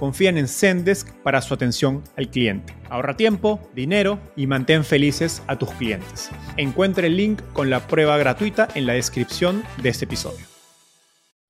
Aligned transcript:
confían 0.00 0.38
en 0.38 0.48
Zendesk 0.48 1.12
para 1.22 1.42
su 1.42 1.52
atención 1.52 2.02
al 2.16 2.30
cliente. 2.30 2.74
Ahorra 2.88 3.18
tiempo, 3.18 3.60
dinero 3.74 4.18
y 4.34 4.46
mantén 4.46 4.82
felices 4.82 5.42
a 5.46 5.58
tus 5.58 5.70
clientes. 5.72 6.30
Encuentre 6.56 7.08
el 7.08 7.18
link 7.18 7.42
con 7.52 7.68
la 7.68 7.86
prueba 7.86 8.16
gratuita 8.16 8.66
en 8.74 8.86
la 8.86 8.94
descripción 8.94 9.62
de 9.82 9.90
este 9.90 10.06
episodio. 10.06 10.46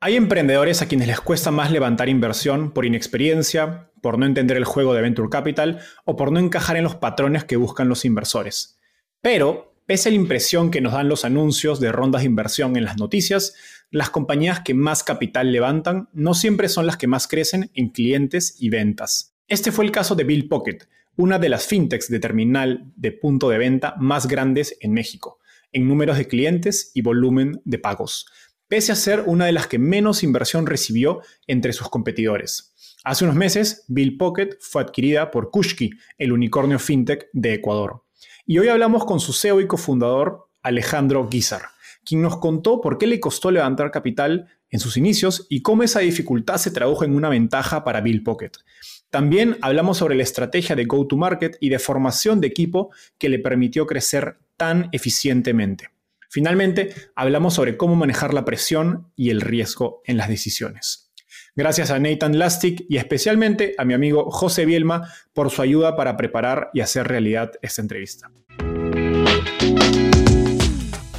Hay 0.01 0.17
emprendedores 0.17 0.83
a 0.83 0.89
quienes 0.89 1.07
les 1.07 1.21
cuesta 1.21 1.53
más 1.53 1.71
levantar 1.71 2.09
inversión 2.09 2.73
por 2.73 2.85
inexperiencia, 2.85 3.93
por 4.03 4.19
no 4.19 4.27
entender 4.27 4.57
el 4.57 4.65
juego 4.65 4.95
de 4.95 5.03
Venture 5.03 5.29
Capital 5.31 5.79
o 6.05 6.17
por 6.17 6.33
no 6.33 6.41
encajar 6.41 6.77
en 6.77 6.83
los 6.83 6.97
patrones 6.97 7.45
que 7.45 7.57
buscan 7.57 7.89
los 7.89 8.05
inversores. 8.05 8.81
Pero 9.21 9.71
Pese 9.91 10.09
a 10.09 10.13
la 10.13 10.19
impresión 10.19 10.71
que 10.71 10.81
nos 10.81 10.93
dan 10.93 11.09
los 11.09 11.25
anuncios 11.25 11.81
de 11.81 11.91
rondas 11.91 12.23
de 12.23 12.27
inversión 12.27 12.77
en 12.77 12.85
las 12.85 12.97
noticias, 12.97 13.55
las 13.91 14.11
compañías 14.11 14.61
que 14.61 14.75
más 14.75 15.03
capital 15.03 15.51
levantan 15.51 16.09
no 16.13 16.35
siempre 16.35 16.69
son 16.69 16.87
las 16.87 16.97
que 16.97 17.09
más 17.09 17.27
crecen 17.27 17.71
en 17.75 17.89
clientes 17.89 18.57
y 18.61 18.71
ventas. 18.71 19.35
Este 19.49 19.73
fue 19.73 19.85
el 19.85 19.91
caso 19.91 20.15
de 20.15 20.25
Bill 20.25 20.49
Pocket, 20.49 20.79
una 21.17 21.39
de 21.41 21.49
las 21.49 21.67
fintechs 21.67 22.09
de 22.09 22.21
terminal 22.21 22.93
de 22.95 23.11
punto 23.11 23.49
de 23.49 23.59
venta 23.59 23.97
más 23.99 24.29
grandes 24.29 24.77
en 24.81 24.93
México, 24.93 25.41
en 25.73 25.89
números 25.89 26.19
de 26.19 26.29
clientes 26.29 26.93
y 26.95 27.03
volumen 27.03 27.61
de 27.65 27.79
pagos, 27.79 28.27
pese 28.69 28.93
a 28.93 28.97
ser 28.97 29.25
una 29.27 29.47
de 29.47 29.53
las 29.53 29.67
que 29.67 29.81
menos 29.81 30.23
inversión 30.23 30.67
recibió 30.67 31.21
entre 31.49 31.73
sus 31.73 31.89
competidores. 31.89 32.75
Hace 33.03 33.25
unos 33.25 33.37
meses, 33.37 33.85
Bill 33.89 34.17
Pocket 34.17 34.51
fue 34.61 34.83
adquirida 34.83 35.33
por 35.33 35.51
Kushki, 35.51 35.91
el 36.19 36.33
unicornio 36.33 36.79
fintech 36.79 37.29
de 37.33 37.55
Ecuador. 37.55 38.05
Y 38.47 38.59
hoy 38.59 38.69
hablamos 38.69 39.05
con 39.05 39.19
su 39.19 39.33
CEO 39.33 39.61
y 39.61 39.67
cofundador, 39.67 40.49
Alejandro 40.63 41.27
Guizar, 41.29 41.63
quien 42.05 42.23
nos 42.23 42.39
contó 42.39 42.81
por 42.81 42.99
qué 42.99 43.07
le 43.07 43.21
costó 43.21 43.51
levantar 43.51 43.91
capital 43.91 44.49
en 44.71 44.81
sus 44.81 44.97
inicios 44.97 45.47
y 45.49 45.63
cómo 45.63 45.83
esa 45.83 46.01
dificultad 46.01 46.57
se 46.57 46.71
tradujo 46.71 47.05
en 47.05 47.15
una 47.15 47.29
ventaja 47.29 47.85
para 47.85 48.01
Bill 48.01 48.23
Pocket. 48.23 48.53
También 49.11 49.57
hablamos 49.61 49.99
sobre 49.99 50.15
la 50.15 50.23
estrategia 50.23 50.77
de 50.77 50.85
go-to-market 50.85 51.57
y 51.61 51.69
de 51.69 51.79
formación 51.79 52.41
de 52.41 52.47
equipo 52.47 52.91
que 53.19 53.29
le 53.29 53.41
permitió 53.41 53.87
crecer 53.87 54.39
tan 54.57 54.89
eficientemente. 54.93 55.91
Finalmente, 56.29 56.95
hablamos 57.17 57.55
sobre 57.55 57.77
cómo 57.77 57.97
manejar 57.97 58.33
la 58.33 58.45
presión 58.45 59.11
y 59.17 59.31
el 59.31 59.41
riesgo 59.41 60.01
en 60.05 60.17
las 60.17 60.29
decisiones. 60.29 61.11
Gracias 61.57 61.91
a 61.91 61.99
Nathan 61.99 62.39
Lastic 62.39 62.85
y 62.89 62.99
especialmente 62.99 63.75
a 63.77 63.85
mi 63.85 63.95
amigo 63.95 64.31
José 64.31 64.65
Bielma 64.65 65.13
por 65.33 65.51
su 65.51 65.63
ayuda 65.63 65.97
para 65.97 66.17
preparar 66.17 66.71
y 66.73 66.81
hacer 66.81 67.09
realidad 67.09 67.51
esta 67.63 67.83
entrevista. 67.83 68.31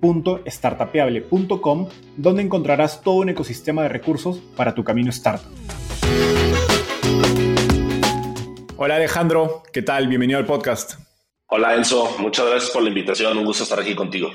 www.startapeable.com, 0.00 1.88
donde 2.16 2.42
encontrarás 2.42 3.02
todo 3.02 3.16
un 3.16 3.28
ecosistema 3.28 3.82
de 3.82 3.88
recursos 3.88 4.38
para 4.56 4.74
tu 4.74 4.84
camino 4.84 5.10
startup. 5.10 5.50
Hola 8.76 8.96
Alejandro, 8.96 9.62
¿qué 9.72 9.82
tal? 9.82 10.08
Bienvenido 10.08 10.38
al 10.38 10.46
podcast. 10.46 11.00
Hola 11.48 11.74
Enzo, 11.74 12.16
muchas 12.18 12.46
gracias 12.46 12.70
por 12.70 12.82
la 12.82 12.88
invitación, 12.88 13.38
un 13.38 13.44
gusto 13.44 13.62
estar 13.62 13.80
aquí 13.80 13.94
contigo. 13.94 14.30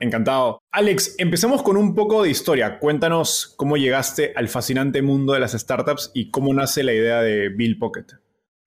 Encantado. 0.00 0.60
Alex, 0.72 1.14
empecemos 1.18 1.62
con 1.62 1.76
un 1.76 1.94
poco 1.94 2.24
de 2.24 2.30
historia. 2.30 2.78
Cuéntanos 2.78 3.54
cómo 3.56 3.76
llegaste 3.76 4.32
al 4.36 4.48
fascinante 4.48 5.02
mundo 5.02 5.32
de 5.32 5.40
las 5.40 5.52
startups 5.52 6.10
y 6.14 6.30
cómo 6.30 6.52
nace 6.52 6.82
la 6.82 6.92
idea 6.92 7.22
de 7.22 7.48
Bill 7.48 7.78
Pocket. 7.78 8.06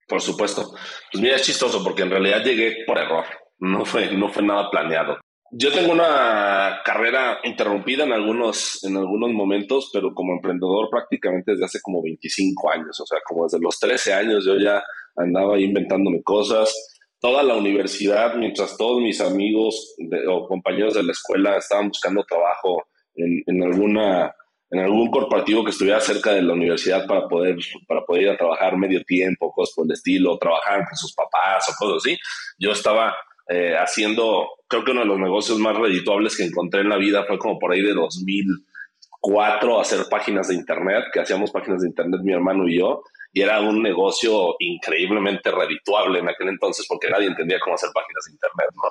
Por 0.07 0.21
supuesto. 0.21 0.73
Pues 1.11 1.21
mira, 1.21 1.35
es 1.35 1.43
chistoso 1.43 1.83
porque 1.83 2.03
en 2.03 2.11
realidad 2.11 2.43
llegué 2.43 2.77
por 2.87 2.97
error. 2.97 3.25
No 3.59 3.85
fue, 3.85 4.11
no 4.13 4.29
fue 4.29 4.41
nada 4.41 4.71
planeado. 4.71 5.17
Yo 5.51 5.71
tengo 5.71 5.93
una 5.93 6.81
carrera 6.83 7.39
interrumpida 7.43 8.03
en 8.03 8.11
algunos, 8.11 8.83
en 8.83 8.97
algunos 8.97 9.31
momentos, 9.31 9.89
pero 9.93 10.13
como 10.13 10.33
emprendedor 10.33 10.89
prácticamente 10.89 11.51
desde 11.51 11.65
hace 11.65 11.79
como 11.81 12.03
25 12.03 12.71
años, 12.71 12.99
o 12.99 13.05
sea, 13.05 13.19
como 13.25 13.43
desde 13.45 13.59
los 13.59 13.79
13 13.79 14.13
años 14.13 14.45
yo 14.45 14.57
ya 14.57 14.83
andaba 15.15 15.57
inventándome 15.59 16.21
cosas. 16.21 16.73
Toda 17.19 17.43
la 17.43 17.55
universidad, 17.55 18.35
mientras 18.35 18.77
todos 18.77 19.01
mis 19.01 19.21
amigos 19.21 19.95
o 20.29 20.47
compañeros 20.47 20.93
de 20.93 21.03
la 21.03 21.13
escuela 21.13 21.57
estaban 21.57 21.87
buscando 21.87 22.23
trabajo 22.25 22.83
en, 23.15 23.41
en, 23.47 23.63
alguna, 23.63 24.35
en 24.69 24.79
algún 24.79 25.09
corporativo 25.09 25.63
que 25.63 25.71
estuviera 25.71 25.99
cerca 26.01 26.33
de 26.33 26.41
la 26.41 26.53
universidad 26.53 27.07
para 27.07 27.27
poder, 27.27 27.55
para 27.87 28.05
poder 28.05 28.23
ir 28.23 28.29
a 28.29 28.37
trabajar 28.37 28.77
medio 28.77 29.01
tiempo, 29.03 29.51
cosas 29.51 29.73
por 29.75 29.85
el 29.85 29.93
estilo, 29.93 30.37
trabajar 30.37 30.85
con 30.87 30.97
sus 30.97 31.13
papás 31.13 31.67
o 31.69 31.73
cosas 31.77 32.05
así. 32.05 32.17
Yo 32.59 32.71
estaba 32.71 33.15
eh, 33.49 33.75
haciendo, 33.77 34.47
creo 34.67 34.83
que 34.83 34.91
uno 34.91 35.01
de 35.01 35.07
los 35.07 35.19
negocios 35.19 35.59
más 35.59 35.77
redituables 35.77 36.35
que 36.35 36.43
encontré 36.43 36.81
en 36.81 36.89
la 36.89 36.97
vida 36.97 37.23
fue 37.25 37.37
como 37.37 37.57
por 37.57 37.71
ahí 37.71 37.81
de 37.81 37.93
2004 37.93 39.79
hacer 39.79 40.05
páginas 40.09 40.49
de 40.49 40.55
internet, 40.55 41.05
que 41.13 41.21
hacíamos 41.21 41.51
páginas 41.51 41.81
de 41.81 41.87
internet 41.87 42.21
mi 42.23 42.33
hermano 42.33 42.67
y 42.67 42.79
yo, 42.79 43.03
y 43.33 43.41
era 43.41 43.61
un 43.61 43.81
negocio 43.83 44.55
increíblemente 44.59 45.51
redituable 45.51 46.19
en 46.19 46.29
aquel 46.29 46.49
entonces 46.49 46.85
porque 46.87 47.09
nadie 47.09 47.27
entendía 47.27 47.59
cómo 47.59 47.75
hacer 47.75 47.89
páginas 47.93 48.25
de 48.25 48.31
internet, 48.31 48.67
¿no? 48.75 48.83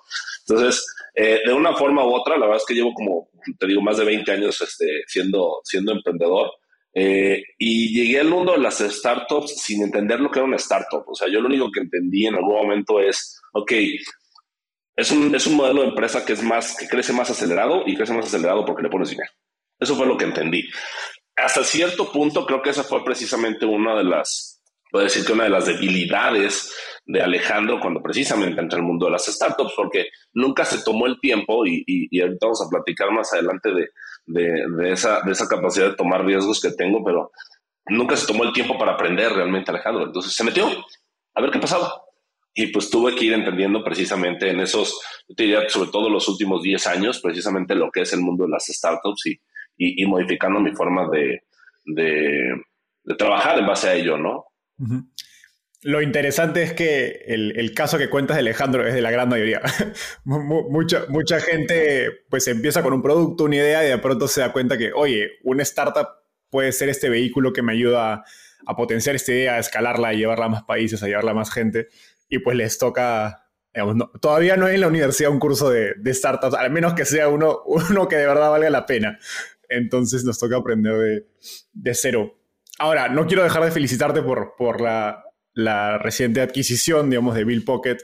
Entonces, 0.48 0.86
eh, 1.14 1.40
de 1.44 1.52
una 1.52 1.74
forma 1.74 2.06
u 2.06 2.14
otra, 2.14 2.36
la 2.36 2.46
verdad 2.46 2.58
es 2.58 2.66
que 2.66 2.74
llevo 2.74 2.94
como, 2.94 3.28
te 3.58 3.66
digo, 3.66 3.82
más 3.82 3.96
de 3.96 4.04
20 4.04 4.30
años 4.32 4.60
este, 4.60 5.02
siendo, 5.06 5.60
siendo 5.64 5.92
emprendedor. 5.92 6.50
Eh, 6.94 7.42
y 7.58 7.94
llegué 7.94 8.20
al 8.20 8.28
mundo 8.28 8.52
de 8.52 8.58
las 8.58 8.78
startups 8.78 9.62
sin 9.62 9.82
entender 9.82 10.20
lo 10.20 10.30
que 10.30 10.38
era 10.38 10.46
una 10.46 10.56
startup. 10.56 11.04
O 11.06 11.14
sea, 11.14 11.28
yo 11.28 11.40
lo 11.40 11.48
único 11.48 11.70
que 11.70 11.80
entendí 11.80 12.26
en 12.26 12.36
algún 12.36 12.54
momento 12.54 13.00
es, 13.00 13.40
ok, 13.52 13.72
es 14.96 15.10
un, 15.10 15.34
es 15.34 15.46
un 15.46 15.56
modelo 15.56 15.82
de 15.82 15.88
empresa 15.88 16.24
que 16.24 16.32
es 16.32 16.42
más, 16.42 16.76
que 16.76 16.88
crece 16.88 17.12
más 17.12 17.30
acelerado 17.30 17.82
y 17.86 17.94
crece 17.94 18.14
más 18.14 18.26
acelerado 18.26 18.64
porque 18.64 18.82
le 18.82 18.88
pones 18.88 19.10
dinero. 19.10 19.30
Eso 19.78 19.94
fue 19.94 20.06
lo 20.06 20.16
que 20.16 20.24
entendí. 20.24 20.64
Hasta 21.36 21.62
cierto 21.64 22.10
punto 22.10 22.46
creo 22.46 22.62
que 22.62 22.70
esa 22.70 22.82
fue 22.82 23.04
precisamente 23.04 23.66
una 23.66 23.94
de 23.94 24.04
las, 24.04 24.62
puedo 24.90 25.04
decir 25.04 25.24
que 25.26 25.34
una 25.34 25.44
de 25.44 25.50
las 25.50 25.66
debilidades 25.66 26.74
de 27.04 27.20
Alejandro 27.20 27.78
cuando 27.78 28.02
precisamente 28.02 28.60
entra 28.60 28.78
el 28.78 28.86
mundo 28.86 29.04
de 29.04 29.12
las 29.12 29.26
startups, 29.26 29.74
porque 29.76 30.06
nunca 30.32 30.64
se 30.64 30.82
tomó 30.82 31.06
el 31.06 31.20
tiempo 31.20 31.66
y, 31.66 31.84
y, 31.86 32.20
ahorita 32.20 32.46
vamos 32.46 32.62
a 32.62 32.70
platicar 32.70 33.12
más 33.12 33.32
adelante 33.34 33.70
de, 33.72 33.88
de, 34.24 34.64
de, 34.76 34.92
esa, 34.92 35.20
de 35.20 35.32
esa 35.32 35.46
capacidad 35.46 35.90
de 35.90 35.96
tomar 35.96 36.24
riesgos 36.24 36.60
que 36.60 36.72
tengo, 36.72 37.04
pero 37.04 37.30
nunca 37.88 38.16
se 38.16 38.26
tomó 38.26 38.44
el 38.44 38.52
tiempo 38.52 38.78
para 38.78 38.92
aprender 38.92 39.30
realmente 39.30 39.70
Alejandro. 39.70 40.06
Entonces 40.06 40.34
se 40.34 40.42
metió 40.42 40.66
a 41.34 41.40
ver 41.42 41.50
qué 41.50 41.58
pasaba. 41.58 42.05
Y 42.58 42.68
pues 42.68 42.88
tuve 42.88 43.14
que 43.14 43.26
ir 43.26 43.34
entendiendo 43.34 43.84
precisamente 43.84 44.50
en 44.50 44.60
esos, 44.60 44.98
diría 45.28 45.68
sobre 45.68 45.90
todo 45.90 46.08
los 46.08 46.26
últimos 46.26 46.62
10 46.62 46.86
años, 46.86 47.20
precisamente 47.20 47.74
lo 47.74 47.90
que 47.90 48.00
es 48.00 48.12
el 48.14 48.20
mundo 48.20 48.44
de 48.44 48.50
las 48.50 48.64
startups 48.64 49.26
y, 49.26 49.38
y, 49.76 50.06
modificando 50.06 50.58
mi 50.58 50.72
forma 50.72 51.06
de, 51.12 51.42
de, 51.84 53.14
trabajar 53.18 53.58
en 53.58 53.66
base 53.66 53.88
a 53.88 53.94
ello, 53.94 54.16
¿no? 54.16 54.46
Lo 55.82 56.02
interesante 56.02 56.62
es 56.62 56.72
que 56.72 57.24
el, 57.26 57.74
caso 57.74 57.98
que 57.98 58.08
cuentas 58.08 58.38
Alejandro 58.38 58.86
es 58.86 58.94
de 58.94 59.02
la 59.02 59.10
gran 59.10 59.28
mayoría. 59.28 59.60
mucha, 60.24 61.04
mucha 61.08 61.40
gente 61.40 62.08
pues 62.30 62.48
empieza 62.48 62.82
con 62.82 62.92
un 62.92 63.02
producto, 63.02 63.44
una 63.44 63.56
idea 63.56 63.84
y 63.84 63.90
de 63.90 63.98
pronto 63.98 64.26
se 64.28 64.40
da 64.40 64.52
cuenta 64.52 64.78
que, 64.78 64.92
oye, 64.92 65.32
una 65.44 65.62
startup 65.62 66.08
puede 66.50 66.72
ser 66.72 66.88
este 66.88 67.08
vehículo 67.08 67.52
que 67.52 67.62
me 67.62 67.72
ayuda 67.72 68.24
a, 68.66 68.76
potenciar 68.76 69.14
esta 69.14 69.32
idea, 69.32 69.54
a 69.54 69.58
escalarla, 69.58 70.08
a 70.08 70.12
llevarla 70.14 70.46
a 70.46 70.48
más 70.48 70.62
países, 70.64 71.02
a 71.02 71.06
llevarla 71.06 71.32
a 71.32 71.34
más 71.34 71.52
gente. 71.52 71.88
Y 72.28 72.40
pues 72.40 72.56
les 72.56 72.78
toca, 72.78 73.48
todavía 74.20 74.56
no 74.56 74.66
hay 74.66 74.74
en 74.74 74.80
la 74.80 74.88
universidad 74.88 75.30
un 75.30 75.38
curso 75.38 75.70
de, 75.70 75.94
startups, 76.14 76.54
al 76.54 76.70
menos 76.70 76.94
que 76.94 77.04
sea 77.04 77.28
uno, 77.28 77.62
que 78.08 78.16
de 78.16 78.26
verdad 78.26 78.50
valga 78.50 78.70
la 78.70 78.86
pena. 78.86 79.18
Entonces 79.68 80.24
nos 80.24 80.38
toca 80.38 80.56
aprender 80.56 80.96
de, 80.96 81.26
de 81.72 81.94
cero. 81.94 82.36
Ahora, 82.78 83.08
no 83.08 83.26
quiero 83.26 83.42
dejar 83.42 83.64
de 83.64 83.70
felicitarte 83.70 84.22
por, 84.22 84.80
la, 84.80 85.98
reciente 85.98 86.40
adquisición, 86.40 87.08
digamos, 87.08 87.34
de 87.34 87.44
Bill 87.44 87.64
Pocket 87.64 87.98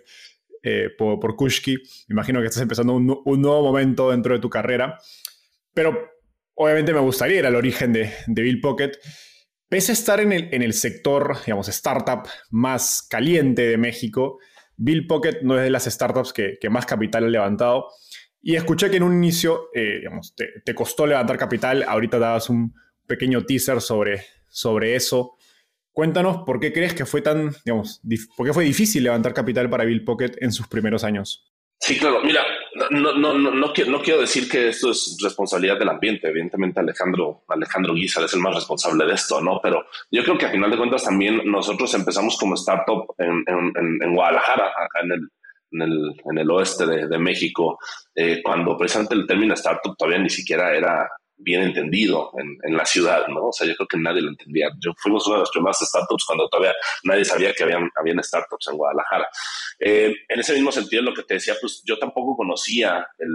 eh, 0.62 0.88
por, 0.96 1.36
Kushki. 1.36 1.76
Imagino 2.08 2.40
que 2.40 2.46
estás 2.46 2.62
empezando 2.62 2.94
un, 2.94 3.06
nuevo 3.06 3.62
momento 3.62 4.10
dentro 4.10 4.34
de 4.34 4.40
tu 4.40 4.48
carrera. 4.48 4.98
Pero 5.74 6.10
obviamente 6.54 6.94
me 6.94 7.00
gustaría 7.00 7.40
ir 7.40 7.46
al 7.46 7.54
origen 7.54 7.92
de, 7.92 8.12
Bill 8.28 8.60
Pocket. 8.60 8.92
Pese 9.72 9.92
a 9.92 9.94
estar 9.94 10.20
en 10.20 10.32
el, 10.32 10.50
en 10.52 10.60
el 10.60 10.74
sector, 10.74 11.34
digamos, 11.46 11.66
startup 11.68 12.28
más 12.50 13.06
caliente 13.08 13.62
de 13.62 13.78
México, 13.78 14.38
Bill 14.76 15.06
Pocket 15.06 15.38
no 15.44 15.56
es 15.56 15.62
de 15.62 15.70
las 15.70 15.86
startups 15.86 16.34
que, 16.34 16.58
más 16.68 16.84
capital 16.84 17.24
ha 17.24 17.28
levantado. 17.28 17.86
Y 18.42 18.56
escuché 18.56 18.90
que 18.90 18.98
en 18.98 19.02
un 19.02 19.14
inicio, 19.14 19.70
eh, 19.72 20.00
digamos, 20.00 20.34
te, 20.36 20.74
costó 20.74 21.06
levantar 21.06 21.38
capital. 21.38 21.84
Ahorita 21.88 22.18
dabas 22.18 22.50
un 22.50 22.74
pequeño 23.06 23.46
teaser 23.46 23.80
sobre, 23.80 24.26
sobre 24.46 24.94
eso. 24.94 25.38
Cuéntanos 25.90 26.42
por 26.44 26.60
qué 26.60 26.70
crees 26.70 26.92
que 26.92 27.06
fue 27.06 27.22
tan, 27.22 27.52
digamos, 27.64 28.02
por 28.36 28.46
qué 28.46 28.52
fue 28.52 28.64
difícil 28.64 29.02
levantar 29.02 29.32
capital 29.32 29.70
para 29.70 29.86
Bill 29.86 30.04
Pocket 30.04 30.32
en 30.42 30.52
sus 30.52 30.68
primeros 30.68 31.02
años. 31.02 31.50
Sí, 31.84 31.98
claro. 31.98 32.20
Mira, 32.22 32.44
no, 32.90 33.12
no, 33.12 33.34
no, 33.34 33.50
no, 33.50 33.72
quiero, 33.72 34.20
decir 34.20 34.48
que 34.48 34.68
esto 34.68 34.92
es 34.92 35.18
responsabilidad 35.20 35.80
del 35.80 35.88
ambiente. 35.88 36.28
Evidentemente, 36.28 36.78
Alejandro, 36.78 37.42
Alejandro 37.48 37.92
Guizar 37.92 38.22
es 38.22 38.32
el 38.34 38.40
más 38.40 38.54
responsable 38.54 39.04
de 39.04 39.14
esto, 39.14 39.40
¿no? 39.40 39.58
Pero 39.60 39.84
yo 40.08 40.22
creo 40.22 40.38
que 40.38 40.46
a 40.46 40.50
final 40.52 40.70
de 40.70 40.76
cuentas 40.76 41.02
también 41.02 41.40
nosotros 41.44 41.92
empezamos 41.94 42.38
como 42.38 42.54
startup 42.54 43.12
en, 43.18 43.44
en, 44.00 44.14
Guadalajara, 44.14 44.68
acá 44.68 45.00
en 45.02 45.10
el, 45.10 45.28
en 45.72 45.82
el, 45.82 46.20
en 46.30 46.38
el 46.38 46.50
oeste 46.52 46.86
de, 46.86 47.08
de 47.08 47.18
México, 47.18 47.80
eh, 48.14 48.40
cuando 48.44 48.78
precisamente 48.78 49.16
el 49.16 49.26
término 49.26 49.54
startup 49.54 49.96
todavía 49.96 50.20
ni 50.20 50.30
siquiera 50.30 50.76
era 50.76 51.10
bien 51.36 51.62
entendido 51.62 52.30
en, 52.38 52.56
en, 52.62 52.76
la 52.76 52.84
ciudad, 52.84 53.26
¿no? 53.28 53.48
O 53.48 53.52
sea, 53.52 53.66
yo 53.66 53.74
creo 53.74 53.88
que 53.88 53.98
nadie 53.98 54.22
lo 54.22 54.30
entendía. 54.30 54.70
Yo 54.80 54.92
fuimos 54.98 55.26
una 55.26 55.36
de 55.36 55.40
las 55.40 55.50
primeras 55.50 55.78
startups 55.78 56.24
cuando 56.24 56.48
todavía 56.48 56.74
nadie 57.04 57.24
sabía 57.24 57.52
que 57.52 57.64
habían, 57.64 57.90
habían 57.96 58.22
startups 58.22 58.68
en 58.68 58.76
Guadalajara. 58.76 59.28
Eh, 59.78 60.14
en 60.28 60.40
ese 60.40 60.54
mismo 60.54 60.72
sentido, 60.72 61.02
lo 61.02 61.14
que 61.14 61.22
te 61.24 61.34
decía, 61.34 61.54
pues 61.60 61.82
yo 61.84 61.98
tampoco 61.98 62.36
conocía 62.36 63.06
el, 63.18 63.30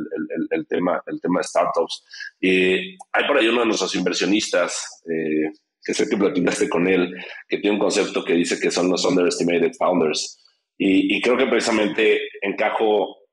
el, 0.49 0.67
tema, 0.67 1.01
el 1.05 1.19
tema 1.21 1.39
de 1.39 1.43
startups. 1.43 2.03
Eh, 2.41 2.95
hay 3.11 3.27
por 3.27 3.37
ahí 3.37 3.47
uno 3.47 3.61
de 3.61 3.67
nuestros 3.67 3.95
inversionistas, 3.95 5.03
eh, 5.09 5.51
que 5.83 5.93
sé 5.93 6.07
que 6.09 6.17
platicaste 6.17 6.69
con 6.69 6.87
él, 6.87 7.13
que 7.47 7.57
tiene 7.57 7.75
un 7.75 7.81
concepto 7.81 8.23
que 8.23 8.33
dice 8.33 8.59
que 8.59 8.71
son 8.71 8.89
los 8.89 9.05
underestimated 9.05 9.73
founders. 9.77 10.43
Y, 10.77 11.15
y 11.15 11.21
creo 11.21 11.37
que 11.37 11.47
precisamente 11.47 12.21
encajo 12.41 13.26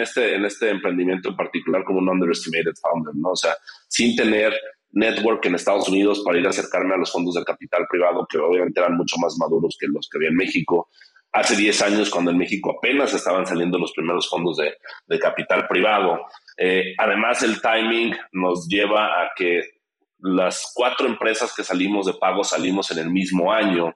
este, 0.00 0.34
en 0.34 0.44
este 0.44 0.70
emprendimiento 0.70 1.30
en 1.30 1.36
particular 1.36 1.84
como 1.84 1.98
un 1.98 2.08
underestimated 2.08 2.72
founder, 2.80 3.14
¿no? 3.14 3.30
O 3.30 3.36
sea, 3.36 3.54
sin 3.88 4.16
tener 4.16 4.52
network 4.92 5.44
en 5.46 5.54
Estados 5.54 5.88
Unidos 5.88 6.22
para 6.24 6.38
ir 6.38 6.46
a 6.46 6.50
acercarme 6.50 6.94
a 6.94 6.98
los 6.98 7.10
fondos 7.10 7.34
de 7.34 7.44
capital 7.44 7.86
privado, 7.90 8.26
que 8.30 8.38
obviamente 8.38 8.80
eran 8.80 8.96
mucho 8.96 9.16
más 9.18 9.36
maduros 9.38 9.76
que 9.78 9.86
los 9.86 10.08
que 10.08 10.18
había 10.18 10.28
en 10.28 10.36
México. 10.36 10.88
Hace 11.32 11.56
10 11.56 11.82
años, 11.82 12.10
cuando 12.10 12.30
en 12.30 12.38
México 12.38 12.76
apenas 12.76 13.14
estaban 13.14 13.46
saliendo 13.46 13.78
los 13.78 13.92
primeros 13.92 14.28
fondos 14.28 14.58
de, 14.58 14.74
de 15.06 15.18
capital 15.18 15.66
privado. 15.66 16.26
Eh, 16.58 16.94
además, 16.98 17.42
el 17.42 17.60
timing 17.62 18.14
nos 18.32 18.68
lleva 18.68 19.06
a 19.06 19.30
que 19.34 19.62
las 20.18 20.70
cuatro 20.74 21.06
empresas 21.06 21.54
que 21.54 21.64
salimos 21.64 22.06
de 22.06 22.14
pago 22.14 22.44
salimos 22.44 22.90
en 22.90 22.98
el 22.98 23.10
mismo 23.10 23.52
año 23.52 23.94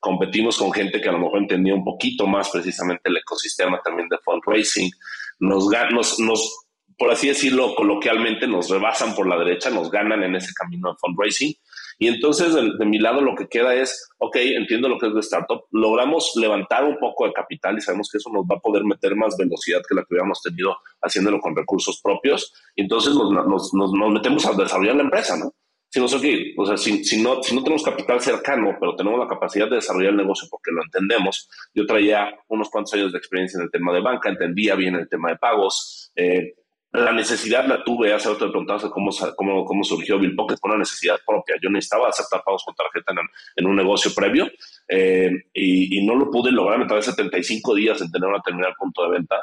competimos 0.00 0.58
con 0.58 0.72
gente 0.72 1.00
que 1.00 1.08
a 1.08 1.12
lo 1.12 1.18
mejor 1.18 1.38
entendía 1.38 1.74
un 1.74 1.84
poquito 1.84 2.26
más 2.26 2.50
precisamente 2.50 3.02
el 3.04 3.18
ecosistema 3.18 3.80
también 3.84 4.08
de 4.08 4.18
fundraising. 4.24 4.90
Nos, 5.38 5.66
nos, 5.92 6.18
nos, 6.18 6.66
por 6.98 7.10
así 7.10 7.28
decirlo 7.28 7.74
coloquialmente, 7.74 8.46
nos 8.46 8.70
rebasan 8.70 9.14
por 9.14 9.28
la 9.28 9.38
derecha, 9.38 9.70
nos 9.70 9.90
ganan 9.90 10.22
en 10.22 10.34
ese 10.34 10.52
camino 10.54 10.90
de 10.90 10.96
fundraising. 10.98 11.54
Y 11.98 12.08
entonces 12.08 12.54
de, 12.54 12.86
mi 12.86 12.98
lado 12.98 13.20
lo 13.20 13.34
que 13.34 13.46
queda 13.46 13.74
es, 13.74 14.10
ok, 14.18 14.36
entiendo 14.36 14.88
lo 14.88 14.98
que 14.98 15.08
es 15.08 15.14
de 15.14 15.20
startup, 15.20 15.64
logramos 15.70 16.32
levantar 16.36 16.84
un 16.84 16.98
poco 16.98 17.26
de 17.26 17.34
capital 17.34 17.76
y 17.76 17.82
sabemos 17.82 18.08
que 18.10 18.16
eso 18.16 18.30
nos 18.32 18.44
va 18.44 18.56
a 18.56 18.60
poder 18.60 18.84
meter 18.84 19.14
más 19.16 19.36
velocidad 19.36 19.82
que 19.86 19.94
la 19.94 20.02
que 20.02 20.14
hubiéramos 20.14 20.40
tenido 20.40 20.78
haciéndolo 21.02 21.40
con 21.40 21.54
recursos 21.54 22.00
propios. 22.02 22.54
Y 22.74 22.82
entonces 22.82 23.14
nos, 23.14 23.30
nos, 23.30 23.72
nos 23.74 24.10
metemos 24.10 24.46
a 24.46 24.54
desarrollar 24.54 24.96
la 24.96 25.02
empresa, 25.02 25.36
¿no? 25.36 25.52
Si 25.90 25.98
no, 25.98 26.06
o 26.06 26.66
sea, 26.66 26.76
si, 26.76 27.04
si, 27.04 27.20
no, 27.20 27.42
si 27.42 27.52
no 27.52 27.64
tenemos 27.64 27.82
capital 27.82 28.20
cercano, 28.20 28.76
pero 28.78 28.94
tenemos 28.94 29.18
la 29.18 29.26
capacidad 29.26 29.68
de 29.68 29.76
desarrollar 29.76 30.12
el 30.12 30.18
negocio 30.18 30.46
porque 30.48 30.70
lo 30.70 30.84
entendemos, 30.84 31.48
yo 31.74 31.84
traía 31.84 32.32
unos 32.46 32.70
cuantos 32.70 32.94
años 32.94 33.10
de 33.10 33.18
experiencia 33.18 33.58
en 33.58 33.64
el 33.64 33.72
tema 33.72 33.92
de 33.92 34.00
banca, 34.00 34.28
entendía 34.28 34.76
bien 34.76 34.94
el 34.94 35.08
tema 35.08 35.30
de 35.30 35.36
pagos, 35.36 36.12
eh, 36.14 36.54
la 36.92 37.12
necesidad 37.12 37.66
la 37.66 37.84
tuve, 37.84 38.12
hace 38.12 38.28
otro 38.28 38.50
preguntaste 38.50 38.88
cómo, 38.90 39.10
cómo, 39.36 39.64
cómo 39.64 39.84
surgió 39.84 40.18
Bill 40.18 40.34
Pocket, 40.34 40.56
fue 40.60 40.70
una 40.70 40.78
necesidad 40.78 41.18
propia. 41.24 41.56
Yo 41.62 41.70
necesitaba 41.70 42.08
aceptar 42.08 42.42
pagos 42.44 42.64
con 42.64 42.74
tarjeta 42.74 43.12
en, 43.12 43.18
en 43.56 43.66
un 43.66 43.76
negocio 43.76 44.12
previo 44.14 44.50
eh, 44.88 45.30
y, 45.52 45.98
y, 45.98 46.06
no 46.06 46.16
lo 46.16 46.30
pude 46.30 46.50
lograr, 46.50 46.78
me 46.78 46.86
tardé 46.86 47.02
75 47.02 47.74
días 47.74 48.00
en 48.00 48.10
tener 48.10 48.28
una 48.28 48.42
terminal 48.42 48.74
punto 48.76 49.04
de 49.04 49.10
venta 49.10 49.36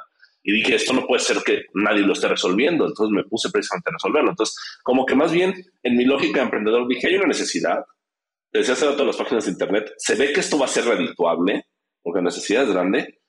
y 0.47 0.53
dije, 0.53 0.75
esto 0.75 0.93
no 0.93 1.05
puede 1.05 1.19
ser 1.19 1.43
que 1.45 1.65
nadie 1.73 2.03
lo 2.03 2.13
esté 2.13 2.29
resolviendo. 2.29 2.87
Entonces 2.87 3.13
me 3.13 3.25
puse 3.25 3.49
precisamente 3.51 3.89
a 3.89 3.93
resolverlo. 3.95 4.29
Entonces, 4.29 4.55
como 4.81 5.05
que 5.05 5.13
más 5.13 5.33
bien 5.33 5.53
en 5.83 5.97
mi 5.97 6.05
lógica 6.05 6.39
de 6.39 6.45
emprendedor 6.45 6.87
dije, 6.87 7.07
hay 7.07 7.15
una 7.15 7.27
necesidad. 7.27 7.83
Desde 8.53 8.71
hace 8.71 8.85
rato 8.85 9.03
las 9.03 9.17
páginas 9.17 9.43
de 9.43 9.51
Internet, 9.51 9.91
se 9.97 10.15
ve 10.15 10.31
que 10.31 10.39
esto 10.39 10.57
va 10.57 10.63
a 10.63 10.69
ser 10.69 10.85
redituable, 10.85 11.65
porque 12.01 12.19
la 12.19 12.29
necesidad 12.29 12.63
es 12.63 12.71
grande. 12.71 13.19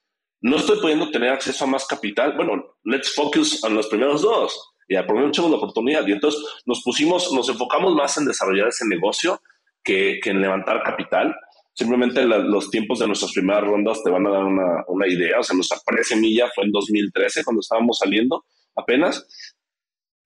No 0.43 0.59
estoy 0.59 0.81
pudiendo 0.81 1.11
tener 1.11 1.31
acceso 1.31 1.65
a 1.65 1.67
más 1.67 1.89
capital. 1.89 2.37
Bueno, 2.37 2.77
let's 2.85 3.13
focus 3.13 3.65
en 3.65 3.75
los 3.75 3.89
primeros 3.89 4.23
dos 4.23 4.75
y 4.87 4.95
aprovechemos 4.95 5.51
la 5.51 5.57
oportunidad. 5.57 6.07
Y 6.07 6.13
entonces 6.13 6.41
nos 6.67 6.85
pusimos, 6.85 7.33
nos 7.33 7.49
enfocamos 7.49 7.97
más 7.97 8.17
en 8.17 8.27
desarrollar 8.27 8.69
ese 8.69 8.87
negocio 8.87 9.43
que, 9.83 10.21
que 10.23 10.31
en 10.31 10.41
levantar 10.41 10.85
capital 10.85 11.35
simplemente 11.79 12.25
los 12.25 12.71
tiempos 12.71 12.99
de 12.99 13.07
nuestras 13.07 13.33
primeras 13.33 13.63
rondas 13.63 14.03
te 14.03 14.11
van 14.11 14.27
a 14.27 14.31
dar 14.31 14.43
una, 14.43 14.85
una 14.89 15.07
idea. 15.07 15.39
O 15.39 15.45
sea, 15.45 15.55
nuestra 15.55 15.79
pre-semilla 15.87 16.51
fue 16.53 16.65
en 16.65 16.73
2013 16.73 17.45
cuando 17.45 17.61
estábamos 17.61 17.99
saliendo 17.99 18.45
apenas. 18.75 19.25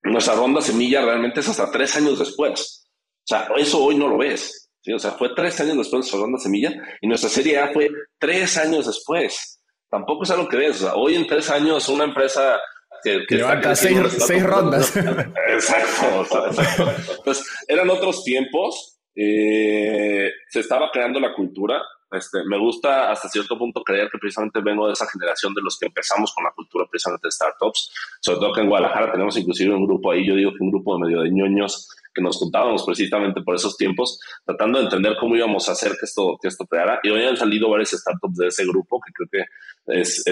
Nuestra 0.03 0.35
ronda 0.35 0.63
semilla 0.63 1.05
realmente 1.05 1.41
es 1.41 1.49
hasta 1.51 1.71
tres 1.71 1.95
años 1.95 2.19
después. 2.19 2.89
O 3.19 3.27
sea, 3.27 3.49
eso 3.59 3.85
hoy 3.85 3.97
no 3.97 4.09
lo 4.09 4.17
ves. 4.17 4.71
¿sí? 4.81 4.95
O 4.95 4.99
sea, 4.99 5.11
fue 5.11 5.29
tres 5.37 5.61
años 5.61 5.77
después 5.77 5.91
de 5.91 5.99
nuestra 5.99 6.21
ronda 6.21 6.39
semilla 6.39 6.73
y 7.03 7.07
nuestra 7.07 7.29
serie 7.29 7.59
A 7.59 7.71
fue 7.71 7.91
tres 8.19 8.57
años 8.57 8.87
después. 8.87 9.61
Tampoco 9.91 10.23
es 10.23 10.31
algo 10.31 10.49
que 10.49 10.57
ves. 10.57 10.77
O 10.77 10.85
sea, 10.87 10.95
hoy 10.95 11.17
en 11.17 11.27
tres 11.27 11.51
años 11.51 11.87
una 11.91 12.05
empresa 12.05 12.59
que, 13.05 13.27
que 13.29 13.35
levanta 13.35 13.77
seis, 13.77 13.99
seis 14.27 14.43
rondas. 14.43 14.97
Exacto, 15.49 16.47
exacto. 16.47 16.95
Entonces, 17.19 17.47
eran 17.69 17.91
otros 17.91 18.25
tiempos 18.25 19.02
eh, 19.15 20.31
se 20.49 20.61
estaba 20.61 20.91
creando 20.91 21.21
la 21.21 21.35
cultura. 21.35 21.83
Este, 22.11 22.45
me 22.45 22.59
gusta 22.59 23.11
hasta 23.11 23.29
cierto 23.29 23.59
punto 23.59 23.83
creer 23.83 24.11
que 24.11 24.19
precisamente 24.19 24.61
vengo 24.61 24.87
de 24.87 24.93
esa 24.93 25.07
generación 25.07 25.55
de 25.55 25.63
los 25.63 25.79
que 25.79 25.87
empezamos 25.87 26.35
con 26.35 26.45
la 26.45 26.53
cultura 26.53 26.87
precisamente 26.91 27.29
de 27.29 27.33
startups. 27.33 27.93
Sobre 28.21 28.39
todo 28.39 28.53
que 28.53 28.61
en 28.61 28.69
Guadalajara 28.69 29.13
tenemos 29.13 29.37
inclusive 29.37 29.75
un 29.75 29.87
grupo 29.87 30.11
ahí, 30.13 30.27
yo 30.27 30.35
digo 30.35 30.51
que 30.51 30.63
un 30.63 30.71
grupo 30.71 30.95
de 30.95 31.07
medio 31.07 31.23
de 31.23 31.31
ñoños 31.31 31.89
que 32.15 32.23
nos 32.23 32.37
juntábamos 32.37 32.85
precisamente 32.85 33.41
por 33.43 33.55
esos 33.55 33.77
tiempos, 33.77 34.21
tratando 34.45 34.79
de 34.79 34.85
entender 34.85 35.17
cómo 35.19 35.37
íbamos 35.37 35.69
a 35.69 35.73
hacer 35.73 35.93
que 35.93 36.05
esto, 36.05 36.39
que 36.41 36.49
esto 36.49 36.67
creara. 36.67 37.01
Y 37.03 37.11
hoy 37.11 37.25
han 37.25 37.37
salido 37.37 37.71
varios 37.71 37.91
startups 37.91 38.37
de 38.37 38.49
ese 38.49 38.65
grupo 38.67 39.01
que 39.01 39.13
creo 39.13 39.29
que 39.31 40.01
es 40.01 40.23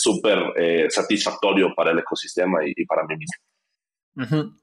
súper 0.00 0.38
es, 0.56 0.86
eh, 0.86 0.86
satisfactorio 0.90 1.74
para 1.74 1.90
el 1.90 1.98
ecosistema 1.98 2.60
y, 2.64 2.84
para 2.86 3.04
mí 3.04 3.16
mismo. 3.16 4.54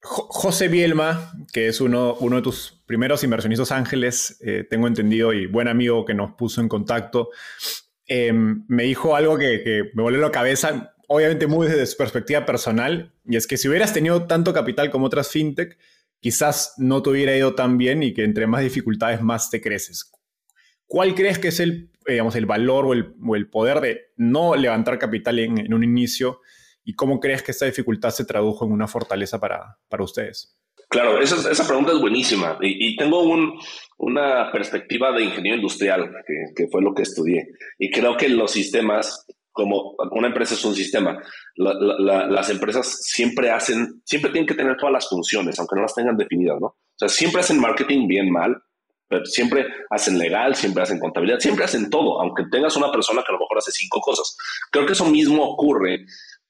José 0.00 0.68
Bielma, 0.68 1.32
que 1.52 1.68
es 1.68 1.80
uno, 1.80 2.14
uno 2.20 2.36
de 2.36 2.42
tus 2.42 2.73
primeros 2.86 3.24
inversionistas 3.24 3.72
ángeles, 3.72 4.38
eh, 4.40 4.66
tengo 4.68 4.86
entendido, 4.86 5.32
y 5.32 5.46
buen 5.46 5.68
amigo 5.68 6.04
que 6.04 6.14
nos 6.14 6.32
puso 6.32 6.60
en 6.60 6.68
contacto, 6.68 7.30
em, 8.06 8.64
me 8.68 8.84
dijo 8.84 9.16
algo 9.16 9.38
que, 9.38 9.90
me 9.94 10.02
volvió 10.02 10.20
la 10.20 10.30
cabeza, 10.30 10.94
obviamente 11.08 11.46
muy 11.46 11.66
desde 11.66 11.86
su 11.86 11.96
perspectiva 11.96 12.44
personal, 12.44 13.14
y 13.24 13.36
es 13.36 13.46
que 13.46 13.56
si 13.56 13.68
hubieras 13.68 13.92
tenido 13.92 14.26
tanto 14.26 14.52
capital 14.52 14.90
como 14.90 15.06
otras 15.06 15.30
fintech, 15.30 15.78
quizás 16.20 16.74
no 16.78 17.02
te 17.02 17.10
hubiera 17.10 17.36
ido 17.36 17.54
tan 17.54 17.78
bien 17.78 18.02
y 18.02 18.14
que 18.14 18.24
entre 18.24 18.46
más 18.46 18.62
dificultades 18.62 19.20
más 19.22 19.50
te 19.50 19.60
creces. 19.60 20.10
¿Cuál 20.86 21.14
crees 21.14 21.38
que 21.38 21.48
es 21.48 21.60
el, 21.60 21.90
digamos, 22.06 22.36
el 22.36 22.46
valor 22.46 22.86
o 22.86 22.92
el, 23.34 23.48
poder 23.48 23.80
de 23.80 24.00
no 24.16 24.54
levantar 24.54 24.98
capital 24.98 25.38
en, 25.38 25.58
en 25.58 25.74
un 25.74 25.82
inicio? 25.82 26.40
¿Y 26.82 26.94
cómo 26.94 27.20
crees 27.20 27.42
que 27.42 27.50
esta 27.50 27.66
dificultad 27.66 28.10
se 28.10 28.26
tradujo 28.26 28.66
en 28.66 28.72
una 28.72 28.86
fortaleza 28.86 29.40
para, 29.40 29.78
para 29.88 30.04
ustedes? 30.04 30.58
Claro, 30.94 31.20
esa, 31.20 31.50
esa 31.50 31.66
pregunta 31.66 31.90
es 31.90 31.98
buenísima 31.98 32.56
y, 32.60 32.94
tengo 32.94 33.24
un, 33.24 33.58
una 33.98 34.52
perspectiva 34.52 35.10
de 35.10 35.24
ingeniero 35.24 35.56
industrial, 35.56 36.08
que, 36.24 36.34
que, 36.54 36.70
fue 36.70 36.82
lo 36.82 36.94
que 36.94 37.02
estudié. 37.02 37.48
Y 37.80 37.90
creo 37.90 38.16
que 38.16 38.28
los 38.28 38.52
sistemas, 38.52 39.26
como 39.50 39.96
una 40.12 40.28
empresa 40.28 40.54
es 40.54 40.64
un 40.64 40.76
sistema, 40.76 41.20
las 41.56 42.48
empresas 42.48 43.00
siempre 43.02 43.50
hacen, 43.50 44.02
siempre 44.04 44.30
tienen 44.30 44.46
que 44.46 44.54
tener 44.54 44.76
todas 44.76 44.92
las 44.92 45.08
funciones, 45.08 45.58
aunque 45.58 45.74
no 45.74 45.82
las 45.82 45.96
tengan 45.96 46.16
definidas, 46.16 46.60
¿no? 46.60 46.68
O 46.68 46.96
sea, 46.96 47.08
siempre 47.08 47.40
hacen 47.40 47.58
marketing 47.58 48.06
bien, 48.06 48.30
mal, 48.30 48.56
pero 49.08 49.24
siempre 49.24 49.66
hacen 49.90 50.16
legal, 50.16 50.54
siempre 50.54 50.84
hacen 50.84 51.00
contabilidad, 51.00 51.40
siempre 51.40 51.64
hacen 51.64 51.90
todo, 51.90 52.22
aunque 52.22 52.44
tengas 52.52 52.76
una 52.76 52.92
persona 52.92 53.24
que 53.26 53.32
a 53.32 53.34
lo 53.34 53.40
mejor 53.40 53.58
hace 53.58 53.72
cinco 53.72 53.98
cosas. 54.00 54.36
Creo 54.70 54.86
que 54.86 54.92
eso 54.92 55.06
mismo 55.06 55.42
ocurre 55.42 56.04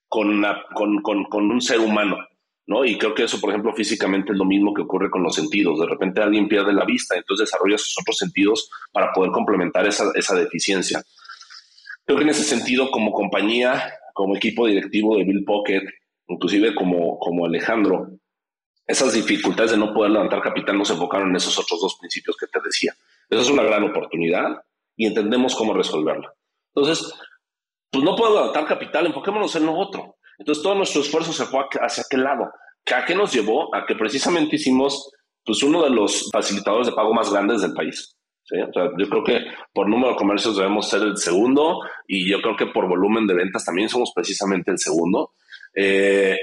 con, 0.07 0.45
con, 0.75 1.01
con, 1.01 1.25
con 1.31 1.51
un 1.51 1.63
ser 1.63 1.81
humano. 1.81 2.19
¿No? 2.67 2.85
Y 2.85 2.99
creo 2.99 3.15
que 3.15 3.25
eso, 3.25 3.41
por 3.41 3.51
ejemplo, 3.51 3.75
físicamente 3.75 4.33
es 4.33 4.39
lo 4.39 4.45
mismo 4.45 4.73
que 4.73 4.83
ocurre 4.83 5.11
con 5.11 5.23
los 5.23 5.35
sentidos. 5.35 5.79
De 5.81 5.87
repente 5.87 6.23
alguien 6.23 6.49
pierde 6.49 6.73
la 6.73 6.85
vista, 6.85 7.17
entonces 7.17 7.47
desarrolla 7.47 7.79
sus 7.79 7.97
otros 8.01 8.17
sentidos 8.17 8.71
para 8.93 9.13
poder 9.13 9.33
complementar 9.33 9.87
esa, 9.87 10.11
esa 10.15 10.35
deficiencia. 10.35 11.03
Creo 12.05 12.19
que 12.19 12.25
en 12.25 12.31
ese 12.31 12.45
sentido, 12.45 12.91
como 12.91 13.13
compañía, 13.13 13.95
como 14.13 14.37
equipo 14.37 14.67
directivo 14.67 15.17
de 15.17 15.25
Bill 15.25 15.45
Pocket, 15.45 15.83
inclusive 16.29 16.75
como, 16.75 17.19
como 17.19 17.47
Alejandro, 17.47 18.09
esas 18.87 19.15
dificultades 19.15 19.71
de 19.73 19.79
no 19.79 19.95
poder 19.95 20.11
levantar 20.11 20.43
capital 20.43 20.77
nos 20.77 20.91
enfocaron 20.91 21.31
en 21.31 21.37
esos 21.37 21.59
otros 21.59 21.81
dos 21.81 21.97
principios 21.99 22.37
que 22.37 22.47
te 22.47 22.61
decía. 22.63 22.95
Esa 23.31 23.43
es 23.43 23.51
una 23.51 23.63
gran 23.63 23.83
oportunidad 23.85 24.63
y 24.97 25.07
entendemos 25.07 25.55
cómo 25.55 25.73
resolverla. 25.73 26.35
Entonces, 26.75 27.15
pues 27.91 28.05
no 28.05 28.15
puedo 28.15 28.35
levantar 28.35 28.67
capital, 28.67 29.07
enfoquémonos 29.07 29.55
en 29.57 29.67
lo 29.67 29.75
otro. 29.75 30.17
Entonces 30.39 30.63
todo 30.63 30.75
nuestro 30.75 31.01
esfuerzo 31.01 31.33
se 31.33 31.45
fue 31.47 31.61
hacia 31.81 32.03
aquel 32.05 32.25
lado. 32.25 32.51
¿A 32.95 33.05
qué 33.05 33.15
nos 33.15 33.33
llevó? 33.33 33.75
A 33.75 33.87
que 33.87 33.95
precisamente 33.95 34.57
hicimos 34.57 35.11
pues 35.45 35.63
uno 35.63 35.83
de 35.83 35.91
los 35.91 36.31
facilitadores 36.33 36.87
de 36.87 36.95
pago 36.95 37.13
más 37.13 37.31
grandes 37.31 37.63
del 37.63 37.75
país. 37.75 38.17
yo 38.51 39.09
creo 39.09 39.25
que 39.25 39.41
por 39.73 39.89
número 39.89 40.13
de 40.13 40.17
comercios 40.17 40.57
debemos 40.57 40.89
ser 40.89 41.03
el 41.03 41.17
segundo 41.17 41.81
y 42.07 42.31
yo 42.31 42.41
creo 42.41 42.57
que 42.57 42.67
por 42.67 42.89
volumen 42.89 43.27
de 43.27 43.35
ventas 43.35 43.65
también 43.65 43.89
somos 43.89 44.13
precisamente 44.15 44.71
el 44.71 44.79
segundo. 44.79 45.33
Eh, 45.75 46.37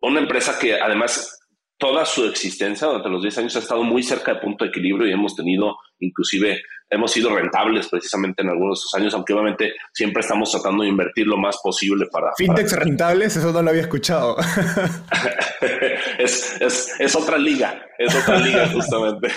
una 0.00 0.20
empresa 0.20 0.58
que 0.58 0.80
además 0.80 1.38
toda 1.78 2.04
su 2.04 2.24
existencia 2.24 2.86
durante 2.86 3.08
los 3.08 3.22
10 3.22 3.38
años 3.38 3.56
ha 3.56 3.60
estado 3.60 3.82
muy 3.82 4.02
cerca 4.02 4.34
de 4.34 4.40
punto 4.40 4.64
de 4.64 4.70
equilibrio 4.70 5.08
y 5.08 5.12
hemos 5.12 5.34
tenido 5.34 5.76
inclusive 5.98 6.62
hemos 6.88 7.10
sido 7.10 7.34
rentables 7.34 7.88
precisamente 7.88 8.42
en 8.42 8.50
algunos 8.50 8.78
de 8.78 8.82
esos 8.82 8.94
años, 8.94 9.14
aunque 9.14 9.32
obviamente 9.32 9.74
siempre 9.92 10.20
estamos 10.20 10.50
tratando 10.50 10.82
de 10.82 10.90
invertir 10.90 11.26
lo 11.26 11.36
más 11.36 11.58
posible 11.62 12.06
para... 12.10 12.32
Fintechs 12.36 12.72
rentables, 12.72 13.36
eso 13.36 13.52
no 13.52 13.62
lo 13.62 13.70
había 13.70 13.82
escuchado. 13.82 14.36
es, 16.18 16.60
es, 16.60 16.94
es, 16.98 17.16
otra 17.16 17.38
liga, 17.38 17.84
es 17.98 18.14
otra 18.14 18.38
liga 18.38 18.68
justamente. 18.72 19.28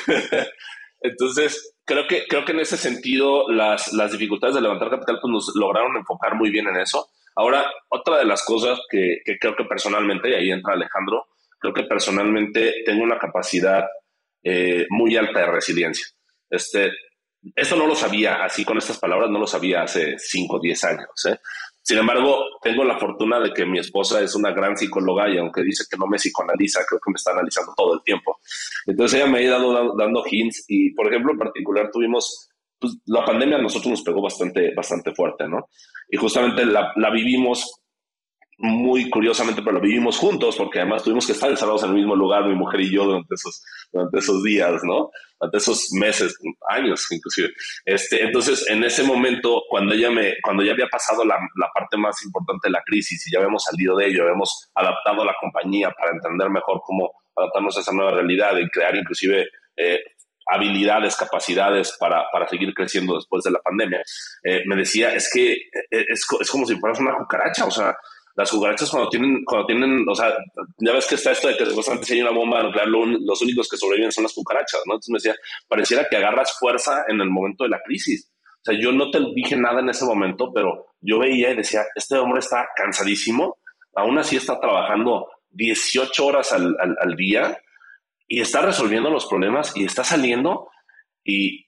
Entonces, 1.01 1.75
creo 1.86 2.08
que, 2.08 2.25
creo 2.27 2.46
que 2.46 2.51
en 2.51 2.60
ese 2.60 2.77
sentido 2.77 3.50
las, 3.50 3.94
las 3.94 4.12
dificultades 4.12 4.56
de 4.56 4.62
levantar 4.62 4.89
capital 4.89 5.18
pues 5.22 5.32
nos 5.32 5.56
lograron 5.56 5.96
enfocar 5.98 6.36
muy 6.36 6.51
bien 6.51 6.68
en 6.68 6.77
eso. 6.77 7.10
Ahora, 7.36 7.65
otra 7.89 8.18
de 8.18 8.25
las 8.25 8.44
cosas 8.44 8.79
que, 8.89 9.22
que 9.24 9.38
creo 9.39 9.56
que 9.56 9.63
personalmente, 9.63 10.29
y 10.29 10.34
ahí 10.34 10.51
entra 10.51 10.74
Alejandro, 10.74 11.27
creo 11.60 11.74
que 11.74 11.84
personalmente 11.84 12.84
tengo 12.86 13.03
una 13.03 13.18
capacidad 13.18 13.86
eh, 14.44 14.86
muy 14.89 15.15
alta 15.18 15.39
de 15.39 15.46
resiliencia. 15.48 16.08
Este, 16.50 16.91
esto 17.55 17.75
no 17.75 17.88
lo 17.88 17.96
sabía, 17.96 18.43
así 18.43 18.65
con 18.65 18.77
estas 18.77 18.98
palabras, 19.00 19.29
no 19.29 19.39
lo 19.39 19.48
sabía 19.48 19.84
hace 19.84 20.15
5 20.17 20.55
o 20.55 20.60
10 20.60 20.84
años. 20.84 21.25
¿eh? 21.29 21.38
Sin 21.81 21.98
embargo, 21.98 22.43
tengo 22.62 22.84
la 22.84 23.00
fortuna 23.00 23.39
de 23.39 23.51
que 23.53 23.65
mi 23.65 23.79
esposa 23.79 24.22
es 24.22 24.36
una 24.36 24.51
gran 24.51 24.77
psicóloga 24.77 25.29
y 25.29 25.38
aunque 25.38 25.63
dice 25.63 25.86
que 25.89 25.98
no 25.98 26.08
me 26.08 26.17
psicoanaliza, 26.17 26.81
creo 26.88 27.00
que 27.03 27.12
me 27.12 27.15
está 27.15 27.31
analizando 27.31 27.74
todo 27.75 27.96
el 27.96 28.03
tiempo. 28.03 28.39
Entonces 28.86 29.19
ella 29.19 29.31
me 29.31 29.39
ha 29.39 29.41
ido 29.41 29.96
dando, 29.96 30.24
hints 30.29 30.65
y, 30.67 30.93
por 30.93 31.08
ejemplo, 31.08 31.31
en 31.31 31.39
particular 31.39 31.89
tuvimos, 31.91 32.50
pues, 32.77 32.98
la 33.05 33.25
pandemia 33.25 33.58
a 33.58 33.62
nosotros 33.62 33.91
nos 33.91 34.03
pegó 34.03 34.22
bastante, 34.22 34.74
bastante 34.75 35.13
fuerte, 35.13 35.48
¿no? 35.48 35.69
Y 36.10 36.17
justamente 36.17 36.65
la, 36.65 36.91
la 36.96 37.10
vivimos 37.10 37.79
muy 38.62 39.10
curiosamente, 39.10 39.62
pero 39.62 39.78
lo 39.78 39.82
vivimos 39.82 40.18
juntos, 40.18 40.58
porque 40.58 40.80
además 40.80 41.04
tuvimos 41.04 41.25
que 41.25 41.32
estar 41.32 41.50
encerrados 41.50 41.84
en 41.84 41.89
el 41.89 41.96
mismo 41.96 42.16
lugar, 42.16 42.46
mi 42.46 42.56
mujer 42.56 42.82
y 42.82 42.92
yo, 42.92 43.06
durante 43.06 43.34
esos, 43.34 43.63
durante 43.92 44.20
esos 44.20 44.44
días, 44.44 44.84
¿no? 44.84 45.10
Durante 45.39 45.58
esos 45.58 45.88
meses, 45.94 46.38
años 46.68 47.08
inclusive. 47.10 47.50
Este, 47.86 48.22
entonces, 48.24 48.70
en 48.70 48.84
ese 48.84 49.04
momento, 49.04 49.63
cuando 49.70 49.94
ella, 49.94 50.12
me, 50.12 50.34
cuando 50.44 50.63
ya 50.63 50.74
había 50.74 50.88
pasado 50.88 51.24
la, 51.24 51.36
la 51.56 51.70
parte 51.74 51.96
más 51.98 52.22
importante 52.25 52.68
de 52.68 52.72
la 52.72 52.84
crisis 52.86 53.25
y 53.25 53.32
ya 53.32 53.39
habíamos 53.39 53.63
salido 53.63 53.96
de 53.96 54.08
ello, 54.08 54.24
habíamos 54.24 54.70
adaptado 54.75 55.22
a 55.22 55.25
la 55.25 55.36
compañía 55.39 55.89
para 55.92 56.12
entender 56.12 56.50
mejor 56.50 56.82
cómo 56.84 57.12
adaptarnos 57.38 57.78
a 57.78 57.80
esa 57.80 57.94
nueva 57.94 58.12
realidad 58.12 58.58
y 58.58 58.70
crear 58.70 58.94
inclusive 58.94 59.48
eh, 59.78 60.00
habilidades, 60.50 61.16
capacidades 61.16 61.96
para, 61.98 62.25
para, 62.32 62.48
seguir 62.48 62.74
creciendo 62.74 63.16
después 63.16 63.44
de 63.44 63.51
la 63.51 63.60
pandemia, 63.60 64.01
eh, 64.44 64.63
me 64.66 64.75
decía, 64.75 65.13
es 65.13 65.30
que 65.32 65.54
eh, 65.54 66.06
es, 66.08 66.25
es, 66.42 66.50
como 66.50 66.66
si 66.66 66.75
fueras 66.75 67.00
una 67.00 67.16
cucaracha, 67.16 67.66
o 67.66 67.72
sea, 67.72 67.96
las 68.36 68.52
cucarachas 68.52 68.90
cuando 68.90 69.10
tienen, 69.10 69.44
cuando 69.44 69.68
tienen, 69.68 70.06
o 70.08 70.16
sea, 70.16 70.34
ya 70.78 70.94
ves 70.94 71.08
que 71.08 71.16
está 71.16 71.32
esto 71.32 71.48
de 71.48 71.58
que 71.58 71.66
si 72.04 72.14
hay 72.14 72.22
una 72.22 72.32
bomba 72.32 72.64
nuclear, 72.64 72.88
los 72.88 73.42
únicos 73.42 73.68
que 73.68 73.78
sobreviven 73.78 74.12
son 74.12 74.24
las 74.24 74.34
cucarachas, 74.34 74.82
¿no? 74.86 74.94
Entonces 74.94 75.10
me 75.10 75.18
decía, 75.18 75.36
pareciera 75.68 76.08
que 76.10 76.18
agarras 76.18 76.58
fuerza 76.58 77.04
en 77.08 77.20
el 77.22 77.30
momento 77.30 77.66
de 77.66 77.72
la 77.72 77.82
crisis. 77.84 78.32
O 78.62 78.64
sea, 78.64 78.80
yo 78.80 78.92
no 78.92 79.10
te 79.10 79.20
dije 79.36 79.56
nada 79.56 79.80
en 79.80 79.90
ese 79.90 80.06
momento, 80.06 80.52
pero 80.54 80.88
yo 81.02 81.20
veía 81.20 81.52
y 81.52 81.56
decía, 81.56 81.84
este 81.96 82.18
hombre 82.18 82.40
está 82.40 82.68
cansadísimo, 82.76 83.58
aún 83.96 84.18
así 84.18 84.36
está 84.36 84.60
trabajando 84.60 85.28
18 85.52 86.26
horas 86.26 86.52
al, 86.54 86.76
al, 86.80 87.16
día 87.16 87.58
y 88.28 88.42
está 88.42 88.62
resolviendo 88.62 89.10
los 89.10 89.26
problemas 89.26 89.76
y 89.76 89.86
está 89.86 90.04
saliendo 90.04 90.70
y, 91.24 91.66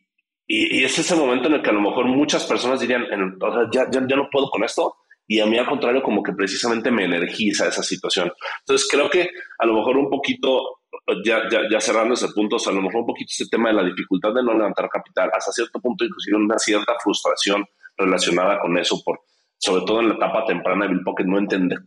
y, 0.47 0.79
y, 0.79 0.83
es 0.83 0.97
ese 0.99 1.15
momento 1.15 1.47
en 1.47 1.55
el 1.55 1.61
que 1.61 1.69
a 1.69 1.73
lo 1.73 1.81
mejor 1.81 2.05
muchas 2.05 2.45
personas 2.45 2.79
dirían, 2.79 3.03
o 3.41 3.53
sea, 3.53 3.69
ya, 3.71 3.91
ya, 3.91 4.05
ya 4.07 4.15
no 4.15 4.29
puedo 4.29 4.49
con 4.49 4.63
esto, 4.63 4.95
y 5.31 5.39
a 5.39 5.45
mí 5.45 5.57
al 5.57 5.65
contrario 5.65 6.03
como 6.03 6.21
que 6.21 6.33
precisamente 6.33 6.91
me 6.91 7.05
energiza 7.05 7.65
esa 7.65 7.81
situación. 7.81 8.33
Entonces 8.59 8.85
creo 8.91 9.09
que 9.09 9.29
a 9.59 9.65
lo 9.65 9.75
mejor 9.75 9.95
un 9.95 10.09
poquito, 10.09 10.79
ya, 11.23 11.43
ya, 11.49 11.61
ya 11.71 11.79
cerrando 11.79 12.15
ese 12.15 12.27
punto, 12.35 12.57
a 12.57 12.71
lo 12.73 12.81
mejor 12.81 12.99
un 12.99 13.05
poquito 13.05 13.29
ese 13.29 13.47
tema 13.47 13.69
de 13.69 13.75
la 13.75 13.85
dificultad 13.85 14.33
de 14.33 14.43
no 14.43 14.51
levantar 14.51 14.89
capital, 14.89 15.29
hasta 15.33 15.53
cierto 15.53 15.79
punto 15.79 16.03
inclusive 16.03 16.35
una 16.35 16.59
cierta 16.59 16.95
frustración 17.01 17.65
relacionada 17.95 18.59
con 18.59 18.77
eso, 18.77 19.01
por, 19.05 19.21
sobre 19.57 19.85
todo 19.85 20.01
en 20.01 20.09
la 20.09 20.15
etapa 20.15 20.43
temprana 20.45 20.85
de 20.85 20.95
Bill 20.95 21.03
Pocket, 21.05 21.23
no 21.23 21.39
entender, 21.39 21.79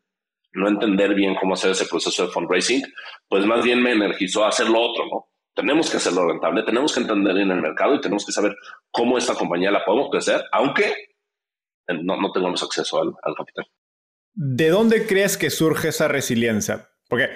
no 0.54 0.66
entender 0.66 1.14
bien 1.14 1.34
cómo 1.38 1.52
hacer 1.52 1.72
ese 1.72 1.84
proceso 1.84 2.24
de 2.24 2.32
fundraising, 2.32 2.82
pues 3.28 3.44
más 3.44 3.62
bien 3.62 3.82
me 3.82 3.92
energizó 3.92 4.46
a 4.46 4.48
hacer 4.48 4.70
lo 4.70 4.80
otro, 4.80 5.04
¿no? 5.04 5.26
Tenemos 5.54 5.90
que 5.90 5.98
hacerlo 5.98 6.26
rentable, 6.26 6.62
tenemos 6.62 6.94
que 6.94 7.00
entender 7.00 7.36
en 7.36 7.50
el 7.50 7.60
mercado 7.60 7.94
y 7.94 8.00
tenemos 8.00 8.24
que 8.24 8.32
saber 8.32 8.56
cómo 8.90 9.18
esta 9.18 9.34
compañía 9.34 9.70
la 9.70 9.84
podemos 9.84 10.08
crecer, 10.10 10.42
aunque 10.50 10.94
no, 11.88 12.20
no 12.20 12.32
tengamos 12.32 12.62
acceso 12.62 13.00
al, 13.00 13.12
al 13.22 13.34
capital. 13.34 13.66
¿De 14.34 14.68
dónde 14.68 15.06
crees 15.06 15.36
que 15.36 15.50
surge 15.50 15.88
esa 15.88 16.08
resiliencia? 16.08 16.90
Porque 17.08 17.28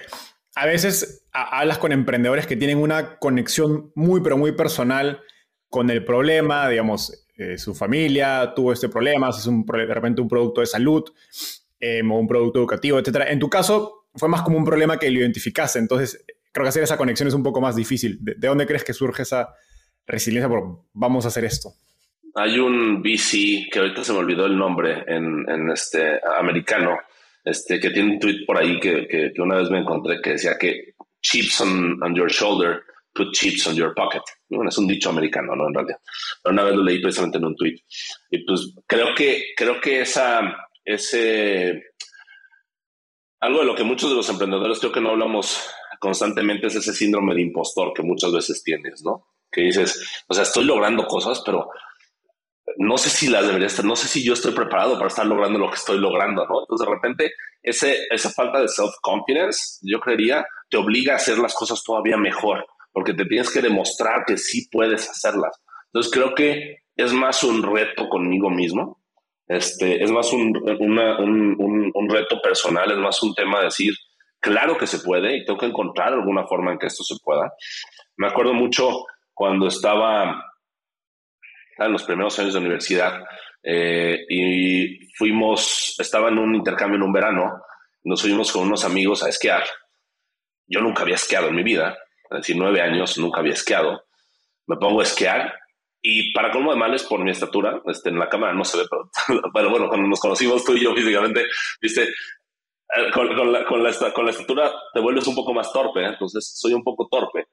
a 0.55 0.67
veces 0.67 1.29
hablas 1.33 1.79
con 1.79 1.93
emprendedores 1.93 2.47
que 2.47 2.57
tienen 2.57 2.79
una 2.79 3.19
conexión 3.19 3.93
muy, 3.95 4.21
pero 4.21 4.37
muy 4.37 4.53
personal 4.53 5.21
con 5.69 5.91
el 5.91 6.05
problema, 6.05 6.69
digamos, 6.69 7.27
eh, 7.37 7.59
su 7.59 7.75
familia 7.75 8.53
tuvo 8.57 8.73
este 8.73 8.89
problema, 8.89 9.31
es 9.31 9.47
un, 9.47 9.65
de 9.65 9.95
repente 9.95 10.21
un 10.21 10.29
producto 10.29 10.61
de 10.61 10.67
salud 10.67 11.05
eh, 11.79 12.03
o 12.03 12.19
un 12.19 12.27
producto 12.27 12.59
educativo, 12.59 12.99
etc. 12.99 13.27
En 13.29 13.39
tu 13.39 13.49
caso 13.49 14.09
fue 14.15 14.29
más 14.29 14.43
como 14.43 14.59
un 14.59 14.65
problema 14.65 14.99
que 14.99 15.11
lo 15.11 15.21
identificaste, 15.21 15.79
entonces 15.79 16.25
creo 16.53 16.65
que 16.65 16.71
hacer 16.71 16.83
esa 16.83 16.97
conexión 16.97 17.29
es 17.29 17.35
un 17.35 17.45
poco 17.45 17.61
más 17.61 17.77
difícil. 17.77 18.19
¿De, 18.21 18.35
de 18.35 18.49
dónde 18.49 18.67
crees 18.67 18.83
que 18.83 18.95
surge 18.95 19.23
esa 19.23 19.55
resiliencia 20.07 20.49
por 20.49 20.87
vamos 20.93 21.25
a 21.25 21.29
hacer 21.29 21.45
esto? 21.45 21.75
Hay 22.35 22.59
un 22.59 23.03
VC 23.03 23.69
que 23.71 23.79
ahorita 23.79 24.05
se 24.05 24.13
me 24.13 24.19
olvidó 24.19 24.47
el 24.47 24.57
nombre 24.57 25.05
en, 25.07 25.71
este 25.71 26.21
americano, 26.39 26.99
este 27.45 27.81
que 27.81 27.91
tiene 27.91 28.13
un 28.13 28.21
tweet 28.21 28.45
por 28.47 28.59
ahí 28.59 28.79
que, 28.79 29.07
que, 29.07 29.33
una 29.41 29.57
vez 29.57 29.71
me 29.71 29.79
encontré 29.79 30.21
que 30.23 30.31
decía 30.31 30.57
que 30.59 30.95
chips 31.21 31.61
on, 31.61 32.03
on, 32.03 32.15
your 32.15 32.31
shoulder, 32.31 32.83
put 33.15 33.33
chips 33.33 33.67
on 33.67 33.75
your 33.75 33.95
pocket. 33.95 34.23
Bueno, 34.49 34.69
es 34.69 34.79
un 34.79 34.87
dicho 34.87 35.11
americano, 35.11 35.57
¿no? 35.57 35.67
En 35.67 35.75
realidad. 35.75 36.01
Pero 36.43 36.53
una 36.53 36.65
vez 36.65 36.75
lo 36.75 36.85
leí 36.85 37.01
precisamente 37.01 37.39
en 37.39 37.45
un 37.45 37.57
tweet. 37.57 37.81
Y 38.31 38.45
pues 38.45 38.75
creo 38.87 39.15
que, 39.15 39.47
creo 39.57 39.81
que 39.81 40.01
esa, 40.01 40.41
ese, 40.85 41.83
algo 43.41 43.61
de 43.61 43.67
lo 43.67 43.75
que 43.75 43.85
muchos 43.85 44.11
de 44.11 44.17
los 44.17 44.29
emprendedores 44.29 44.79
creo 44.79 44.93
que 44.93 45.01
no 45.01 45.11
hablamos 45.11 45.69
constantemente 45.99 46.69
es 46.69 46.77
ese 46.77 46.93
síndrome 46.93 47.35
de 47.35 47.43
impostor 47.43 47.93
que 47.93 48.03
muchas 48.03 48.33
veces 48.33 48.63
tienes, 48.63 49.03
¿no? 49.05 49.27
Que 49.51 49.63
dices, 49.63 50.25
o 50.29 50.35
sea, 50.35 50.43
estoy 50.43 50.65
logrando 50.65 51.07
cosas, 51.07 51.43
pero 51.45 51.71
no 52.77 52.99
sé 52.99 53.11
si 53.11 53.29
las 53.29 53.47
debería 53.47 53.67
estar, 53.67 53.85
no 53.85 53.97
sé 53.97 54.09
si 54.09 54.25
yo 54.25 54.35
estoy 54.35 54.53
preparado 54.53 54.95
para 54.95 55.09
estar 55.09 55.27
logrando 55.27 55.59
lo 55.59 55.71
que 55.71 55.77
estoy 55.77 55.99
logrando, 55.99 56.47
¿no? 56.47 56.61
Entonces, 56.61 56.87
de 56.87 56.95
repente, 56.95 57.33
ese, 57.63 57.97
esa 58.11 58.31
falta 58.31 58.61
de 58.61 58.69
self-confidence, 58.69 59.81
yo 59.83 60.01
creería, 60.01 60.47
te 60.69 60.77
obliga 60.77 61.15
a 61.15 61.17
hacer 61.17 61.39
las 61.39 61.55
cosas 61.55 61.83
todavía 61.83 62.17
mejor, 62.17 62.67
porque 62.93 63.15
te 63.15 63.25
tienes 63.25 63.51
que 63.51 63.63
demostrar 63.63 64.25
que 64.27 64.37
sí 64.37 64.69
puedes 64.71 65.09
hacerlas. 65.09 65.61
Entonces, 65.87 66.13
creo 66.13 66.35
que 66.35 66.79
es 66.97 67.13
más 67.13 67.43
un 67.43 67.63
reto 67.63 68.09
conmigo 68.09 68.51
mismo, 68.51 69.01
este, 69.47 70.03
es 70.03 70.11
más 70.11 70.33
un, 70.33 70.53
un, 70.79 71.91
un, 71.95 72.11
reto 72.11 72.41
personal, 72.43 72.91
es 72.91 72.99
más 72.99 73.23
un 73.23 73.35
tema 73.35 73.61
de 73.61 73.65
decir, 73.67 73.95
Claro 74.41 74.79
que 74.79 74.87
se 74.87 75.01
puede 75.01 75.37
y 75.37 75.45
tengo 75.45 75.59
que 75.59 75.67
encontrar 75.67 76.13
alguna 76.13 76.47
forma 76.47 76.73
en 76.73 76.79
que 76.79 76.87
esto 76.87 77.03
se 77.03 77.17
pueda. 77.23 77.53
Me 78.17 78.29
acuerdo 78.29 78.55
mucho 78.55 79.05
cuando 79.35 79.67
estaba 79.67 80.48
en 81.87 81.93
los 81.93 82.05
primeros 82.05 82.39
años 82.39 82.55
de 82.55 82.61
universidad 82.61 83.23
eh, 83.63 84.25
y 84.29 85.13
fuimos, 85.15 85.95
estaba 85.99 86.29
en 86.29 86.39
un 86.39 86.55
intercambio 86.55 86.97
en 86.97 87.03
un 87.03 87.13
verano, 87.13 87.63
nos 88.05 88.23
fuimos 88.23 88.53
con 88.53 88.63
unos 88.63 88.85
amigos 88.85 89.23
a 89.23 89.29
esquiar. 89.29 89.65
Yo 90.67 90.81
nunca 90.81 91.03
había 91.03 91.17
esquiado 91.17 91.49
en 91.49 91.57
mi 91.57 91.63
vida, 91.63 91.97
decir, 92.31 92.57
nueve 92.57 92.81
años, 92.81 93.19
nunca 93.19 93.41
había 93.41 93.55
esquiado. 93.55 94.05
Me 94.67 94.77
pongo 94.77 95.01
a 95.01 95.05
esquiar 95.05 95.55
y 96.01 96.33
para 96.33 96.53
colmo 96.53 96.73
de 96.73 96.79
males, 96.79 97.03
por 97.03 97.25
mi 97.25 97.31
estatura, 97.31 97.83
este, 97.87 98.11
en 98.11 98.19
la 98.19 98.29
cámara 98.29 98.55
no 98.55 98.65
se 98.65 98.79
ve, 98.79 98.85
pero, 98.89 99.43
pero 99.55 99.71
bueno, 99.71 99.89
cuando 99.89 100.07
nos 100.09 100.21
conocimos 100.21 100.65
tú 100.65 100.75
y 100.75 100.85
yo 100.85 100.95
físicamente, 100.95 101.45
viste, 101.81 102.05
eh, 102.05 103.11
con, 103.13 103.29
la, 103.29 103.67
con, 103.67 103.83
la, 103.83 104.13
con, 104.13 104.25
la, 104.25 104.31
estatura 104.31 104.73
te 104.95 105.01
vuelves 105.01 105.27
un 105.27 105.35
poco 105.35 105.53
más 105.53 105.73
torpe, 105.73 106.01
¿eh? 106.01 106.09
entonces 106.09 106.53
soy 106.57 106.73
un 106.73 106.85
poco 106.85 107.09
torpe. 107.11 107.49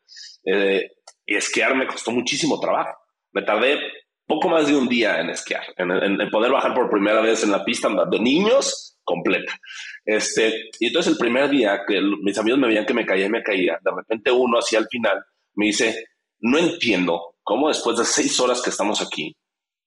Eh, 0.46 0.91
y 1.25 1.36
esquiar 1.36 1.75
me 1.75 1.88
costó 1.88 2.12
muchísimo 2.12 2.60
trabajo. 2.60 2.98
Me 3.34 3.41
tardé 3.41 3.79
poco 4.25 4.50
más 4.50 4.67
de 4.67 4.75
un 4.75 4.88
día 4.88 5.20
en 5.20 5.29
esquiar, 5.29 5.63
en, 5.77 6.29
poder 6.29 6.51
bajar 6.51 6.74
por 6.74 6.89
primera 6.89 7.22
vez 7.22 7.44
en 7.44 7.51
la 7.51 7.63
pista 7.63 7.89
de 8.10 8.20
niños 8.20 8.98
completa. 9.03 9.60
Este, 10.03 10.70
y 10.79 10.88
entonces 10.88 11.13
el 11.13 11.17
primer 11.17 11.50
día 11.50 11.82
que 11.88 12.01
mis 12.22 12.38
amigos 12.38 12.60
me 12.60 12.67
veían 12.67 12.86
que 12.86 12.94
me 12.94 13.05
caía 13.05 13.27
y 13.27 13.29
me 13.29 13.44
caía, 13.44 13.79
de 13.82 13.91
repente 13.91 14.32
uno 14.32 14.58
hacia 14.58 14.79
el 14.79 14.88
final 14.88 15.24
me 15.53 15.67
dice, 15.67 16.08
no 16.39 16.58
entiendo 16.58 17.36
cómo 17.44 17.67
después 17.67 17.98
de 17.98 18.05
seis 18.05 18.39
horas 18.39 18.62
que 18.62 18.72
estamos 18.72 19.01
aquí, 19.01 19.36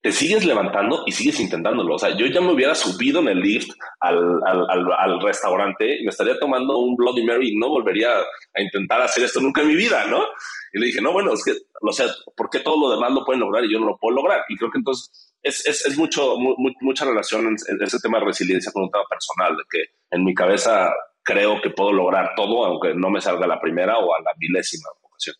te 0.01 0.13
sigues 0.13 0.45
levantando 0.45 1.03
y 1.07 1.13
sigues 1.13 1.41
intentándolo. 1.41 1.97
O 1.97 1.99
sea, 1.99 2.17
yo 2.17 2.27
ya 2.27 2.41
me 2.41 2.53
hubiera 2.53 2.75
subido 2.75 3.21
en 3.21 3.29
el 3.29 3.41
lift 3.41 3.71
al, 4.01 4.41
al, 4.47 4.93
al, 4.93 5.21
restaurante 5.21 6.01
y 6.01 6.05
me 6.05 6.11
estaría 6.11 6.39
tomando 6.39 6.79
un 6.79 6.95
Bloody 6.97 7.25
Mary 7.25 7.51
y 7.51 7.57
no 7.57 7.69
volvería 7.69 8.11
a 8.19 8.63
intentar 8.63 9.03
hacer 9.03 9.25
esto 9.25 9.41
nunca 9.41 9.63
en 9.63 9.69
mi 9.69 9.75
vida, 9.75 10.07
¿no? 10.07 10.25
Y 10.73 10.79
le 10.79 10.87
dije, 10.87 11.01
no, 11.01 11.13
bueno, 11.13 11.33
es 11.33 11.43
que, 11.45 11.53
o 11.81 11.93
sea, 11.93 12.07
¿por 12.37 12.49
qué 12.49 12.61
todo 12.61 12.79
lo 12.81 12.95
demás 12.95 13.13
lo 13.13 13.25
pueden 13.25 13.41
lograr 13.41 13.65
y 13.65 13.73
yo 13.73 13.81
no 13.81 13.87
lo 13.87 13.99
puedo 13.99 14.15
lograr? 14.15 14.43
Y 14.49 14.57
creo 14.57 14.71
que 14.71 14.79
entonces 14.79 15.35
es, 15.43 15.67
es, 15.67 15.87
es 15.87 15.99
mucho, 15.99 16.37
mucha 16.81 17.05
relación 17.05 17.47
en, 17.47 17.83
ese 17.83 17.99
tema 18.01 18.21
de 18.21 18.27
resiliencia 18.27 18.71
con 18.73 18.85
un 18.85 18.91
tema 18.91 19.05
personal, 19.09 19.57
de 19.57 19.65
que 19.69 19.95
en 20.11 20.25
mi 20.25 20.35
cabeza 20.35 20.93
creo 21.23 21.61
que 21.61 21.71
puedo 21.71 21.93
lograr 21.93 22.35
todo, 22.37 22.65
aunque 22.65 22.95
no 22.95 23.11
me 23.11 23.21
salga 23.21 23.47
la 23.47 23.61
primera 23.61 23.99
o 23.99 24.15
a 24.15 24.21
la 24.21 24.31
milésima 24.39 24.89
ocasión. 25.03 25.35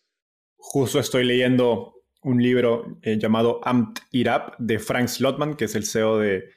Justo 0.57 0.99
estoy 0.99 1.23
leyendo 1.23 1.98
un 2.21 2.41
libro 2.41 2.97
eh, 3.01 3.17
llamado 3.17 3.61
Amt 3.63 3.99
It 4.11 4.27
Up 4.27 4.55
de 4.57 4.79
Frank 4.79 5.07
Slotman, 5.07 5.55
que 5.55 5.65
es 5.65 5.75
el 5.75 5.85
CEO 5.85 6.19
de, 6.19 6.49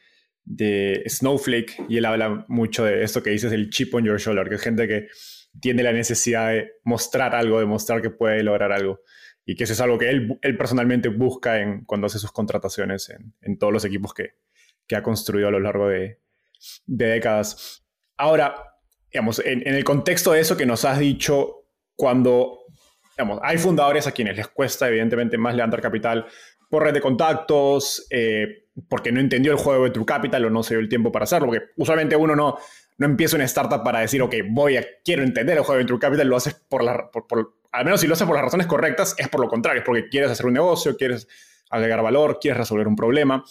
de, 0.44 1.04
Snowflake, 1.06 1.86
y 1.88 1.98
él 1.98 2.04
habla 2.04 2.44
mucho 2.48 2.84
de 2.84 3.02
esto 3.02 3.22
que 3.22 3.30
dices, 3.30 3.52
el 3.52 3.70
chip 3.70 3.94
on 3.94 4.04
your 4.04 4.18
shoulder, 4.18 4.48
que 4.48 4.56
es 4.56 4.62
gente 4.62 4.88
que 4.88 5.08
tiene 5.60 5.82
la 5.82 5.92
necesidad 5.92 6.50
de 6.50 6.72
mostrar 6.84 7.34
algo, 7.34 7.60
de 7.60 7.66
mostrar 7.66 8.02
que 8.02 8.10
puede 8.10 8.42
lograr 8.42 8.72
algo. 8.72 9.00
Y 9.44 9.56
que 9.56 9.64
eso 9.64 9.72
es 9.72 9.80
algo 9.80 9.98
que 9.98 10.08
él, 10.08 10.38
él 10.40 10.56
personalmente 10.56 11.08
busca 11.08 11.60
en, 11.60 11.84
cuando 11.84 12.06
hace 12.06 12.18
sus 12.18 12.32
contrataciones 12.32 13.10
en, 13.10 13.34
en 13.40 13.58
todos 13.58 13.72
los 13.72 13.84
equipos 13.84 14.14
que, 14.14 14.34
que, 14.86 14.96
ha 14.96 15.02
construido 15.02 15.48
a 15.48 15.50
lo 15.50 15.58
largo 15.58 15.88
de, 15.88 16.20
de 16.86 17.06
décadas. 17.06 17.84
Ahora, 18.16 18.54
digamos, 19.12 19.40
en, 19.40 19.66
en 19.66 19.74
el 19.74 19.84
contexto 19.84 20.32
de 20.32 20.40
eso 20.40 20.56
que 20.56 20.64
nos 20.64 20.84
has 20.84 21.00
dicho, 21.00 21.66
cuando 21.96 22.60
hay 23.42 23.58
fundadores 23.58 24.06
a 24.06 24.12
quienes 24.12 24.36
les 24.36 24.48
cuesta 24.48 24.88
evidentemente 24.88 25.38
más 25.38 25.54
levantar 25.54 25.80
capital 25.80 26.26
por 26.68 26.84
red 26.84 26.94
de 26.94 27.00
contactos, 27.00 28.06
eh, 28.10 28.64
porque 28.88 29.12
no 29.12 29.20
entendió 29.20 29.52
el 29.52 29.58
juego 29.58 29.84
de 29.84 29.90
True 29.90 30.06
Capital 30.06 30.44
o 30.46 30.50
no 30.50 30.62
se 30.62 30.74
dio 30.74 30.80
el 30.80 30.88
tiempo 30.88 31.12
para 31.12 31.24
hacerlo, 31.24 31.48
porque 31.48 31.66
usualmente 31.76 32.16
uno 32.16 32.34
no, 32.34 32.56
no 32.98 33.06
empieza 33.06 33.36
una 33.36 33.44
startup 33.44 33.82
para 33.84 34.00
decir, 34.00 34.22
ok, 34.22 34.36
voy 34.48 34.78
a, 34.78 34.86
quiero 35.04 35.22
entender 35.22 35.58
el 35.58 35.64
juego 35.64 35.78
de 35.78 35.84
True 35.84 35.98
Capital, 35.98 36.28
lo 36.28 36.36
haces 36.36 36.54
por 36.54 36.82
la, 36.82 37.10
al 37.72 37.84
menos 37.84 38.00
si 38.00 38.06
lo 38.06 38.14
haces 38.14 38.26
por 38.26 38.36
las 38.36 38.44
razones 38.44 38.66
correctas, 38.66 39.14
es 39.18 39.28
por 39.28 39.40
lo 39.40 39.48
contrario, 39.48 39.80
es 39.80 39.86
porque 39.86 40.08
quieres 40.08 40.30
hacer 40.30 40.46
un 40.46 40.54
negocio, 40.54 40.96
quieres 40.96 41.28
agregar 41.70 42.02
valor, 42.02 42.38
quieres 42.40 42.58
resolver 42.58 42.86
un 42.86 42.96
problema. 42.96 43.44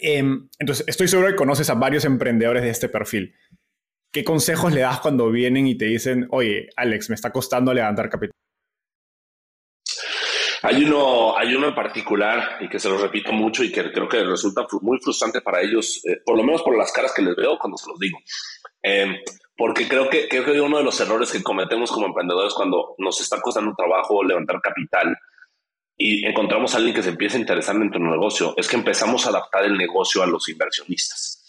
Em, 0.00 0.48
entonces, 0.58 0.84
estoy 0.88 1.08
seguro 1.08 1.28
que 1.28 1.36
conoces 1.36 1.68
a 1.70 1.74
varios 1.74 2.04
emprendedores 2.04 2.62
de 2.62 2.70
este 2.70 2.88
perfil. 2.88 3.34
¿Qué 4.10 4.24
consejos 4.24 4.72
le 4.72 4.80
das 4.80 5.00
cuando 5.00 5.30
vienen 5.30 5.66
y 5.66 5.76
te 5.76 5.84
dicen, 5.84 6.26
oye, 6.30 6.68
Alex, 6.76 7.10
me 7.10 7.14
está 7.14 7.30
costando 7.30 7.72
levantar 7.72 8.08
capital? 8.08 8.34
Hay 10.62 10.84
uno, 10.84 11.36
hay 11.38 11.54
uno 11.54 11.68
en 11.68 11.74
particular 11.74 12.58
y 12.60 12.68
que 12.68 12.78
se 12.78 12.88
lo 12.88 12.98
repito 12.98 13.32
mucho 13.32 13.64
y 13.64 13.72
que 13.72 13.90
creo 13.90 14.08
que 14.08 14.22
resulta 14.22 14.66
muy 14.82 14.98
frustrante 14.98 15.40
para 15.40 15.62
ellos, 15.62 16.02
eh, 16.04 16.20
por 16.24 16.36
lo 16.36 16.42
menos 16.42 16.62
por 16.62 16.76
las 16.76 16.92
caras 16.92 17.12
que 17.14 17.22
les 17.22 17.34
veo 17.34 17.58
cuando 17.58 17.78
se 17.78 17.88
los 17.88 17.98
digo. 17.98 18.18
Eh, 18.82 19.22
porque 19.56 19.88
creo 19.88 20.08
que, 20.10 20.28
creo 20.28 20.44
que 20.44 20.60
uno 20.60 20.78
de 20.78 20.84
los 20.84 21.00
errores 21.00 21.32
que 21.32 21.42
cometemos 21.42 21.90
como 21.90 22.06
emprendedores 22.06 22.52
cuando 22.54 22.94
nos 22.98 23.20
está 23.20 23.40
costando 23.40 23.74
trabajo 23.74 24.22
levantar 24.22 24.60
capital 24.60 25.16
y 25.96 26.26
encontramos 26.26 26.74
a 26.74 26.78
alguien 26.78 26.94
que 26.94 27.02
se 27.02 27.10
empieza 27.10 27.36
a 27.36 27.40
interesar 27.40 27.74
en 27.74 27.82
nuestro 27.82 28.00
negocio, 28.00 28.54
es 28.56 28.68
que 28.68 28.76
empezamos 28.76 29.26
a 29.26 29.30
adaptar 29.30 29.64
el 29.64 29.76
negocio 29.76 30.22
a 30.22 30.26
los 30.26 30.48
inversionistas. 30.48 31.42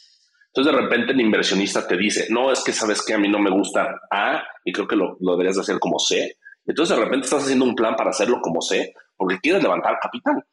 Entonces 0.47 0.73
de 0.73 0.81
repente 0.81 1.13
el 1.13 1.21
inversionista 1.21 1.87
te 1.87 1.95
dice, 1.95 2.27
no, 2.29 2.51
es 2.51 2.61
que 2.63 2.73
sabes 2.73 3.01
que 3.01 3.13
a 3.13 3.17
mí 3.17 3.29
no 3.29 3.39
me 3.39 3.49
gusta 3.49 4.01
A 4.09 4.43
y 4.65 4.73
creo 4.73 4.87
que 4.87 4.97
lo, 4.97 5.15
lo 5.21 5.31
deberías 5.31 5.55
de 5.55 5.61
hacer 5.61 5.79
como 5.79 5.97
C 5.99 6.37
entonces 6.71 6.97
de 6.97 7.03
repente 7.03 7.25
estás 7.25 7.43
haciendo 7.43 7.65
un 7.65 7.75
plan 7.75 7.95
para 7.95 8.09
hacerlo 8.09 8.39
como 8.41 8.61
sé, 8.61 8.93
porque 9.15 9.39
quieres 9.39 9.61
levantar 9.61 9.99
capital. 10.01 10.43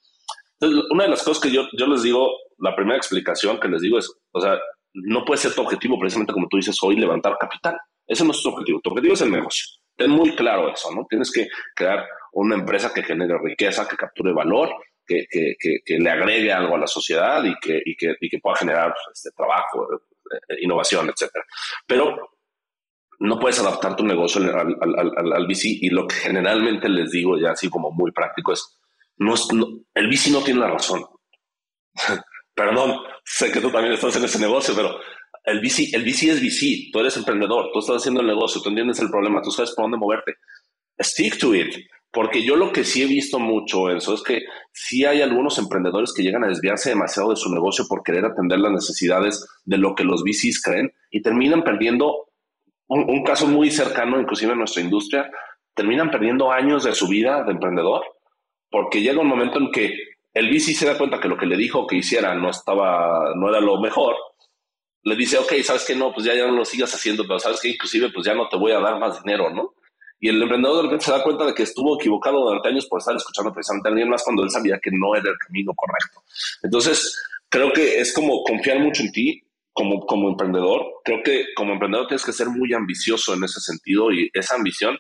Entonces, 0.61 0.85
una 0.91 1.05
de 1.05 1.11
las 1.11 1.23
cosas 1.23 1.43
que 1.43 1.51
yo, 1.51 1.69
yo 1.79 1.87
les 1.87 2.03
digo, 2.03 2.29
la 2.59 2.75
primera 2.75 2.97
explicación 2.97 3.61
que 3.61 3.69
les 3.69 3.81
digo 3.81 3.99
es, 3.99 4.13
o 4.33 4.41
sea, 4.41 4.59
no 4.93 5.25
puede 5.25 5.39
ser 5.39 5.55
tu 5.55 5.63
objetivo 5.63 5.99
precisamente 5.99 6.33
como 6.33 6.49
tú 6.49 6.57
dices 6.57 6.77
hoy, 6.83 6.97
levantar 6.97 7.37
capital. 7.39 7.79
Ese 8.07 8.25
no 8.25 8.33
es 8.33 8.43
tu 8.43 8.49
objetivo. 8.49 8.81
Tu 8.83 8.91
objetivo 8.91 9.15
es 9.15 9.21
el 9.21 9.31
negocio. 9.31 9.65
Ten 9.97 10.11
muy 10.11 10.35
claro 10.35 10.73
eso, 10.73 10.91
¿no? 10.93 11.07
Tienes 11.09 11.31
que 11.31 11.47
crear 11.75 12.05
una 12.33 12.57
empresa 12.57 12.93
que 12.93 13.03
genere 13.03 13.39
riqueza, 13.43 13.87
que 13.87 13.97
capture 13.97 14.33
valor, 14.33 14.71
que, 15.07 15.27
que, 15.31 15.55
que, 15.59 15.99
le 15.99 16.11
agregue 16.11 16.53
algo 16.53 16.75
a 16.75 16.79
la 16.79 16.87
sociedad 16.87 17.43
y 17.45 17.55
que, 17.61 17.81
y 17.85 17.97
que, 17.97 18.15
y 18.21 18.29
que 18.29 18.39
pueda 18.39 18.57
generar 18.57 18.95
este, 19.13 19.31
trabajo, 19.31 19.89
eh, 19.95 20.57
innovación, 20.61 21.09
etcétera. 21.09 21.45
Pero 21.87 22.38
no 23.21 23.39
puedes 23.39 23.59
adaptar 23.59 23.97
tu 23.97 24.05
negocio 24.05 24.41
al, 24.41 24.77
al, 24.81 25.33
al, 25.33 25.47
VC 25.47 25.65
y 25.81 25.91
lo 25.91 26.07
que 26.07 26.15
generalmente 26.15 26.89
les 26.89 27.11
digo 27.11 27.37
ya 27.39 27.51
así 27.51 27.69
como 27.69 27.91
muy 27.91 28.13
práctico 28.13 28.53
es, 28.53 28.79
no, 29.17 29.35
es, 29.35 29.49
el 29.95 30.09
VC 30.09 30.31
no 30.31 30.43
tiene 30.43 30.61
la 30.61 30.71
razón. 30.71 31.05
Perdón, 32.55 32.99
sé 33.25 33.53
que 33.53 33.61
tú 33.61 33.71
también 33.71 33.95
estás 33.95 34.17
en 34.17 34.25
ese 34.25 34.39
negocio, 34.39 34.75
pero 34.75 34.99
el 35.45 35.61
VC, 35.61 35.95
el 35.95 36.03
VC 36.03 36.31
es 36.31 36.41
VC, 36.41 36.91
tú 36.93 37.01
eres 37.01 37.17
emprendedor, 37.17 37.71
tú 37.73 37.81
estás 37.81 37.97
haciendo 37.97 38.21
el 38.21 38.27
negocio, 38.27 38.61
tú 38.61 38.69
entiendes 38.69 39.01
el 39.01 39.11
problema, 39.11 39.43
tú 39.43 39.51
sabes 39.51 39.73
por 39.75 39.85
dónde 39.85 39.99
moverte. 39.99 40.35
Stick 41.01 41.39
to 41.39 41.55
it. 41.55 41.75
Porque 42.11 42.43
yo 42.43 42.57
lo 42.57 42.73
que 42.73 42.85
sí 42.85 43.03
he 43.03 43.07
visto 43.07 43.39
mucho, 43.39 43.91
eso 43.91 44.15
es 44.15 44.23
que 44.23 44.41
sí 44.73 45.05
hay 45.05 45.21
algunos 45.21 45.59
emprendedores 45.59 46.13
que 46.15 46.23
llegan 46.23 46.43
a 46.43 46.49
desviarse 46.49 46.89
demasiado 46.89 47.31
de 47.31 47.37
su 47.37 47.53
negocio 47.53 47.85
por 47.87 48.03
querer 48.03 48.25
atender 48.25 48.59
las 48.59 48.73
necesidades 48.73 49.47
de 49.65 49.77
lo 49.77 49.95
que 49.95 50.05
los 50.05 50.23
VCs 50.23 50.63
creen 50.63 50.91
y 51.11 51.21
terminan 51.21 51.65
perdiendo 51.65 52.28
un, 52.88 53.22
caso 53.22 53.46
muy 53.46 53.70
cercano, 53.70 54.20
inclusive 54.20 54.53
en 54.53 54.59
nuestra 54.59 54.83
industria, 54.83 55.31
terminan 55.74 56.11
perdiendo 56.11 56.51
años 56.51 56.85
de 56.85 56.94
su 56.94 57.07
vida 57.07 57.44
de 57.44 57.53
emprendedor, 57.53 58.05
porque 58.70 59.01
llega 59.01 59.20
un 59.20 59.29
momento 59.29 59.59
en 59.59 59.70
que 59.70 59.94
el 60.35 60.48
VC 60.48 60.74
se 60.74 60.87
da 60.87 60.98
cuenta 60.98 61.20
que 61.20 61.29
lo 61.29 61.37
que 61.37 61.46
le 61.46 61.57
dijo 61.57 61.87
que 61.87 61.96
hiciera 61.96 62.35
no 62.35 62.51
estaba, 62.51 63.35
no 63.37 63.48
era 63.48 63.61
lo 63.61 63.81
mejor, 63.81 64.16
le 65.03 65.16
dice, 65.16 65.38
ok, 65.38 65.53
sabes 65.62 65.85
que 65.85 65.94
no, 65.94 66.12
pues 66.12 66.27
ya, 66.27 66.35
ya 66.35 66.46
no 66.46 66.53
lo 66.53 66.64
sigas 66.64 66.94
haciendo, 66.94 67.24
pero 67.27 67.38
sabes 67.38 67.61
que 67.61 67.68
inclusive 67.68 68.11
pues 68.11 68.27
ya 68.27 68.35
no 68.35 68.48
te 68.48 68.57
voy 68.57 68.72
a 68.72 68.81
dar 68.81 68.98
más 68.98 69.22
dinero, 69.22 69.51
¿no? 69.51 69.74
Y 70.20 70.29
el 70.29 70.42
emprendedor 70.42 70.79
de 70.79 70.83
repente 70.83 71.05
se 71.05 71.12
da 71.12 71.22
cuenta 71.22 71.46
de 71.46 71.55
que 71.55 71.62
estuvo 71.62 71.98
equivocado 71.98 72.40
durante 72.40 72.68
años 72.68 72.87
por 72.87 72.98
estar 72.98 73.14
escuchando 73.14 73.53
precisamente 73.53 73.88
a 73.88 73.90
alguien 73.90 74.09
más 74.09 74.24
cuando 74.24 74.42
él 74.42 74.51
sabía 74.51 74.81
que 74.83 74.90
no 74.90 75.14
era 75.14 75.31
el 75.31 75.38
camino 75.38 75.72
correcto. 75.74 76.24
Entonces, 76.62 77.16
creo 77.48 77.72
que 77.72 78.01
es 78.01 78.12
como 78.12 78.42
confiar 78.42 78.81
mucho 78.81 79.03
en 79.03 79.12
ti, 79.12 79.42
como, 79.79 80.01
como 80.07 80.29
emprendedor, 80.31 80.85
creo 81.05 81.23
que 81.23 81.45
como 81.55 81.73
emprendedor 81.73 82.09
tienes 82.09 82.25
que 82.25 82.33
ser 82.33 82.49
muy 82.49 82.75
ambicioso 82.75 83.33
en 83.35 83.45
ese 83.45 83.61
sentido 83.61 84.11
y 84.11 84.29
esa 84.35 84.57
ambición 84.57 84.99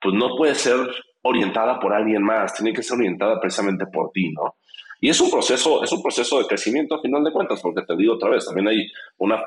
pues 0.00 0.16
no 0.16 0.36
puede 0.36 0.56
ser 0.56 0.80
orientada 1.22 1.78
por 1.78 1.94
alguien 1.94 2.24
más, 2.24 2.54
tiene 2.54 2.72
que 2.72 2.82
ser 2.82 2.98
orientada 2.98 3.40
precisamente 3.40 3.86
por 3.86 4.10
ti, 4.10 4.32
¿no? 4.32 4.56
Y 5.00 5.10
es 5.10 5.20
un 5.20 5.30
proceso, 5.30 5.84
es 5.84 5.92
un 5.92 6.02
proceso 6.02 6.40
de 6.40 6.46
crecimiento 6.46 6.96
a 6.96 7.00
final 7.00 7.22
de 7.22 7.32
cuentas, 7.32 7.60
porque 7.62 7.82
te 7.86 7.96
digo 7.96 8.14
otra 8.14 8.30
vez, 8.30 8.44
también 8.44 8.66
hay 8.66 8.90
una, 9.18 9.40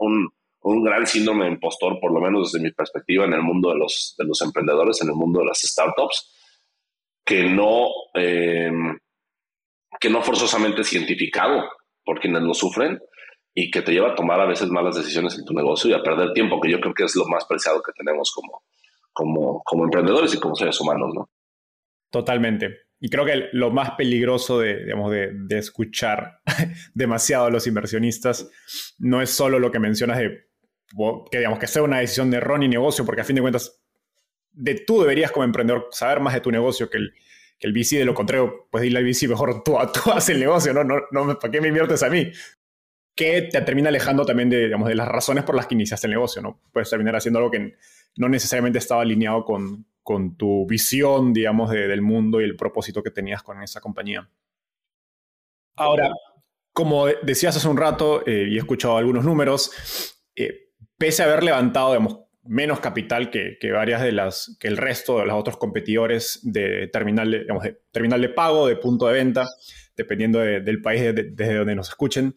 un, 0.00 0.30
un 0.62 0.82
gran 0.82 1.06
síndrome 1.06 1.44
de 1.44 1.52
impostor, 1.52 2.00
por 2.00 2.10
lo 2.10 2.20
menos 2.20 2.50
desde 2.50 2.64
mi 2.64 2.72
perspectiva 2.72 3.26
en 3.26 3.34
el 3.34 3.42
mundo 3.42 3.68
de 3.68 3.76
los, 3.76 4.14
de 4.16 4.24
los 4.24 4.40
emprendedores, 4.40 5.02
en 5.02 5.08
el 5.08 5.14
mundo 5.14 5.40
de 5.40 5.46
las 5.46 5.60
startups, 5.60 6.32
que 7.22 7.44
no, 7.44 7.88
eh, 8.14 8.72
que 10.00 10.08
no 10.08 10.22
forzosamente 10.22 10.80
es 10.80 10.88
cientificado 10.88 11.68
por 12.02 12.18
quienes 12.18 12.42
lo 12.42 12.54
sufren, 12.54 12.98
y 13.58 13.70
que 13.70 13.80
te 13.80 13.92
lleva 13.92 14.10
a 14.10 14.14
tomar 14.14 14.38
a 14.38 14.44
veces 14.44 14.68
malas 14.68 14.96
decisiones 14.96 15.38
en 15.38 15.46
tu 15.46 15.54
negocio 15.54 15.88
y 15.88 15.94
a 15.94 16.02
perder 16.02 16.34
tiempo, 16.34 16.60
que 16.60 16.70
yo 16.70 16.78
creo 16.78 16.92
que 16.92 17.04
es 17.04 17.16
lo 17.16 17.24
más 17.24 17.46
preciado 17.46 17.82
que 17.82 17.92
tenemos 17.92 18.30
como, 18.30 18.62
como, 19.14 19.62
como 19.64 19.84
emprendedores 19.84 20.34
y 20.34 20.38
como 20.38 20.54
seres 20.54 20.78
humanos, 20.78 21.10
¿no? 21.14 21.30
Totalmente. 22.10 22.80
Y 23.00 23.08
creo 23.08 23.24
que 23.24 23.48
lo 23.52 23.70
más 23.70 23.92
peligroso 23.92 24.58
de, 24.58 24.84
digamos, 24.84 25.10
de, 25.10 25.30
de 25.32 25.58
escuchar 25.58 26.40
demasiado 26.94 27.46
a 27.46 27.50
los 27.50 27.66
inversionistas 27.66 28.50
no 28.98 29.22
es 29.22 29.30
solo 29.30 29.58
lo 29.58 29.72
que 29.72 29.78
mencionas 29.78 30.18
de 30.18 30.48
que 31.30 31.38
digamos 31.38 31.58
que 31.58 31.66
sea 31.66 31.82
una 31.82 32.00
decisión 32.00 32.30
de 32.30 32.36
error 32.36 32.62
y 32.62 32.68
negocio, 32.68 33.06
porque 33.06 33.22
a 33.22 33.24
fin 33.24 33.36
de 33.36 33.42
cuentas, 33.42 33.82
de 34.52 34.74
tú 34.86 35.00
deberías 35.00 35.32
como 35.32 35.44
emprendedor 35.44 35.88
saber 35.92 36.20
más 36.20 36.34
de 36.34 36.42
tu 36.42 36.50
negocio 36.50 36.90
que 36.90 36.98
el, 36.98 37.14
que 37.58 37.66
el 37.66 37.72
VC, 37.72 37.96
de 37.96 38.04
lo 38.04 38.12
contrario, 38.12 38.68
pues 38.70 38.82
dile 38.82 38.98
al 38.98 39.04
VC, 39.04 39.28
mejor 39.28 39.62
tú, 39.64 39.76
tú 39.94 40.12
haces 40.12 40.34
el 40.34 40.40
negocio, 40.40 40.74
¿no? 40.74 40.84
no, 40.84 41.00
no 41.10 41.38
¿Para 41.38 41.50
qué 41.50 41.60
me 41.62 41.68
inviertes 41.68 42.02
a 42.02 42.10
mí? 42.10 42.30
Que 43.16 43.42
te 43.42 43.60
termina 43.62 43.88
alejando 43.88 44.24
también 44.24 44.50
de, 44.50 44.66
digamos, 44.66 44.88
de 44.88 44.94
las 44.94 45.08
razones 45.08 45.42
por 45.42 45.56
las 45.56 45.66
que 45.66 45.74
iniciaste 45.74 46.06
el 46.06 46.12
negocio, 46.12 46.40
¿no? 46.42 46.60
Puedes 46.70 46.90
terminar 46.90 47.16
haciendo 47.16 47.38
algo 47.38 47.50
que 47.50 47.74
no 48.16 48.28
necesariamente 48.28 48.78
estaba 48.78 49.02
alineado 49.02 49.44
con, 49.44 49.86
con 50.06 50.36
tu 50.36 50.66
visión, 50.68 51.32
digamos, 51.32 51.70
del 51.70 52.00
mundo 52.00 52.40
y 52.40 52.44
el 52.44 52.54
propósito 52.54 53.02
que 53.02 53.10
tenías 53.10 53.42
con 53.42 53.60
esa 53.60 53.80
compañía. 53.80 54.30
Ahora, 55.74 56.10
como 56.72 57.06
decías 57.06 57.56
hace 57.56 57.68
un 57.68 57.76
rato, 57.76 58.24
eh, 58.26 58.46
y 58.50 58.54
he 58.54 58.58
escuchado 58.58 58.98
algunos 58.98 59.24
números, 59.24 60.20
eh, 60.36 60.70
pese 60.96 61.22
a 61.22 61.26
haber 61.26 61.42
levantado, 61.42 61.88
digamos, 61.90 62.20
menos 62.44 62.80
capital 62.80 63.30
que, 63.30 63.58
varias 63.72 64.02
de 64.02 64.12
las, 64.12 64.56
que 64.60 64.68
el 64.68 64.76
resto 64.76 65.18
de 65.18 65.26
los 65.26 65.34
otros 65.34 65.56
competidores 65.56 66.40
de 66.42 66.88
terminal 66.88 67.30
de, 67.30 67.40
digamos, 67.40 67.64
de, 67.64 67.80
terminal 67.90 68.20
de 68.20 68.28
pago, 68.28 68.68
de 68.68 68.76
punto 68.76 69.06
de 69.06 69.14
venta, 69.14 69.48
dependiendo 69.96 70.38
del 70.38 70.82
país 70.82 71.02
desde 71.02 71.54
donde 71.54 71.74
nos 71.74 71.88
escuchen. 71.88 72.34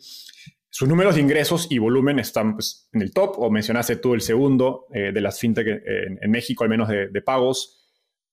Sus 0.80 0.88
números 0.88 1.16
de 1.16 1.22
ingresos 1.22 1.68
y 1.70 1.78
volumen 1.78 2.20
están 2.20 2.54
pues, 2.54 2.88
en 2.94 3.02
el 3.02 3.12
top, 3.12 3.38
o 3.38 3.52
mencionaste 3.52 3.98
tú 3.98 4.14
el 4.14 4.22
segundo 4.22 4.88
eh, 4.94 5.12
de 5.12 5.20
las 5.20 5.38
fintech 5.38 5.68
en, 5.68 6.32
México, 6.32 6.64
al 6.64 6.70
menos 6.70 6.88
de, 6.88 7.22
pagos. 7.22 7.86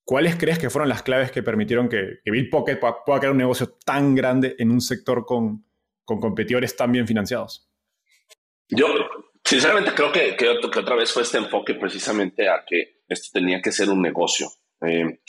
¿Cuáles 0.05 0.37
crees 0.37 0.57
que 0.57 0.69
fueron 0.69 0.87
las 0.87 1.03
claves 1.03 1.29
que 1.29 1.43
permitieron 1.43 1.89
que, 1.89 2.19
Bill 2.23 2.49
Pocket 2.49 2.77
pueda, 2.77 3.19
crear 3.19 3.33
un 3.33 3.39
negocio 3.39 3.75
tan 3.83 4.15
grande 4.15 4.55
en 4.59 4.71
un 4.71 4.79
sector 4.79 5.25
con, 5.25 5.65
con 6.05 6.21
competidores 6.21 6.73
tan 6.77 6.93
bien 6.93 7.05
financiados? 7.05 7.69
Yo 8.69 8.87
Sinceramente 9.43 9.91
creo 9.93 10.13
que, 10.13 10.37
que, 10.37 10.47
otra 10.47 10.95
vez 10.95 11.11
fue 11.11 11.23
este 11.23 11.39
enfoque 11.39 11.73
precisamente 11.73 12.47
a 12.47 12.63
que 12.65 13.01
esto 13.09 13.27
tenía 13.33 13.61
que 13.61 13.73
ser 13.73 13.89
un 13.89 14.01
negocio. 14.01 14.47
Eh, 14.85 15.19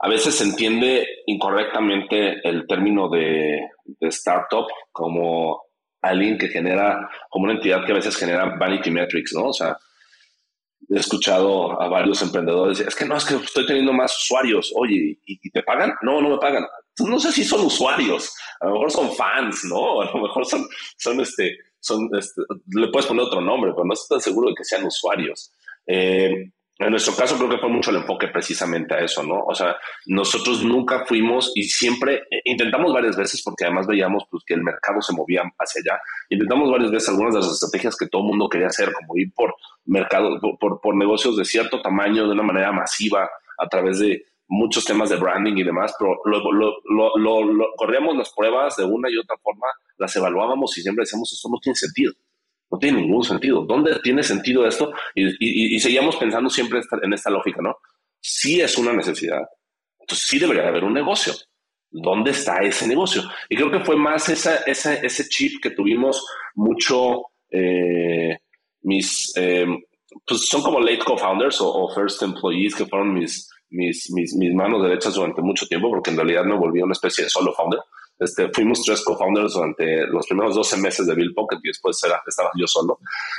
a 0.00 0.08
veces 0.08 0.34
se 0.34 0.44
entiende 0.44 1.06
incorrectamente 1.26 2.46
el 2.46 2.66
término 2.66 3.10
de, 3.10 3.60
startup 4.00 4.66
como 4.92 5.63
alguien 6.08 6.38
que 6.38 6.48
genera, 6.48 7.08
como 7.30 7.44
una 7.44 7.54
entidad 7.54 7.84
que 7.84 7.92
a 7.92 7.96
veces 7.96 8.16
genera 8.16 8.56
vanity 8.56 8.90
metrics, 8.90 9.32
¿no? 9.34 9.46
O 9.46 9.52
sea, 9.52 9.76
he 10.90 10.98
escuchado 10.98 11.80
a 11.80 11.88
varios 11.88 12.20
emprendedores, 12.22 12.80
es 12.80 12.94
que 12.94 13.04
no, 13.04 13.16
es 13.16 13.24
que 13.24 13.36
estoy 13.36 13.66
teniendo 13.66 13.92
más 13.92 14.14
usuarios, 14.22 14.72
oye, 14.76 15.18
¿y, 15.24 15.50
te 15.50 15.62
pagan? 15.62 15.94
No, 16.02 16.20
no 16.20 16.30
me 16.30 16.38
pagan. 16.38 16.66
No 16.98 17.18
sé 17.18 17.32
si 17.32 17.44
son 17.44 17.62
usuarios, 17.62 18.34
a 18.60 18.66
lo 18.66 18.72
mejor 18.72 18.90
son 18.90 19.12
fans, 19.14 19.64
¿no? 19.64 20.02
A 20.02 20.04
lo 20.06 20.22
mejor 20.22 20.46
son, 20.46 20.66
son 20.96 21.20
este, 21.20 21.56
son, 21.80 22.08
este, 22.18 22.42
le 22.72 22.88
puedes 22.88 23.06
poner 23.06 23.24
otro 23.24 23.40
nombre, 23.40 23.72
pero 23.72 23.84
no 23.84 23.94
estoy 23.94 24.16
tan 24.16 24.20
seguro 24.20 24.50
de 24.50 24.54
que 24.54 24.64
sean 24.64 24.84
usuarios. 24.84 25.52
Eh, 25.86 26.50
en 26.78 26.90
nuestro 26.90 27.14
caso 27.14 27.36
creo 27.36 27.48
que 27.48 27.58
fue 27.58 27.68
mucho 27.68 27.90
el 27.90 27.98
enfoque 27.98 28.28
precisamente 28.28 28.94
a 28.94 28.98
eso, 28.98 29.22
¿no? 29.22 29.44
O 29.46 29.54
sea, 29.54 29.76
nosotros 30.06 30.64
nunca 30.64 31.04
fuimos 31.04 31.52
y 31.54 31.64
siempre 31.64 32.24
eh, 32.30 32.40
intentamos 32.44 32.92
varias 32.92 33.16
veces 33.16 33.42
porque 33.44 33.64
además 33.64 33.86
veíamos 33.86 34.24
pues, 34.28 34.42
que 34.44 34.54
el 34.54 34.62
mercado 34.62 35.00
se 35.00 35.14
movía 35.14 35.42
hacia 35.58 35.80
allá. 35.80 36.00
Intentamos 36.30 36.70
varias 36.70 36.90
veces 36.90 37.08
algunas 37.10 37.34
de 37.34 37.40
las 37.40 37.52
estrategias 37.52 37.96
que 37.96 38.08
todo 38.08 38.22
el 38.22 38.28
mundo 38.28 38.48
quería 38.48 38.66
hacer, 38.66 38.92
como 38.92 39.16
ir 39.16 39.32
por 39.34 39.54
mercado, 39.84 40.40
por, 40.58 40.80
por 40.80 40.96
negocios 40.96 41.36
de 41.36 41.44
cierto 41.44 41.80
tamaño, 41.80 42.26
de 42.26 42.32
una 42.32 42.42
manera 42.42 42.72
masiva, 42.72 43.30
a 43.58 43.68
través 43.68 44.00
de 44.00 44.24
muchos 44.48 44.84
temas 44.84 45.10
de 45.10 45.16
branding 45.16 45.56
y 45.56 45.62
demás, 45.62 45.94
pero 45.98 46.20
luego 46.24 46.52
lo, 46.52 46.74
lo, 47.16 47.66
corríamos 47.76 48.16
las 48.16 48.32
pruebas 48.34 48.76
de 48.76 48.84
una 48.84 49.10
y 49.10 49.16
otra 49.16 49.36
forma, 49.42 49.66
las 49.96 50.14
evaluábamos 50.16 50.76
y 50.76 50.82
siempre 50.82 51.02
decíamos, 51.02 51.32
esto 51.32 51.48
no 51.48 51.58
tiene 51.60 51.76
sentido. 51.76 52.12
No 52.74 52.78
tiene 52.80 53.02
ningún 53.02 53.22
sentido. 53.22 53.64
¿Dónde 53.64 54.00
tiene 54.02 54.24
sentido 54.24 54.66
esto? 54.66 54.92
Y, 55.14 55.78
seguíamos 55.78 56.16
pensando 56.16 56.50
siempre 56.50 56.80
en 57.02 57.12
esta 57.12 57.30
lógica, 57.30 57.62
¿no? 57.62 57.76
Sí 58.20 58.60
es 58.60 58.76
una 58.76 58.92
necesidad. 58.92 59.42
Entonces 60.00 60.26
sí 60.26 60.40
debería 60.40 60.66
haber 60.66 60.82
un 60.82 60.92
negocio. 60.92 61.34
¿Dónde 61.88 62.32
está 62.32 62.56
ese 62.62 62.88
negocio? 62.88 63.22
Y 63.48 63.54
creo 63.54 63.70
que 63.70 63.84
fue 63.84 63.94
más 63.94 64.28
esa, 64.28 64.56
ese 64.66 65.28
chip 65.28 65.62
que 65.62 65.70
tuvimos 65.70 66.26
mucho 66.56 67.26
eh, 67.48 68.38
mis... 68.82 69.32
Eh, 69.36 69.66
pues 70.26 70.48
son 70.48 70.62
como 70.62 70.80
late 70.80 70.98
co-founders 70.98 71.58
o 71.60 71.88
first 71.94 72.22
employees 72.22 72.74
que 72.74 72.86
fueron 72.86 73.14
mis, 73.14 73.48
mis, 73.70 74.10
mis, 74.10 74.34
mis, 74.34 74.52
manos 74.52 74.82
derechas 74.82 75.14
durante 75.14 75.42
mucho 75.42 75.66
tiempo, 75.66 75.90
porque 75.90 76.10
en 76.10 76.16
realidad 76.16 76.44
me 76.44 76.58
volví 76.58 76.82
una 76.82 76.92
especie 76.92 77.22
de 77.22 77.30
solo 77.30 77.52
founder. 77.52 77.80
Este, 78.18 78.48
fuimos 78.52 78.82
tres 78.82 79.02
co-founders 79.04 79.54
durante 79.54 80.06
los 80.06 80.26
primeros 80.26 80.54
12 80.54 80.76
meses 80.78 81.06
de 81.06 81.14
Bill 81.14 81.34
Pocket 81.34 81.58
y 81.62 81.68
después 81.68 82.02
era, 82.04 82.22
estaba 82.26 82.50
yo 82.56 82.66
solo. 82.66 82.98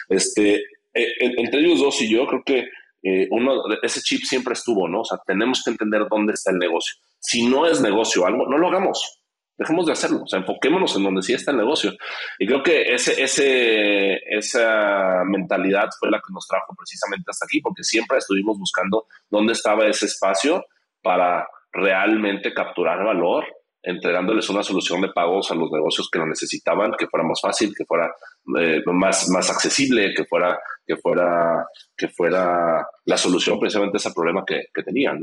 Este, 0.09 0.55
eh, 0.93 1.07
entre 1.19 1.61
ellos 1.61 1.79
dos 1.79 2.01
y 2.01 2.09
yo 2.09 2.25
creo 2.27 2.43
que 2.45 2.67
eh, 3.03 3.27
uno, 3.31 3.63
ese 3.81 4.01
chip 4.01 4.23
siempre 4.23 4.53
estuvo, 4.53 4.87
¿no? 4.87 5.01
O 5.01 5.05
sea, 5.05 5.19
tenemos 5.25 5.63
que 5.63 5.71
entender 5.71 6.07
dónde 6.09 6.33
está 6.33 6.51
el 6.51 6.57
negocio. 6.57 6.95
Si 7.19 7.47
no 7.47 7.65
es 7.65 7.81
negocio 7.81 8.25
algo, 8.25 8.47
no 8.47 8.57
lo 8.57 8.67
hagamos 8.67 9.21
dejemos 9.57 9.85
de 9.85 9.93
hacerlo, 9.93 10.23
o 10.23 10.27
sea, 10.27 10.39
enfoquémonos 10.39 10.95
en 10.97 11.03
donde 11.03 11.21
sí 11.21 11.33
está 11.33 11.51
el 11.51 11.57
negocio. 11.57 11.93
Y 12.39 12.45
creo 12.45 12.61
que 12.61 12.93
ese, 12.93 13.21
ese, 13.21 14.19
esa 14.37 15.23
mentalidad 15.25 15.89
fue 15.99 16.11
la 16.11 16.17
que 16.17 16.33
nos 16.33 16.47
trajo 16.47 16.75
precisamente 16.77 17.25
hasta 17.29 17.45
aquí, 17.45 17.61
porque 17.61 17.83
siempre 17.83 18.17
estuvimos 18.17 18.57
buscando 18.57 19.07
dónde 19.29 19.53
estaba 19.53 19.87
ese 19.87 20.07
espacio 20.07 20.65
para 21.01 21.47
realmente 21.71 22.53
capturar 22.53 23.03
valor, 23.03 23.45
entregándoles 23.85 24.49
una 24.49 24.63
solución 24.63 25.01
de 25.01 25.09
pagos 25.09 25.51
a 25.51 25.55
los 25.55 25.71
negocios 25.71 26.09
que 26.09 26.17
lo 26.17 26.25
necesitaban, 26.25 26.93
que 26.97 27.07
fuera 27.07 27.25
más 27.25 27.39
fácil, 27.39 27.73
que 27.77 27.85
fuera 27.85 28.11
eh, 28.59 28.81
más, 28.87 29.29
más 29.29 29.49
accesible, 29.51 30.13
que 30.15 30.25
fuera, 30.25 30.59
que, 30.85 30.97
fuera, 30.97 31.67
que 31.95 32.07
fuera 32.09 32.87
la 33.05 33.17
solución 33.17 33.59
precisamente 33.59 33.97
a 33.97 33.99
ese 33.99 34.11
problema 34.11 34.43
que, 34.45 34.65
tenían. 34.83 35.21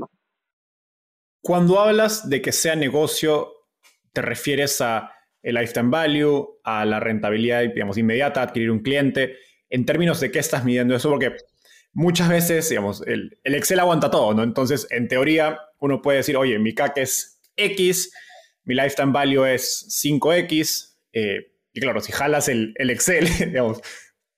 Cuando 1.43 1.81
hablas 1.81 2.29
de 2.29 2.41
que 2.41 2.53
sea 2.53 2.77
negocio, 2.77 3.53
te 4.13 4.23
refieres 4.23 4.81
a 4.81 5.13
el 5.43 5.57
lifetime 5.57 5.91
value, 5.91 6.61
a 6.63 6.85
la 6.85 7.01
rentabilidad, 7.01 7.63
digamos, 7.63 7.99
inmediata, 7.99 8.43
adquirir 8.43 8.71
un 8.71 8.81
cliente, 8.81 9.39
en 9.71 9.85
términos 9.85 10.21
de 10.21 10.31
qué 10.31 10.39
estás 10.39 10.65
midiendo 10.65 10.95
eso, 10.95 11.11
porque 11.11 11.35
muchas 11.93 12.29
veces, 12.29 12.69
digamos, 12.69 13.03
el, 13.09 13.39
Excel 13.43 13.81
aguanta 13.81 14.11
todo, 14.11 14.35
¿no? 14.35 14.45
Entonces, 14.45 14.87
en 14.91 15.09
teoría, 15.09 15.59
uno 15.81 16.01
puede 16.01 16.19
decir, 16.19 16.37
oye, 16.37 16.59
mi 16.61 16.75
CAC 16.75 16.99
es 16.99 17.41
X, 17.57 18.13
mi 18.65 18.75
lifetime 18.75 19.13
value 19.13 19.45
es 19.47 19.87
5X, 20.05 20.97
eh, 21.13 21.53
y 21.73 21.81
claro, 21.81 22.01
si 22.01 22.13
jalas 22.13 22.49
el, 22.49 22.75
Excel, 22.77 23.27
digamos, 23.39 23.81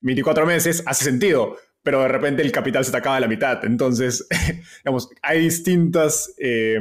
24 0.01 0.47
meses, 0.47 0.83
hace 0.87 1.05
sentido, 1.05 1.57
pero 1.83 2.03
de 2.03 2.09
repente 2.09 2.43
el 2.43 2.53
capital 2.53 2.85
se 2.85 2.91
te 2.91 2.97
acaba 2.97 3.17
a 3.17 3.21
la 3.21 3.29
mitad. 3.29 3.65
Entonces, 3.65 4.27
digamos, 4.85 5.11
hay 5.23 5.41
distintas, 5.41 6.35
eh, 6.39 6.79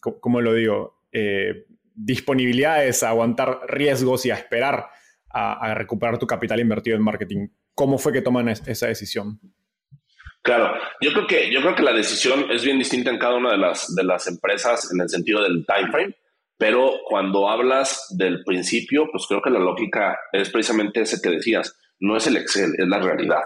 ¿cómo 0.00 0.40
lo 0.40 0.54
digo? 0.54 1.02
Eh, 1.12 1.66
disponibilidades 1.94 3.02
a 3.02 3.10
aguantar 3.10 3.60
riesgos 3.68 4.26
y 4.26 4.30
a 4.30 4.34
esperar 4.34 4.90
a, 5.30 5.74
recuperar 5.74 6.18
tu 6.18 6.26
capital 6.26 6.60
invertido 6.60 6.96
en 6.96 7.02
marketing. 7.02 7.48
¿Cómo 7.74 7.98
fue 7.98 8.12
que 8.12 8.22
toman 8.22 8.48
esa 8.48 8.86
decisión? 8.86 9.38
Claro, 10.42 10.74
yo 11.00 11.12
creo 11.12 11.26
que 11.26 11.52
yo 11.52 11.60
creo 11.60 11.74
que 11.74 11.82
la 11.82 11.92
decisión 11.92 12.50
es 12.50 12.64
bien 12.64 12.78
distinta 12.78 13.10
en 13.10 13.18
cada 13.18 13.34
una 13.34 13.50
de 13.50 13.58
las 13.58 13.94
de 13.94 14.04
las 14.04 14.26
empresas 14.28 14.90
en 14.92 15.00
el 15.00 15.08
sentido 15.08 15.42
del 15.42 15.66
time 15.66 15.90
frame, 15.90 16.14
pero 16.58 16.92
cuando 17.08 17.48
hablas 17.48 18.06
del 18.16 18.42
principio, 18.44 19.06
pues 19.10 19.26
creo 19.28 19.42
que 19.42 19.50
la 19.50 19.58
lógica 19.58 20.18
es 20.32 20.50
precisamente 20.50 21.02
ese 21.02 21.20
que 21.22 21.36
decías, 21.36 21.78
no 22.00 22.16
es 22.16 22.26
el 22.26 22.36
Excel, 22.36 22.72
es 22.78 22.88
la 22.88 22.98
realidad. 22.98 23.42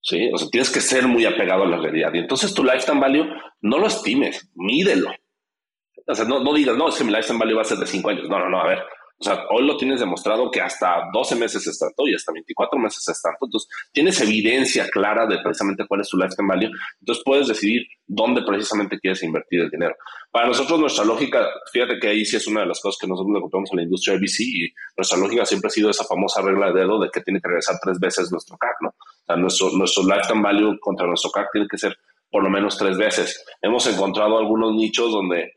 Sí, 0.00 0.30
o 0.32 0.36
sea, 0.36 0.48
tienes 0.50 0.70
que 0.70 0.80
ser 0.80 1.06
muy 1.06 1.24
apegado 1.24 1.62
a 1.62 1.68
la 1.68 1.78
realidad 1.78 2.12
y 2.12 2.18
entonces 2.18 2.52
tu 2.52 2.62
lifetime 2.62 3.00
value 3.00 3.24
no 3.62 3.78
lo 3.78 3.86
estimes, 3.86 4.50
mídelo. 4.54 5.10
O 6.06 6.14
sea, 6.14 6.26
no, 6.26 6.44
no 6.44 6.52
digas, 6.52 6.76
no, 6.76 6.88
es 6.88 6.96
que 6.96 7.04
mi 7.04 7.10
lifetime 7.10 7.38
value 7.38 7.56
va 7.56 7.62
a 7.62 7.64
ser 7.64 7.78
de 7.78 7.86
5 7.86 8.10
años. 8.10 8.28
No, 8.28 8.38
no, 8.38 8.50
no, 8.50 8.60
a 8.60 8.68
ver. 8.68 8.82
O 9.24 9.26
sea, 9.26 9.46
hoy 9.48 9.66
lo 9.66 9.78
tienes 9.78 10.00
demostrado 10.00 10.50
que 10.50 10.60
hasta 10.60 11.08
12 11.10 11.36
meses 11.36 11.66
es 11.66 11.78
tanto 11.78 12.06
y 12.06 12.14
hasta 12.14 12.30
24 12.30 12.78
meses 12.78 13.08
es 13.08 13.22
tanto. 13.22 13.46
Entonces, 13.46 13.70
tienes 13.90 14.20
evidencia 14.20 14.86
clara 14.90 15.26
de 15.26 15.38
precisamente 15.42 15.86
cuál 15.88 16.02
es 16.02 16.10
tu 16.10 16.18
lifetime 16.18 16.46
value. 16.46 16.70
Entonces, 17.00 17.24
puedes 17.24 17.48
decidir 17.48 17.86
dónde 18.06 18.42
precisamente 18.42 19.00
quieres 19.00 19.22
invertir 19.22 19.62
el 19.62 19.70
dinero. 19.70 19.94
Para 20.30 20.48
nosotros, 20.48 20.78
nuestra 20.78 21.06
lógica, 21.06 21.48
fíjate 21.72 21.98
que 21.98 22.08
ahí 22.08 22.26
sí 22.26 22.36
es 22.36 22.46
una 22.46 22.60
de 22.60 22.66
las 22.66 22.80
cosas 22.82 22.98
que 23.00 23.06
nosotros 23.06 23.32
le 23.34 23.40
contamos 23.40 23.70
a 23.72 23.76
la 23.76 23.82
industria 23.84 24.18
de 24.18 24.20
VC 24.20 24.42
y 24.42 24.74
nuestra 24.94 25.16
lógica 25.16 25.46
siempre 25.46 25.68
ha 25.68 25.70
sido 25.70 25.88
esa 25.88 26.04
famosa 26.04 26.42
regla 26.42 26.66
de 26.66 26.80
dedo 26.80 27.00
de 27.00 27.08
que 27.10 27.22
tiene 27.22 27.40
que 27.40 27.48
regresar 27.48 27.76
tres 27.82 27.98
veces 27.98 28.30
nuestro 28.30 28.58
CAC, 28.58 28.76
¿no? 28.82 28.88
O 28.90 29.24
sea, 29.26 29.36
nuestro, 29.36 29.70
nuestro 29.70 30.02
lifetime 30.02 30.42
value 30.42 30.78
contra 30.80 31.06
nuestro 31.06 31.30
CAC 31.30 31.50
tiene 31.50 31.66
que 31.66 31.78
ser 31.78 31.96
por 32.30 32.42
lo 32.42 32.50
menos 32.50 32.76
tres 32.76 32.98
veces. 32.98 33.42
Hemos 33.62 33.86
encontrado 33.86 34.36
algunos 34.36 34.74
nichos 34.74 35.10
donde 35.10 35.52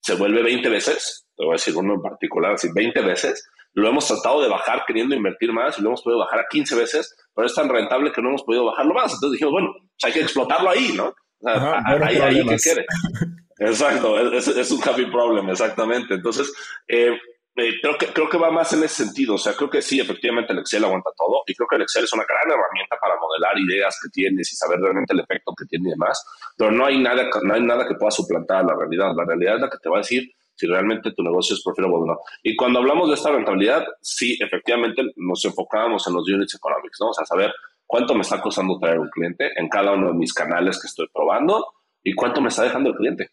se 0.00 0.16
vuelve 0.16 0.42
20 0.42 0.68
veces, 0.68 1.21
te 1.36 1.44
voy 1.44 1.52
a 1.52 1.54
decir 1.54 1.76
uno 1.76 1.94
en 1.94 2.02
particular, 2.02 2.52
así 2.52 2.68
20 2.74 3.00
veces, 3.02 3.48
lo 3.74 3.88
hemos 3.88 4.06
tratado 4.06 4.42
de 4.42 4.48
bajar 4.48 4.84
queriendo 4.86 5.14
invertir 5.14 5.52
más 5.52 5.78
y 5.78 5.82
lo 5.82 5.88
hemos 5.88 6.02
podido 6.02 6.20
bajar 6.20 6.40
a 6.40 6.46
15 6.48 6.76
veces, 6.76 7.16
pero 7.34 7.46
es 7.46 7.54
tan 7.54 7.68
rentable 7.68 8.12
que 8.12 8.20
no 8.20 8.28
hemos 8.28 8.42
podido 8.42 8.66
bajarlo 8.66 8.94
más. 8.94 9.14
Entonces 9.14 9.32
dijimos, 9.32 9.52
bueno, 9.52 9.68
pues 9.72 10.04
hay 10.04 10.12
que 10.12 10.20
explotarlo 10.20 10.70
ahí, 10.70 10.92
¿no? 10.94 11.14
ahí, 11.44 12.16
ahí 12.16 12.46
que 12.46 12.56
quede. 12.56 12.86
Exacto, 13.58 14.18
es, 14.32 14.48
es, 14.48 14.70
un 14.72 14.80
happy 14.82 15.06
problem, 15.06 15.48
exactamente. 15.48 16.14
Entonces, 16.14 16.52
eh, 16.88 17.12
eh, 17.54 17.74
creo, 17.80 17.96
que, 17.96 18.06
creo 18.06 18.28
que 18.28 18.38
va 18.38 18.50
más 18.50 18.72
en 18.72 18.82
ese 18.82 19.04
sentido. 19.04 19.34
O 19.34 19.38
sea, 19.38 19.52
creo 19.52 19.70
que 19.70 19.82
sí, 19.82 20.00
efectivamente 20.00 20.52
el 20.52 20.58
Excel 20.58 20.84
aguanta 20.84 21.10
todo 21.16 21.42
y 21.46 21.54
creo 21.54 21.68
que 21.68 21.76
el 21.76 21.82
Excel 21.82 22.04
es 22.04 22.12
una 22.12 22.24
gran 22.24 22.50
herramienta 22.50 22.96
para 23.00 23.14
modelar 23.20 23.56
ideas 23.58 23.96
que 24.02 24.08
tienes 24.08 24.52
y 24.52 24.56
saber 24.56 24.80
realmente 24.80 25.12
el 25.12 25.20
efecto 25.20 25.52
que 25.56 25.66
tiene 25.66 25.88
y 25.88 25.92
demás. 25.92 26.24
Pero 26.56 26.72
no 26.72 26.86
hay 26.86 26.98
nada, 26.98 27.28
no 27.42 27.54
hay 27.54 27.62
nada 27.62 27.86
que 27.86 27.94
pueda 27.94 28.10
suplantar 28.10 28.64
la 28.64 28.74
realidad. 28.74 29.12
La 29.14 29.24
realidad 29.24 29.56
es 29.56 29.60
la 29.60 29.70
que 29.70 29.78
te 29.78 29.88
va 29.88 29.96
a 29.96 30.00
decir 30.00 30.32
si 30.62 30.68
realmente 30.68 31.10
tu 31.10 31.24
negocio 31.24 31.56
es 31.56 31.62
profitable 31.64 31.96
o 31.96 32.06
no. 32.06 32.18
Y 32.44 32.54
cuando 32.54 32.78
hablamos 32.78 33.08
de 33.08 33.16
esta 33.16 33.32
rentabilidad, 33.32 33.84
sí, 34.00 34.38
efectivamente 34.40 35.02
nos 35.16 35.44
enfocábamos 35.44 36.06
en 36.06 36.14
los 36.14 36.28
units 36.28 36.54
economics, 36.54 36.98
¿no? 37.00 37.08
O 37.08 37.12
sea, 37.12 37.24
saber 37.24 37.52
cuánto 37.84 38.14
me 38.14 38.20
está 38.20 38.40
costando 38.40 38.78
traer 38.78 39.00
un 39.00 39.08
cliente 39.08 39.50
en 39.56 39.68
cada 39.68 39.92
uno 39.92 40.08
de 40.08 40.14
mis 40.14 40.32
canales 40.32 40.80
que 40.80 40.86
estoy 40.86 41.08
probando 41.12 41.66
y 42.04 42.14
cuánto 42.14 42.40
me 42.40 42.48
está 42.48 42.62
dejando 42.62 42.90
el 42.90 42.96
cliente. 42.96 43.30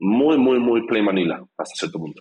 Muy, 0.00 0.38
muy, 0.38 0.58
muy 0.58 0.86
play 0.88 1.02
manila 1.02 1.40
hasta 1.56 1.76
cierto 1.76 1.98
punto. 2.00 2.20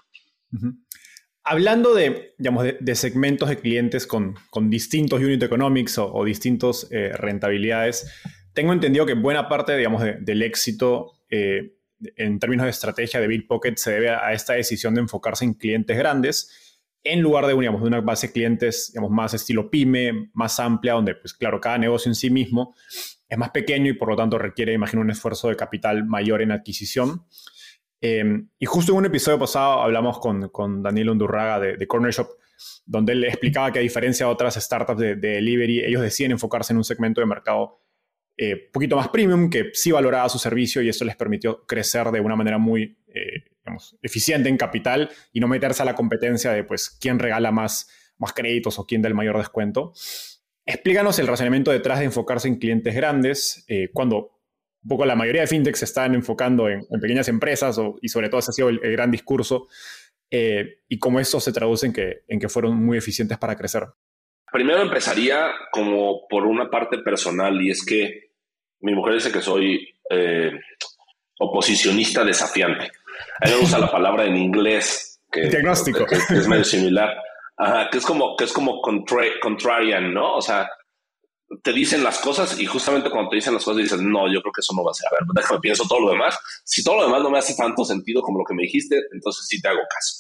Hablando 1.44 1.96
de, 1.96 2.36
digamos, 2.38 2.66
de, 2.80 2.96
segmentos 2.96 3.50
de 3.50 3.58
clientes 3.58 4.06
con, 4.06 4.36
con 4.52 4.70
distintos 4.70 5.20
unit 5.22 5.42
economics 5.42 5.98
o, 5.98 6.14
o 6.14 6.24
distintos 6.24 6.88
eh, 6.92 7.14
rentabilidades, 7.14 8.14
tengo 8.54 8.74
entendido 8.74 9.08
que 9.08 9.16
buena 9.16 9.50
parte 9.50 9.76
digamos, 9.76 10.04
del 10.20 10.44
éxito 10.44 11.14
eh, 11.32 11.79
en 12.16 12.40
términos 12.40 12.66
de 12.66 12.72
estrategia 12.72 13.20
de 13.20 13.28
Bitpocket 13.28 13.78
se 13.78 13.92
debe 13.92 14.10
a 14.10 14.34
esta 14.34 14.54
decisión 14.54 14.96
de 14.96 15.02
enfocarse 15.02 15.46
en 15.46 15.54
clientes 15.54 15.98
grandes 15.98 16.70
en 17.04 17.22
lugar 17.22 17.46
de, 17.46 17.54
digamos, 17.54 17.82
de 17.82 17.88
una 17.88 18.02
base 18.02 18.28
de 18.28 18.34
clientes 18.34 18.92
digamos, 18.92 19.12
más 19.12 19.34
estilo 19.34 19.70
pyme, 19.70 20.30
más 20.34 20.60
amplia, 20.60 20.94
donde, 20.94 21.16
pues 21.16 21.34
claro, 21.34 21.62
cada 21.62 21.78
negocio 21.78 22.10
en 22.10 22.16
sí 22.16 22.30
mismo 22.30 22.76
es 23.28 23.38
más 23.38 23.52
pequeño 23.52 23.90
y 23.90 23.94
por 23.94 24.10
lo 24.10 24.16
tanto 24.16 24.38
requiere, 24.38 24.74
imagino, 24.74 25.02
un 25.02 25.12
esfuerzo 25.12 25.50
de 25.50 25.56
capital 25.56 26.06
mayor 26.06 26.42
en 26.42 26.52
adquisición. 26.52 27.26
Em, 28.02 28.50
y 28.58 28.66
justo 28.66 28.92
en 28.92 29.00
un 29.00 29.06
episodio 29.06 29.38
pasado 29.38 29.82
hablamos 29.82 30.20
con, 30.20 30.50
con 30.50 30.82
Daniel 30.82 31.10
Undurraga 31.10 31.60
de, 31.60 31.78
de, 31.78 31.88
Corner 31.88 32.12
Shop, 32.14 32.30
donde 32.86 33.14
él 33.14 33.24
explicaba 33.26 33.72
que 33.72 33.80
a 33.80 33.82
diferencia 33.82 34.26
de 34.26 34.32
otras 34.32 34.56
startups 34.56 35.00
de, 35.00 35.16
delivery, 35.16 35.82
ellos 35.82 36.02
deciden 36.02 36.32
enfocarse 36.32 36.74
en 36.74 36.78
un 36.78 36.84
segmento 36.84 37.22
de 37.22 37.28
mercado 37.28 37.82
un 38.40 38.46
eh, 38.46 38.70
poquito 38.72 38.96
más 38.96 39.10
premium, 39.10 39.50
que 39.50 39.72
sí 39.74 39.92
valoraba 39.92 40.30
su 40.30 40.40
servicio 40.40 40.82
y 40.82 40.88
eso 40.88 41.04
les 41.04 41.18
permitió 41.18 41.66
crecer 41.66 42.10
de 42.10 42.22
una 42.22 42.38
manera 42.38 42.58
muy 42.58 42.98
eh, 43.08 43.44
eficiente 44.02 44.48
en 44.48 44.56
capital 44.56 45.10
y 45.34 45.42
no 45.42 45.48
meterse 45.48 45.82
a 45.82 45.86
la 45.86 45.94
competencia 45.94 46.52
de 46.52 46.64
pues, 46.64 46.90
quién 46.90 47.20
regala 47.20 47.52
más, 47.52 47.90
más 48.18 48.32
créditos 48.32 48.80
o 48.80 48.86
quién 48.86 49.02
da 49.02 49.10
el 49.10 49.14
mayor 49.14 49.38
descuento. 49.38 49.92
Explícanos 50.66 51.20
el 51.20 51.28
razonamiento 51.28 51.72
detrás 51.72 52.00
de 52.00 52.06
enfocarse 52.06 52.48
en 52.48 52.56
clientes 52.56 52.96
grandes, 52.96 53.66
eh, 53.68 53.90
cuando 53.94 54.40
un 54.84 54.88
poco 54.88 55.06
la 55.06 55.16
mayoría 55.16 55.42
de 55.42 55.48
fintechs 55.48 55.80
se 55.80 55.86
están 55.86 56.16
enfocando 56.16 56.70
en, 56.70 56.86
pequeñas 57.02 57.28
empresas 57.28 57.78
y 58.02 58.08
sobre 58.08 58.30
todo 58.30 58.40
ese 58.40 58.52
ha 58.52 58.54
sido 58.54 58.70
el, 58.70 58.80
gran 58.80 59.12
discurso 59.12 59.68
y 60.32 61.00
cómo 61.00 61.20
esto 61.20 61.42
se 61.42 61.52
traduce 61.52 61.92
en 62.28 62.40
que 62.40 62.50
fueron 62.50 62.78
muy 62.78 62.98
eficientes 62.98 63.38
para 63.38 63.58
crecer. 63.58 63.88
Primero 64.52 64.82
empezaría 64.82 65.52
como 65.72 66.28
por 66.28 66.46
una 66.46 66.70
parte 66.70 67.00
personal 67.00 67.62
y 67.62 67.72
es 67.72 67.86
que 67.86 68.29
mi 68.82 68.94
mujer 68.94 69.16
dice 69.16 69.32
que 69.32 69.42
soy 69.42 69.88
eh, 70.10 70.52
oposicionista 71.40 72.24
desafiante. 72.24 72.92
A 73.42 73.50
me 73.50 73.56
gusta 73.58 73.80
la 73.80 73.92
palabra 73.92 74.26
en 74.26 74.38
inglés 74.38 75.22
que, 75.32 75.48
Diagnóstico. 75.48 76.06
que, 76.06 76.16
es 76.16 76.48
medio 76.48 76.64
similar. 76.64 77.16
que 77.92 77.98
es 77.98 78.06
como, 78.06 78.36
que 78.36 78.46
es 78.46 78.54
como 78.54 78.82
contrarian, 78.82 80.14
¿no? 80.14 80.36
O 80.36 80.42
sea, 80.42 80.70
te 81.64 81.74
dicen 81.74 82.04
las 82.04 82.20
cosas 82.20 82.60
y 82.60 82.66
justamente 82.66 83.10
cuando 83.10 83.30
te 83.30 83.38
dicen 83.38 83.54
las 83.54 83.64
cosas 83.64 83.82
dices, 83.82 84.02
no, 84.02 84.32
yo 84.32 84.42
creo 84.42 84.54
que 84.54 84.62
eso 84.62 84.74
no 84.76 84.84
va 84.84 84.92
a 84.92 84.94
ser. 84.94 85.08
A 85.08 85.12
ver, 85.12 85.22
déjame 85.34 85.60
pienso 85.60 85.84
todo 85.88 86.02
lo 86.02 86.12
demás. 86.12 86.38
Si 86.64 86.84
todo 86.84 86.98
lo 86.98 87.06
demás 87.06 87.24
no 87.24 87.30
me 87.30 87.40
hace 87.40 87.56
tanto 87.56 87.84
sentido 87.84 88.22
como 88.22 88.40
lo 88.40 88.46
que 88.46 88.54
me 88.54 88.64
dijiste, 88.64 88.96
entonces 89.12 89.48
sí 89.48 89.60
te 89.62 89.68
hago 89.68 89.80
caso. 89.90 90.16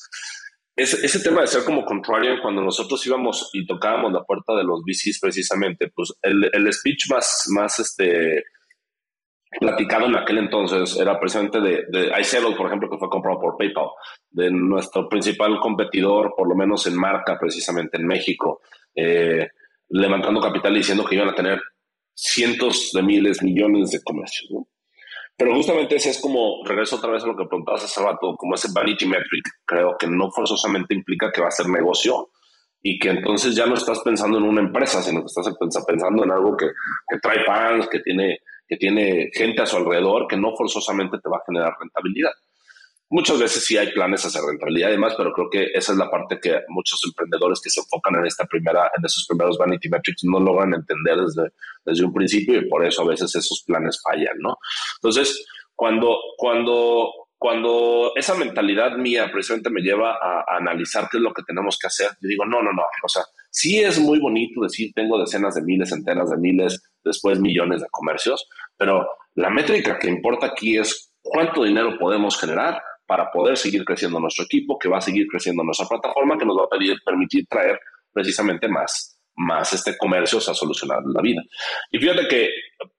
Ese, 0.81 1.19
tema 1.19 1.41
de 1.41 1.47
ser 1.47 1.63
como 1.63 1.83
contrarian, 1.83 2.41
cuando 2.41 2.61
nosotros 2.61 3.05
íbamos 3.05 3.49
y 3.53 3.65
tocábamos 3.65 4.13
la 4.13 4.23
puerta 4.23 4.55
de 4.55 4.63
los 4.63 4.81
VCs 4.81 5.19
precisamente, 5.19 5.91
pues 5.93 6.13
el, 6.21 6.49
el 6.53 6.71
speech 6.71 7.09
más, 7.09 7.47
más 7.53 7.79
este, 7.79 8.43
platicado 9.59 10.05
en 10.05 10.17
aquel 10.17 10.37
entonces 10.37 10.97
era 10.97 11.19
precisamente 11.19 11.59
de, 11.59 11.83
de 11.89 12.11
iSettle, 12.21 12.55
por 12.55 12.67
ejemplo, 12.67 12.89
que 12.89 12.97
fue 12.97 13.09
comprado 13.09 13.39
por 13.39 13.57
PayPal, 13.57 13.89
de 14.29 14.51
nuestro 14.51 15.09
principal 15.09 15.59
competidor, 15.59 16.33
por 16.37 16.47
lo 16.47 16.55
menos 16.55 16.87
en 16.87 16.95
marca, 16.95 17.37
precisamente 17.39 17.97
en 17.97 18.07
México. 18.07 18.61
Eh, 18.95 19.47
levantando 19.89 20.39
capital 20.39 20.73
y 20.73 20.79
diciendo 20.79 21.03
que 21.03 21.15
iban 21.15 21.29
a 21.29 21.35
tener 21.35 21.59
cientos 22.13 22.91
de 22.93 23.01
miles, 23.01 23.41
millones 23.41 23.91
de 23.91 24.01
comercios. 24.03 24.51
¿no? 24.51 24.67
Pero 25.39 25.56
justamente 25.56 25.95
ese 25.95 26.10
es 26.10 26.19
como, 26.19 26.62
regreso 26.65 26.97
otra 26.97 27.12
vez 27.12 27.23
a 27.23 27.28
lo 27.28 27.38
que 27.38 27.45
preguntabas 27.45 27.86
hace 27.86 28.04
rato, 28.04 28.36
como 28.36 28.56
ese 28.56 28.67
vanity 28.73 29.06
metric, 29.06 29.45
creo 29.65 29.95
que 29.97 30.06
no 30.06 30.30
forzosamente 30.30 30.93
implica 30.93 31.32
que 31.32 31.39
va 31.39 31.47
a 31.47 31.52
ser 31.52 31.69
negocio 31.69 32.28
y 32.82 32.99
que 32.99 33.12
entonces 33.12 33.56
ya 33.56 33.65
no 33.65 33.75
estás 33.75 34.02
pensando 34.02 34.38
en 34.38 34.43
una 34.43 34.60
empresa, 34.60 35.02
sino 35.02 35.21
que 35.21 35.28
estás 35.28 35.86
pensando 35.88 36.25
en 36.25 36.32
algo 36.32 36.58
que, 36.58 36.65
que 36.65 37.19
trae 37.19 37.45
fans, 37.45 37.88
que 37.88 37.99
tiene, 37.99 38.39
que 38.67 38.75
tiene 38.75 39.30
gente 39.34 39.62
a 39.62 39.65
su 39.65 39.78
alrededor, 39.78 40.28
que 40.28 40.36
no 40.36 40.54
forzosamente 40.58 41.17
te 41.23 41.30
va 41.30 41.38
a 41.38 41.45
generar 41.45 41.73
rentabilidad. 41.80 42.32
Muchas 43.12 43.39
veces 43.39 43.65
sí 43.65 43.76
hay 43.76 43.91
planes 43.91 44.24
hacer 44.24 44.43
rentabilidad 44.43 44.89
y 44.89 44.91
demás, 44.91 45.15
pero 45.17 45.34
creo 45.34 45.50
que 45.50 45.67
esa 45.74 45.93
es 45.93 45.98
la 45.98 46.12
parte 46.12 46.39
que 46.39 46.62
muchos 46.67 47.02
emprendedores 47.04 47.60
que 47.60 47.72
se 47.72 47.80
enfocan 47.80 48.15
en 48.15 48.28
esta 48.28 48.45
primera, 48.45 48.91
en 48.95 49.04
esos 49.04 49.26
primeros 49.28 49.58
vanity 49.58 49.89
metrics 49.89 50.24
no 50.26 50.39
logran 50.39 50.76
entender 50.76 51.17
desde, 51.17 51.52
desde 51.84 52.06
un 52.06 52.13
principio 52.13 52.60
y 52.60 52.69
por 52.69 52.86
eso 52.86 53.02
a 53.02 53.08
veces 53.08 53.36
esos 53.36 53.63
planes 53.65 54.00
fallan, 54.04 54.38
¿no? 54.39 54.58
Entonces, 54.98 55.43
cuando, 55.74 56.17
cuando, 56.38 57.12
cuando 57.38 58.12
esa 58.15 58.36
mentalidad 58.36 58.95
mía 58.95 59.30
precisamente 59.32 59.72
me 59.72 59.82
lleva 59.82 60.12
a, 60.12 60.41
a, 60.41 60.58
analizar 60.58 61.08
qué 61.10 61.17
es 61.17 61.24
lo 61.24 61.34
que 61.34 61.41
tenemos 61.41 61.80
que 61.82 61.88
hacer, 61.88 62.10
yo 62.22 62.28
digo, 62.28 62.45
no, 62.45 62.62
no, 62.62 62.72
no, 62.74 62.84
o 63.04 63.10
sea, 63.10 63.24
sí 63.50 63.80
es 63.80 64.00
muy 64.00 64.19
bonito 64.19 64.62
decir 64.62 64.91
tengo 64.93 65.19
decenas 65.19 65.56
de 65.56 65.63
miles, 65.63 65.89
centenas 65.89 66.30
de 66.30 66.38
miles, 66.38 66.84
después 67.04 67.39
millones 67.39 67.82
de 67.82 67.88
comercios, 67.89 68.48
pero 68.78 69.08
la 69.34 69.50
métrica 69.50 69.98
que 69.98 70.10
importa 70.10 70.48
aquí 70.48 70.78
es 70.78 71.12
cuánto 71.22 71.63
dinero 71.63 71.98
podemos 71.98 72.39
generar 72.39 72.82
para 73.10 73.32
poder 73.32 73.58
seguir 73.58 73.84
creciendo 73.84 74.19
nuestro 74.19 74.45
equipo, 74.45 74.78
que 74.78 74.88
va 74.88 75.00
a 75.00 75.02
seguir 75.02 75.26
creciendo 75.26 75.63
nuestra 75.63 75.88
plataforma, 75.88 76.38
que 76.38 76.45
nos 76.45 76.56
va 76.56 76.65
a 76.65 76.78
pedir, 76.78 76.95
permitir 77.04 77.48
traer 77.48 77.80
precisamente 78.13 78.67
más, 78.67 79.19
más 79.36 79.74
este 79.74 79.98
comercios 79.98 80.48
a 80.48 80.54
solucionar 80.54 81.00
la 81.12 81.19
vida. 81.19 81.41
Y 81.89 81.98
fíjate 81.98 82.28
que 82.28 82.50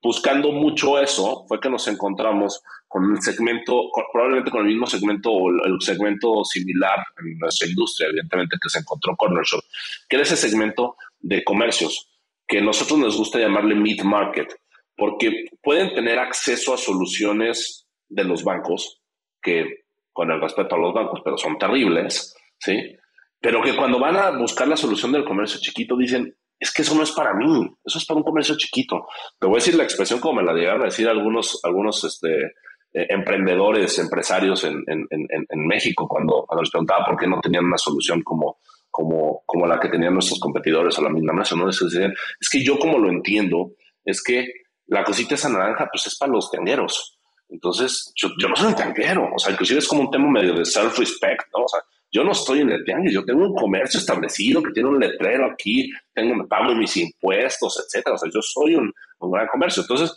buscando 0.03 0.51
mucho 0.51 0.99
eso 0.99 1.45
fue 1.47 1.61
que 1.61 1.71
nos 1.71 1.87
encontramos 1.87 2.61
con 2.89 3.05
un 3.05 3.23
segmento, 3.23 3.89
probablemente 4.13 4.51
con 4.51 4.63
el 4.63 4.73
mismo 4.73 4.89
segmento 4.89 5.31
o 5.31 5.49
el 5.49 5.81
segmento 5.81 6.43
similar 6.43 6.99
en 7.21 7.39
nuestra 7.39 7.69
industria, 7.69 8.09
evidentemente, 8.09 8.57
que 8.61 8.69
se 8.69 8.81
encontró 8.81 9.15
Corner 9.15 9.45
Shop, 9.45 9.63
que 10.09 10.17
era 10.17 10.25
ese 10.25 10.37
segmento 10.37 10.97
de 11.21 11.45
comercios 11.45 12.11
que 12.49 12.61
nosotros 12.61 12.99
nos 12.99 13.17
gusta 13.17 13.39
llamarle 13.39 13.77
mid 13.77 14.03
market, 14.03 14.49
porque 14.97 15.45
pueden 15.63 15.95
tener 15.95 16.19
acceso 16.19 16.75
a 16.75 16.79
soluciones 16.79 17.87
de 18.09 18.25
los 18.25 18.43
bancos 18.43 19.01
que 19.41 19.85
con 20.13 20.31
el 20.31 20.41
respeto 20.41 20.75
a 20.75 20.79
los 20.79 20.95
bancos, 20.95 21.21
pero 21.25 21.37
son 21.37 21.59
terribles, 21.59 22.35
¿sí? 22.59 22.97
Pero 23.41 23.63
que 23.63 23.75
cuando 23.75 23.99
van 23.99 24.17
a 24.17 24.31
buscar 24.31 24.69
la 24.69 24.77
solución 24.77 25.13
del 25.13 25.25
comercio 25.25 25.61
chiquito 25.61 25.97
dicen, 25.97 26.35
es 26.59 26.73
que 26.73 26.83
eso 26.83 26.95
no 26.95 27.03
es 27.03 27.13
para 27.13 27.33
mí, 27.35 27.71
eso 27.85 27.99
es 27.99 28.05
para 28.05 28.19
un 28.19 28.25
comercio 28.25 28.55
chiquito. 28.57 29.07
Te 29.39 29.47
voy 29.47 29.57
a 29.57 29.61
decir 29.61 29.75
la 29.75 29.85
expresión 29.85 30.21
como 30.21 30.41
me 30.41 30.47
la 30.47 30.53
llegaron 30.53 30.83
a 30.83 30.87
decir 30.87 31.09
algunos, 31.09 31.59
algunos 31.65 32.05
este, 32.05 32.53
eh, 32.93 33.07
emprendedores, 33.09 33.99
empresarios 33.99 34.65
en, 34.65 34.83
en, 34.87 35.07
en, 35.11 35.67
México 35.67 36.07
cuando, 36.07 36.45
cuando 36.47 36.63
les 36.63 36.71
preguntaba 36.71 37.07
por 37.07 37.17
qué 37.17 37.27
no 37.27 37.41
tenían 37.41 37.65
una 37.65 37.79
solución 37.79 38.21
como, 38.23 38.59
como, 38.91 39.43
como 39.47 39.67
la 39.67 39.81
que 39.81 39.89
tenían 39.89 40.13
nuestros 40.13 40.39
competidores 40.39 40.99
o 40.99 41.03
la 41.03 41.09
misma 41.09 41.33
nación. 41.33 41.61
¿no? 41.61 41.67
decían, 41.67 42.13
es 42.39 42.49
que 42.51 42.63
yo 42.63 42.79
como 42.79 42.99
lo 42.99 43.09
entiendo, 43.09 43.73
es 44.05 44.23
que 44.23 44.53
la 44.87 45.03
cosita 45.03 45.37
esa 45.37 45.49
naranja 45.49 45.89
pues 45.91 46.09
es 46.09 46.19
para 46.19 46.33
los 46.33 46.51
tenderos 46.51 47.20
entonces, 47.51 48.13
yo, 48.15 48.29
yo 48.41 48.49
no 48.49 48.57
soy 48.57 48.69
un 48.69 48.77
tanquero, 48.77 49.29
o 49.35 49.39
sea, 49.39 49.53
inclusive 49.53 49.81
es 49.81 49.89
como 49.89 50.03
un 50.03 50.11
tema 50.11 50.31
medio 50.31 50.55
de 50.55 50.65
self-respect, 50.65 51.49
¿no? 51.53 51.65
O 51.65 51.69
sea, 51.69 51.81
yo 52.13 52.25
no 52.25 52.33
estoy 52.33 52.61
en 52.61 52.71
el 52.71 52.85
tianguis, 52.85 53.13
yo 53.13 53.25
tengo 53.25 53.45
un 53.45 53.55
comercio 53.55 54.01
establecido 54.01 54.63
que 54.63 54.73
tiene 54.73 54.89
un 54.89 54.99
letrero 54.99 55.47
aquí, 55.51 55.91
tengo, 56.13 56.35
me 56.35 56.47
pago 56.47 56.75
mis 56.75 56.97
impuestos, 56.97 57.85
etcétera. 57.85 58.15
O 58.15 58.19
sea, 58.19 58.31
yo 58.33 58.41
soy 58.43 58.75
un, 58.75 58.93
un 59.21 59.31
gran 59.31 59.47
comercio. 59.47 59.83
Entonces, 59.83 60.17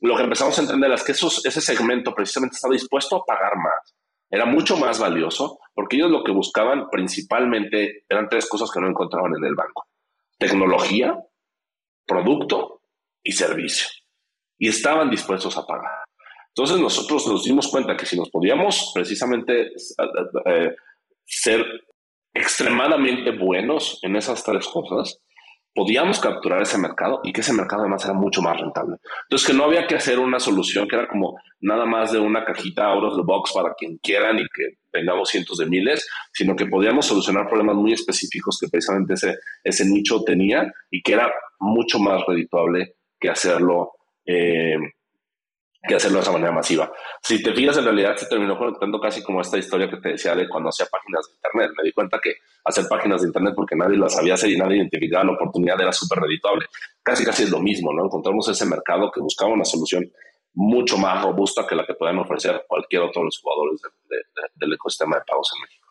lo 0.00 0.16
que 0.16 0.22
empezamos 0.22 0.56
a 0.58 0.62
entender 0.62 0.92
es 0.92 1.02
que 1.02 1.12
esos, 1.12 1.44
ese 1.44 1.60
segmento 1.60 2.14
precisamente 2.14 2.54
estaba 2.54 2.74
dispuesto 2.74 3.16
a 3.16 3.24
pagar 3.24 3.56
más. 3.56 3.94
Era 4.30 4.44
mucho 4.44 4.76
más 4.76 5.00
valioso 5.00 5.58
porque 5.74 5.96
ellos 5.96 6.10
lo 6.10 6.22
que 6.22 6.32
buscaban 6.32 6.90
principalmente 6.90 8.04
eran 8.08 8.28
tres 8.28 8.48
cosas 8.48 8.70
que 8.70 8.80
no 8.80 8.88
encontraban 8.88 9.32
en 9.36 9.44
el 9.44 9.54
banco. 9.54 9.88
Tecnología, 10.38 11.16
producto 12.06 12.82
y 13.22 13.32
servicio. 13.32 13.88
Y 14.58 14.68
estaban 14.68 15.10
dispuestos 15.10 15.56
a 15.56 15.66
pagar. 15.66 16.05
Entonces 16.56 16.80
nosotros 16.80 17.26
nos 17.26 17.44
dimos 17.44 17.68
cuenta 17.68 17.96
que 17.96 18.06
si 18.06 18.16
nos 18.16 18.30
podíamos 18.30 18.90
precisamente 18.94 19.72
eh, 20.46 20.74
ser 21.26 21.66
extremadamente 22.32 23.32
buenos 23.32 23.98
en 24.02 24.16
esas 24.16 24.42
tres 24.42 24.66
cosas, 24.66 25.20
podíamos 25.74 26.18
capturar 26.18 26.62
ese 26.62 26.78
mercado 26.78 27.20
y 27.22 27.34
que 27.34 27.42
ese 27.42 27.52
mercado 27.52 27.82
además 27.82 28.02
era 28.06 28.14
mucho 28.14 28.40
más 28.40 28.58
rentable. 28.58 28.96
Entonces, 29.24 29.46
que 29.46 29.52
no 29.52 29.64
había 29.64 29.86
que 29.86 29.96
hacer 29.96 30.18
una 30.18 30.40
solución 30.40 30.88
que 30.88 30.96
era 30.96 31.06
como 31.06 31.38
nada 31.60 31.84
más 31.84 32.12
de 32.12 32.20
una 32.20 32.42
cajita 32.46 32.86
out 32.86 33.04
of 33.04 33.16
the 33.16 33.22
box 33.22 33.52
para 33.52 33.74
quien 33.74 33.98
quieran 33.98 34.38
y 34.38 34.44
que 34.44 34.78
tengamos 34.90 35.28
cientos 35.28 35.58
de 35.58 35.66
miles, 35.66 36.08
sino 36.32 36.56
que 36.56 36.64
podíamos 36.64 37.04
solucionar 37.04 37.46
problemas 37.48 37.76
muy 37.76 37.92
específicos 37.92 38.58
que 38.58 38.68
precisamente 38.68 39.12
ese, 39.12 39.36
ese 39.62 39.84
nicho 39.84 40.22
tenía 40.24 40.72
y 40.90 41.02
que 41.02 41.12
era 41.12 41.30
mucho 41.60 41.98
más 41.98 42.22
redituable 42.26 42.94
que 43.20 43.28
hacerlo. 43.28 43.92
Eh, 44.24 44.78
que 45.86 45.94
hacerlo 45.94 46.18
de 46.18 46.22
esa 46.22 46.32
manera 46.32 46.52
masiva. 46.52 46.92
Si 47.22 47.42
te 47.42 47.52
fijas, 47.52 47.76
en 47.78 47.84
realidad 47.84 48.16
se 48.16 48.26
terminó 48.26 48.58
conectando 48.58 49.00
casi 49.00 49.22
como 49.22 49.40
esta 49.40 49.58
historia 49.58 49.88
que 49.88 49.96
te 49.96 50.10
decía 50.10 50.34
de 50.34 50.48
cuando 50.48 50.70
hacía 50.70 50.86
páginas 50.86 51.26
de 51.26 51.34
Internet. 51.34 51.70
Me 51.76 51.84
di 51.84 51.92
cuenta 51.92 52.18
que 52.22 52.34
hacer 52.64 52.86
páginas 52.88 53.22
de 53.22 53.28
Internet 53.28 53.54
porque 53.56 53.76
nadie 53.76 53.96
las 53.96 54.14
sabía 54.14 54.34
hacer 54.34 54.50
y 54.50 54.56
nadie 54.56 54.78
identificaba 54.78 55.24
la 55.24 55.32
oportunidad 55.32 55.80
era 55.80 55.92
súper 55.92 56.20
redituable. 56.20 56.66
Casi, 57.02 57.24
casi 57.24 57.44
es 57.44 57.50
lo 57.50 57.60
mismo, 57.60 57.92
¿no? 57.92 58.04
Encontramos 58.04 58.48
ese 58.48 58.66
mercado 58.66 59.10
que 59.12 59.20
buscaba 59.20 59.52
una 59.52 59.64
solución 59.64 60.10
mucho 60.54 60.96
más 60.96 61.22
robusta 61.22 61.66
que 61.68 61.74
la 61.74 61.86
que 61.86 61.94
pueden 61.94 62.18
ofrecer 62.18 62.64
cualquier 62.66 63.02
otro 63.02 63.20
de 63.20 63.26
los 63.26 63.38
jugadores 63.38 63.80
del 64.54 64.72
ecosistema 64.72 65.16
de 65.16 65.22
pagos 65.26 65.52
en 65.54 65.62
México. 65.62 65.86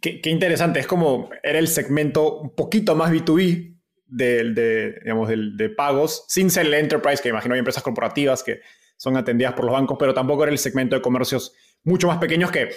Qué, 0.00 0.30
interesante, 0.30 0.80
es 0.80 0.86
como 0.86 1.30
era 1.42 1.58
el 1.58 1.68
segmento 1.68 2.38
un 2.38 2.54
poquito 2.54 2.96
más 2.96 3.12
B2B 3.12 3.78
de, 4.06 4.52
de, 4.52 4.92
digamos, 5.00 5.28
de 5.28 5.68
pagos, 5.70 6.24
sin 6.28 6.50
ser 6.50 6.66
el 6.66 6.74
enterprise, 6.74 7.22
que 7.22 7.28
imagino 7.28 7.54
hay 7.54 7.60
empresas 7.60 7.82
corporativas 7.82 8.42
que 8.42 8.60
son 9.02 9.16
atendidas 9.16 9.54
por 9.54 9.64
los 9.64 9.72
bancos, 9.72 9.96
pero 9.98 10.14
tampoco 10.14 10.44
era 10.44 10.52
el 10.52 10.58
segmento 10.58 10.94
de 10.94 11.02
comercios 11.02 11.52
mucho 11.82 12.06
más 12.06 12.18
pequeños 12.18 12.52
que 12.52 12.68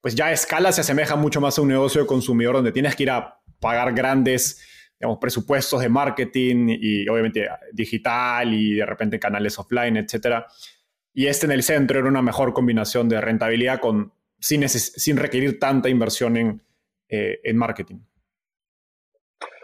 pues 0.00 0.16
ya 0.16 0.26
a 0.26 0.32
escala 0.32 0.72
se 0.72 0.80
asemeja 0.80 1.14
mucho 1.14 1.40
más 1.40 1.56
a 1.56 1.62
un 1.62 1.68
negocio 1.68 2.00
de 2.00 2.08
consumidor 2.08 2.56
donde 2.56 2.72
tienes 2.72 2.96
que 2.96 3.04
ir 3.04 3.10
a 3.10 3.38
pagar 3.60 3.94
grandes 3.94 4.66
digamos, 4.98 5.18
presupuestos 5.20 5.80
de 5.80 5.88
marketing 5.88 6.76
y 6.80 7.08
obviamente 7.08 7.48
digital 7.72 8.52
y 8.52 8.74
de 8.74 8.84
repente 8.84 9.20
canales 9.20 9.60
offline, 9.60 9.96
etc. 9.96 10.42
Y 11.14 11.26
este 11.26 11.46
en 11.46 11.52
el 11.52 11.62
centro 11.62 12.00
era 12.00 12.08
una 12.08 12.20
mejor 12.20 12.52
combinación 12.52 13.08
de 13.08 13.20
rentabilidad 13.20 13.78
con, 13.78 14.12
sin, 14.40 14.68
sin 14.68 15.18
requerir 15.18 15.60
tanta 15.60 15.88
inversión 15.88 16.36
en, 16.36 16.62
eh, 17.08 17.38
en 17.44 17.56
marketing. 17.56 18.00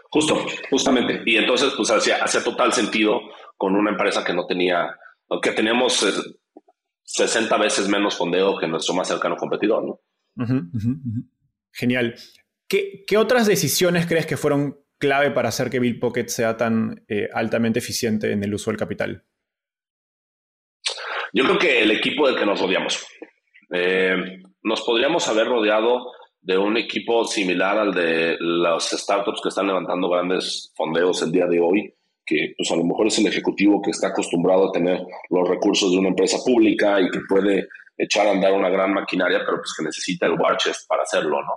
Justo, 0.09 0.37
justamente. 0.69 1.21
Y 1.25 1.35
entonces, 1.35 1.73
pues 1.75 1.91
hacía, 1.91 2.23
hacía 2.23 2.41
total 2.45 2.71
sentido 2.71 3.19
con 3.57 3.75
una 3.75 3.91
empresa 3.91 4.23
que 4.23 4.33
no 4.33 4.47
tenía 4.47 4.95
que 5.41 5.51
tenemos 5.51 6.05
60 7.03 7.55
eh, 7.55 7.59
veces 7.59 7.87
menos 7.89 8.17
fondeo 8.17 8.57
que 8.57 8.67
nuestro 8.67 8.95
más 8.95 9.07
cercano 9.07 9.35
competidor, 9.35 9.83
¿no? 9.85 9.99
Genial. 11.71 12.15
¿Qué, 12.67 13.17
otras 13.17 13.47
decisiones 13.47 14.07
crees 14.07 14.25
que 14.25 14.37
fueron 14.37 14.79
clave 14.99 15.31
para 15.31 15.49
hacer 15.49 15.69
que 15.69 15.79
Bill 15.79 15.99
Pocket 15.99 16.27
sea 16.27 16.57
tan 16.57 17.05
eh, 17.07 17.29
altamente 17.33 17.79
eficiente 17.79 18.31
en 18.31 18.43
el 18.43 18.53
uso 18.53 18.71
del 18.71 18.79
capital? 18.79 19.23
Yo 21.33 21.43
creo 21.43 21.57
que 21.57 21.81
el 21.81 21.91
equipo 21.91 22.27
del 22.27 22.37
que 22.37 22.45
nos 22.45 22.59
rodeamos. 22.59 23.05
Eh, 23.73 24.15
nos 24.63 24.81
podríamos 24.81 25.27
haber 25.27 25.47
rodeado 25.47 26.11
de 26.41 26.57
un 26.57 26.77
equipo 26.77 27.25
similar 27.25 27.77
al 27.77 27.93
de 27.93 28.37
las 28.39 28.89
startups 28.89 29.41
que 29.41 29.49
están 29.49 29.67
levantando 29.67 30.09
grandes 30.09 30.73
fondeos 30.75 31.21
el 31.21 31.31
día 31.31 31.45
de 31.45 31.59
hoy, 31.59 31.93
que 32.27 32.53
pues 32.57 32.69
a 32.71 32.75
lo 32.75 32.83
mejor 32.83 33.07
es 33.07 33.17
el 33.19 33.27
ejecutivo 33.27 33.81
que 33.81 33.91
está 33.91 34.09
acostumbrado 34.09 34.69
a 34.69 34.71
tener 34.71 34.99
los 35.29 35.47
recursos 35.47 35.91
de 35.91 35.97
una 35.97 36.09
empresa 36.09 36.37
pública 36.45 36.99
y 36.99 37.09
que 37.09 37.21
puede 37.27 37.69
echar 37.97 38.27
a 38.27 38.31
andar 38.31 38.53
una 38.53 38.69
gran 38.69 38.93
maquinaria, 38.93 39.39
pero 39.45 39.57
pues 39.57 39.73
que 39.75 39.85
necesita 39.85 40.27
el 40.27 40.33
war 40.33 40.57
chest 40.57 40.87
para 40.87 41.03
hacerlo, 41.03 41.41
¿no? 41.41 41.53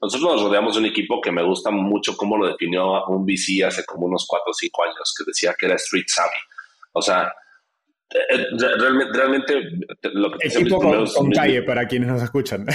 Nosotros 0.00 0.32
nos 0.32 0.42
rodeamos 0.42 0.74
de 0.74 0.80
un 0.80 0.86
equipo 0.86 1.20
que 1.20 1.30
me 1.30 1.44
gusta 1.44 1.70
mucho 1.70 2.16
cómo 2.16 2.36
lo 2.36 2.48
definió 2.48 3.04
un 3.06 3.24
VC 3.24 3.64
hace 3.64 3.84
como 3.84 4.06
unos 4.06 4.24
4 4.26 4.44
o 4.48 4.54
5 4.54 4.84
años, 4.84 5.14
que 5.16 5.24
decía 5.26 5.54
que 5.58 5.66
era 5.66 5.76
street 5.76 6.06
savvy. 6.08 6.38
O 6.92 7.02
sea, 7.02 7.32
eh, 8.10 8.46
realmente, 8.78 9.12
realmente 9.12 9.54
lo 10.12 10.32
que... 10.32 10.48
Equipo 10.48 10.80
con, 10.80 11.06
con 11.06 11.30
calle, 11.30 11.62
para 11.62 11.86
quienes 11.86 12.08
nos 12.08 12.22
escuchan. 12.22 12.66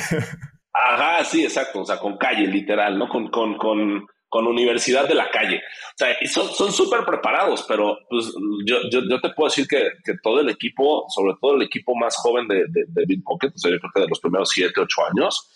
Ajá, 0.74 1.24
sí, 1.24 1.44
exacto, 1.44 1.82
o 1.82 1.86
sea, 1.86 1.98
con 1.98 2.18
calle, 2.18 2.48
literal, 2.48 2.98
¿no? 2.98 3.10
Con, 3.10 3.30
con, 3.30 3.58
con, 3.58 4.08
con 4.30 4.48
universidad 4.48 5.08
de 5.08 5.16
la 5.16 5.30
calle. 5.30 5.58
O 5.58 5.98
sea, 5.98 6.16
son 6.26 6.72
súper 6.72 7.06
preparados, 7.06 7.66
pero 7.68 7.98
pues, 8.10 8.34
yo, 8.66 8.78
yo, 8.90 9.22
te 9.22 9.30
puedo 9.30 9.50
decir 9.50 9.68
que, 9.68 9.90
que, 10.04 10.16
todo 10.22 10.40
el 10.42 10.50
equipo, 10.50 11.06
sobre 11.10 11.34
todo 11.42 11.56
el 11.56 11.64
equipo 11.64 11.96
más 11.96 12.16
joven 12.18 12.48
de, 12.48 12.66
de, 12.68 12.86
de 12.88 13.06
Big 13.06 13.24
Pocket, 13.24 13.50
o 13.56 13.58
sea, 13.58 13.72
yo 13.72 13.80
creo 13.80 13.92
que 13.94 14.02
de 14.02 14.08
los 14.08 14.20
primeros 14.20 14.50
siete, 14.50 14.82
ocho 14.82 15.02
años, 15.10 15.50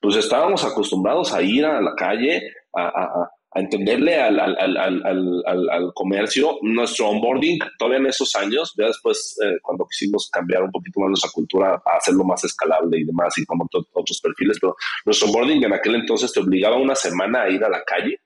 pues 0.00 0.16
estábamos 0.16 0.64
acostumbrados 0.64 1.32
a 1.32 1.42
ir 1.42 1.64
a 1.64 1.80
la 1.80 1.94
calle, 1.94 2.52
a, 2.74 2.88
a, 2.88 3.30
a 3.50 3.60
entenderle 3.60 4.16
al, 4.16 4.38
al, 4.38 4.56
al, 4.76 5.70
al, 5.70 5.92
comercio. 5.94 6.58
Nuestro 6.62 7.08
onboarding, 7.08 7.58
todavía 7.78 7.98
en 7.98 8.06
esos 8.06 8.34
años, 8.36 8.74
ya 8.76 8.86
después, 8.86 9.38
eh, 9.42 9.58
cuando 9.62 9.86
quisimos 9.86 10.28
cambiar 10.30 10.62
un 10.62 10.70
poquito 10.70 11.00
más 11.00 11.08
nuestra 11.08 11.30
cultura, 11.32 11.82
a 11.84 11.96
hacerlo 11.96 12.24
más 12.24 12.44
escalable 12.44 12.98
y 12.98 13.04
demás, 13.04 13.36
y 13.38 13.46
como 13.46 13.66
otros 13.92 14.20
perfiles, 14.20 14.58
pero 14.60 14.76
nuestro 15.06 15.28
onboarding 15.28 15.64
en 15.64 15.72
aquel 15.72 15.94
entonces 15.94 16.32
te 16.32 16.40
obligaba 16.40 16.76
una 16.76 16.94
semana 16.94 17.42
a 17.42 17.50
ir 17.50 17.64
a 17.64 17.70
la 17.70 17.82
calle 17.84 18.20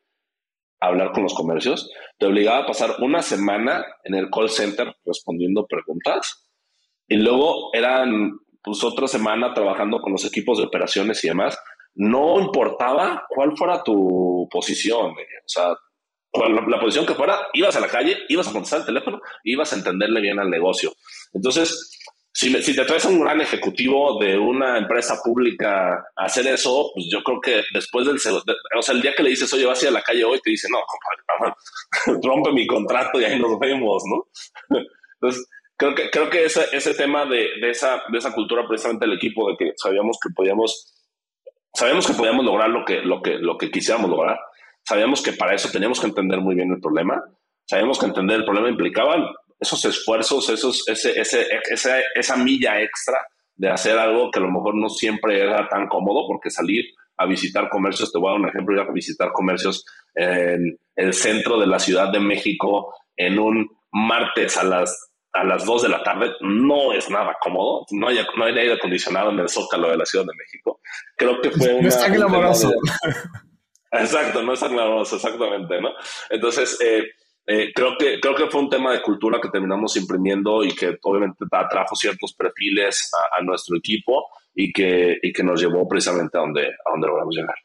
a 0.81 0.89
hablar 0.89 1.13
con 1.13 1.23
los 1.23 1.35
comercios, 1.35 1.93
te 2.19 2.27
obligaba 2.27 2.65
a 2.65 2.67
pasar 2.67 2.97
una 2.99 3.23
semana 3.23 3.87
en 4.03 4.17
el 4.17 4.29
call 4.31 4.51
center 4.51 4.93
respondiendo 5.05 5.65
preguntas, 5.69 6.51
y 7.07 7.17
luego 7.17 7.71
eran 7.73 8.33
pues 8.65 8.83
otra 8.83 9.07
semana 9.07 9.55
trabajando 9.55 10.01
con 10.01 10.13
los 10.13 10.25
equipos 10.25 10.59
de 10.59 10.65
operaciones 10.65 11.23
y 11.25 11.29
demás, 11.29 11.57
no 11.95 12.41
importaba 12.41 13.27
cuál 13.29 13.57
fuera 13.57 13.83
tu 13.83 14.49
posición, 14.51 15.11
o 15.13 15.15
sea, 15.47 15.75
la, 16.35 16.81
posición 16.81 17.07
que 17.07 17.15
fuera, 17.15 17.39
ibas 17.53 17.77
a 17.77 17.81
la 17.81 17.89
calle, 17.89 18.19
ibas 18.29 18.49
a 18.49 18.53
contestar 18.53 18.81
el 18.81 18.87
teléfono, 18.87 19.21
ibas 19.45 19.73
a 19.73 19.77
entenderle 19.77 20.21
bien 20.21 20.39
al 20.39 20.49
negocio. 20.49 20.93
Entonces, 21.35 21.99
si, 22.33 22.51
si, 22.63 22.75
te 22.75 22.85
traes 22.87 23.05
a 23.05 23.11
un 23.11 23.21
gran 23.21 23.41
ejecutivo 23.43 24.19
de 24.19 24.39
una 24.39 24.79
empresa 24.79 25.21
pública 25.23 25.93
a 26.17 26.25
hacer 26.25 26.47
eso, 26.47 26.91
pues 26.95 27.07
yo 27.13 27.23
creo 27.23 27.41
que 27.41 27.63
después 27.75 28.07
del... 28.07 28.17
o 28.17 28.83
sea, 28.83 28.95
el 28.95 29.03
día 29.03 29.15
que 29.15 29.23
le 29.23 29.31
dices, 29.31 29.53
oye, 29.53 29.67
vas 29.67 29.83
a 29.83 29.85
ir 29.85 29.89
a 29.91 29.95
la 29.95 30.03
calle 30.03 30.25
hoy, 30.25 30.41
te 30.41 30.51
dice, 30.51 30.69
no, 30.71 30.79
compadre, 30.87 31.55
rompe 32.27 32.53
mi 32.53 32.67
contrato 32.67 33.21
y 33.21 33.25
ahí 33.25 33.39
nos 33.39 33.59
vemos, 33.59 34.03
¿no? 34.07 34.79
Entonces, 35.21 35.47
creo 35.77 35.95
que, 35.95 36.11
creo 36.11 36.31
que 36.31 36.45
ese, 36.47 36.65
ese 36.73 36.95
tema 36.95 37.27
de, 37.27 37.51
de, 37.61 37.71
esa, 37.71 38.03
de 38.11 38.19
esa 38.19 38.33
cultura, 38.33 38.67
precisamente 38.67 39.05
el 39.05 39.13
equipo, 39.13 39.51
de 39.51 39.57
que 39.59 39.73
sabíamos 39.77 40.19
que 40.23 40.31
podíamos 40.35 41.02
Sabíamos 41.75 42.07
que 42.07 42.13
podíamos 42.15 42.45
lograr 42.45 42.69
lo 42.69 42.85
que, 42.85 43.01
lo 43.01 43.23
que, 43.23 43.39
lo 43.39 43.57
que 43.57 43.71
quisiéramos 43.71 44.11
lograr. 44.11 44.39
Sabíamos 44.85 45.23
que 45.23 45.33
para 45.33 45.55
eso 45.55 45.71
teníamos 45.71 46.01
que 46.01 46.07
entender 46.07 46.41
muy 46.41 46.55
bien 46.55 46.71
el 46.71 46.81
problema. 46.81 47.23
Sabíamos 47.65 47.99
que 47.99 48.07
entender 48.07 48.39
el 48.39 48.45
problema 48.45 48.69
implicaba 48.69 49.33
esos 49.59 49.85
esfuerzos, 49.85 50.49
esos, 50.51 50.87
ese, 50.89 51.19
ese, 51.19 51.47
ese, 51.71 52.03
esa 52.15 52.37
milla 52.37 52.81
extra 52.81 53.17
de 53.55 53.71
hacer 53.71 53.97
algo 53.97 54.31
que 54.31 54.41
a 54.41 54.43
lo 54.43 54.51
mejor 54.51 54.75
no 54.75 54.89
siempre 54.89 55.41
era 55.41 55.69
tan 55.69 55.87
cómodo, 55.87 56.27
porque 56.27 56.51
salir 56.51 56.85
a 57.17 57.27
visitar 57.27 57.69
comercios, 57.69 58.11
te 58.11 58.19
voy 58.19 58.29
a 58.29 58.33
dar 58.33 58.41
un 58.41 58.49
ejemplo, 58.49 58.75
ir 58.75 58.81
a 58.81 58.93
visitar 58.93 59.31
comercios 59.33 59.85
en 60.15 60.79
el 60.97 61.13
centro 61.13 61.61
de 61.61 61.67
la 61.67 61.79
Ciudad 61.79 62.11
de 62.11 62.21
México 62.21 62.93
en 63.17 63.39
un 63.39 63.71
martes 63.93 64.57
a 64.57 64.65
las 64.65 65.12
a 65.33 65.45
las 65.45 65.65
2 65.65 65.83
de 65.83 65.89
la 65.89 66.03
tarde 66.03 66.33
no 66.41 66.93
es 66.93 67.09
nada 67.09 67.37
cómodo. 67.41 67.87
No 67.91 68.09
hay, 68.09 68.19
no 68.37 68.45
hay 68.45 68.59
aire 68.59 68.75
acondicionado 68.75 69.31
en 69.31 69.39
el 69.41 69.49
zócalo 69.49 69.91
de 69.91 69.97
la 69.97 70.05
Ciudad 70.05 70.27
de 70.27 70.37
México. 70.37 70.81
Creo 71.17 71.41
que 71.41 71.51
fue 71.51 71.81
No 71.81 71.89
está 71.89 72.09
glamoroso. 72.09 72.73
Exacto, 73.91 74.43
no 74.43 74.55
está 74.55 74.69
glamoroso, 74.69 75.17
exactamente, 75.17 75.81
¿no? 75.81 75.91
Entonces, 76.31 76.79
eh, 76.81 77.11
eh, 77.47 77.73
creo, 77.75 77.97
que, 77.99 78.21
creo 78.21 78.35
que 78.35 78.47
fue 78.47 78.61
un 78.61 78.71
tema 78.71 78.93
de 78.93 79.03
cultura 79.03 79.41
que 79.41 79.49
terminamos 79.49 79.97
imprimiendo 79.97 80.65
y 80.65 80.75
que 80.75 80.97
obviamente 81.03 81.45
atrajo 81.51 81.97
ciertos 81.97 82.35
perfiles 82.35 83.11
a, 83.37 83.43
nuestro 83.43 83.77
equipo 83.77 84.27
y 84.55 84.73
que, 84.73 85.19
y 85.21 85.33
que 85.33 85.43
nos 85.43 85.61
llevó 85.61 85.87
precisamente 85.89 86.39
a 86.39 86.43
donde, 86.43 86.67
a 86.69 86.91
donde 86.91 87.07
logramos 87.07 87.35
llegar. 87.35 87.57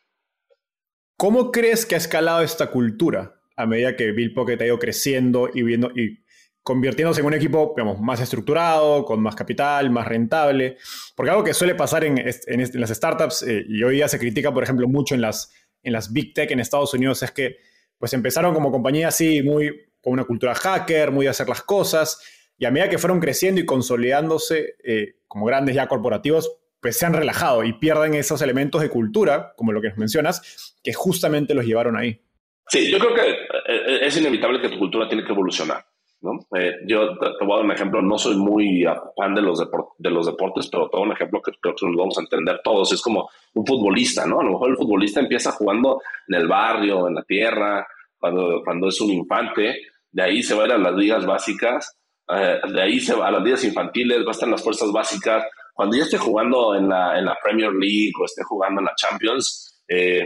¿Cómo 1.16 1.52
crees 1.52 1.86
que 1.86 1.96
ha 1.96 2.00
escalado 2.00 2.42
esta 2.42 2.72
cultura 2.72 3.40
a 3.56 3.66
medida 3.66 3.96
que 3.96 4.12
Bill 4.12 4.34
Pocket 4.34 4.62
ha 4.62 4.66
ido 4.66 4.80
creciendo 4.80 5.50
y 5.54 5.64
viendo 5.64 5.92
y 5.96 6.20
convirtiéndose 6.68 7.22
en 7.22 7.28
un 7.28 7.34
equipo 7.34 7.74
digamos, 7.78 8.02
más 8.02 8.20
estructurado, 8.20 9.06
con 9.06 9.22
más 9.22 9.36
capital, 9.36 9.90
más 9.90 10.06
rentable. 10.06 10.76
Porque 11.16 11.30
algo 11.30 11.42
que 11.42 11.54
suele 11.54 11.76
pasar 11.76 12.04
en, 12.04 12.18
en, 12.18 12.82
las 12.82 12.90
startups, 12.90 13.44
eh, 13.44 13.64
y 13.70 13.82
hoy 13.84 13.96
día 13.96 14.10
se 14.10 14.20
critica, 14.20 14.54
por 14.54 14.64
ejemplo, 14.64 14.86
mucho 14.86 15.16
en 15.16 15.22
las, 15.22 15.50
en 15.82 15.94
las 15.94 16.12
big 16.12 16.34
tech 16.34 16.52
en 16.52 16.60
Estados 16.60 16.94
Unidos, 16.94 17.24
es 17.24 17.32
que 17.32 17.56
pues 17.98 18.12
empezaron 18.12 18.54
como 18.54 18.70
compañía 18.70 19.08
así, 19.08 19.42
muy 19.44 19.72
con 20.02 20.12
una 20.12 20.26
cultura 20.26 20.56
hacker, 20.56 21.12
muy 21.12 21.24
de 21.24 21.30
hacer 21.30 21.48
las 21.48 21.62
cosas, 21.62 22.22
y 22.58 22.66
a 22.66 22.72
medida 22.72 22.90
que 22.90 22.98
fueron 22.98 23.22
creciendo 23.22 23.62
y 23.62 23.66
consolidándose 23.66 24.76
eh, 24.84 25.20
como 25.26 25.46
grandes 25.46 25.74
ya 25.74 25.88
corporativos, 25.88 26.52
pues 26.82 26.98
se 26.98 27.06
han 27.06 27.14
relajado 27.14 27.64
y 27.64 27.80
pierden 27.80 28.14
esos 28.14 28.42
elementos 28.42 28.82
de 28.82 28.90
cultura, 28.90 29.54
como 29.56 29.72
lo 29.72 29.80
que 29.80 29.88
nos 29.88 29.98
mencionas, 29.98 30.76
que 30.84 30.92
justamente 30.92 31.54
los 31.54 31.66
llevaron 31.66 31.96
ahí. 31.96 32.20
Sí, 32.68 32.92
yo 32.92 33.00
creo 33.00 33.16
que 33.16 33.22
eh, 33.32 34.00
es 34.06 34.18
inevitable 34.18 34.60
que 34.60 34.68
tu 34.68 34.78
cultura 34.78 35.08
tiene 35.08 35.24
que 35.24 35.32
evolucionar. 35.32 35.86
¿No? 36.22 36.40
Eh, 36.58 36.74
yo 36.88 37.18
te, 37.18 37.46
voy 37.46 37.54
a 37.54 37.56
dar 37.58 37.66
un 37.66 37.72
ejemplo, 37.72 38.02
no 38.02 38.18
soy 38.18 38.36
muy 38.36 38.84
fan 39.16 39.36
de 39.36 39.42
los, 39.42 39.60
de 39.98 40.10
los 40.10 40.26
deportes, 40.26 40.68
pero 40.70 40.90
todo 40.90 41.02
un 41.02 41.12
ejemplo 41.12 41.42
que 41.42 41.52
creo 41.62 41.76
que 41.76 41.86
nos 41.86 41.96
vamos 41.96 42.18
a 42.18 42.22
entender 42.22 42.62
todos. 42.64 42.92
Es 42.92 43.02
como 43.02 43.30
un 43.54 43.66
futbolista, 43.66 44.26
¿no? 44.26 44.40
A 44.40 44.44
lo 44.44 44.52
mejor 44.52 44.72
el 44.72 44.78
futbolista 44.78 45.20
empieza 45.20 45.52
jugando 45.52 46.02
en 46.28 46.36
el 46.36 46.48
barrio, 46.48 47.08
en 47.08 47.16
la 47.16 47.24
tierra, 47.24 47.88
cuando, 48.18 48.62
cuando 48.64 48.88
es 48.88 49.00
un 49.02 49.12
infante, 49.12 49.78
de 50.12 50.24
ahí 50.24 50.42
se 50.42 50.56
va 50.56 50.64
a 50.64 50.66
ir 50.68 50.72
a 50.74 50.78
las 50.78 50.96
ligas 50.96 51.26
básicas, 51.26 51.98
eh, 52.30 52.60
de 52.68 52.82
ahí 52.82 53.00
se 53.00 53.16
va 53.16 53.28
a 53.28 53.32
las 53.32 53.44
ligas 53.44 53.64
infantiles, 53.64 54.24
va 54.26 54.30
a 54.30 54.32
estar 54.32 54.48
en 54.48 54.54
las 54.54 54.64
fuerzas 54.64 54.92
básicas. 54.92 55.46
Cuando 55.74 55.96
ya 55.96 56.04
esté 56.04 56.18
jugando 56.18 56.76
en 56.76 56.90
la, 56.90 57.18
en 57.20 57.26
la 57.26 57.38
Premier 57.42 57.72
League 57.72 58.14
o 58.20 58.26
esté 58.26 58.44
jugando 58.44 58.82
en 58.82 58.86
la 58.86 58.96
Champions, 58.96 59.84
eh, 59.88 60.26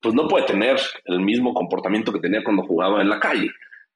pues 0.00 0.14
no 0.14 0.26
puede 0.26 0.46
tener 0.46 0.80
el 1.04 1.20
mismo 1.20 1.54
comportamiento 1.54 2.12
que 2.12 2.20
tenía 2.20 2.42
cuando 2.42 2.64
jugaba 2.64 3.00
en 3.00 3.08
la 3.08 3.20
calle. 3.20 3.48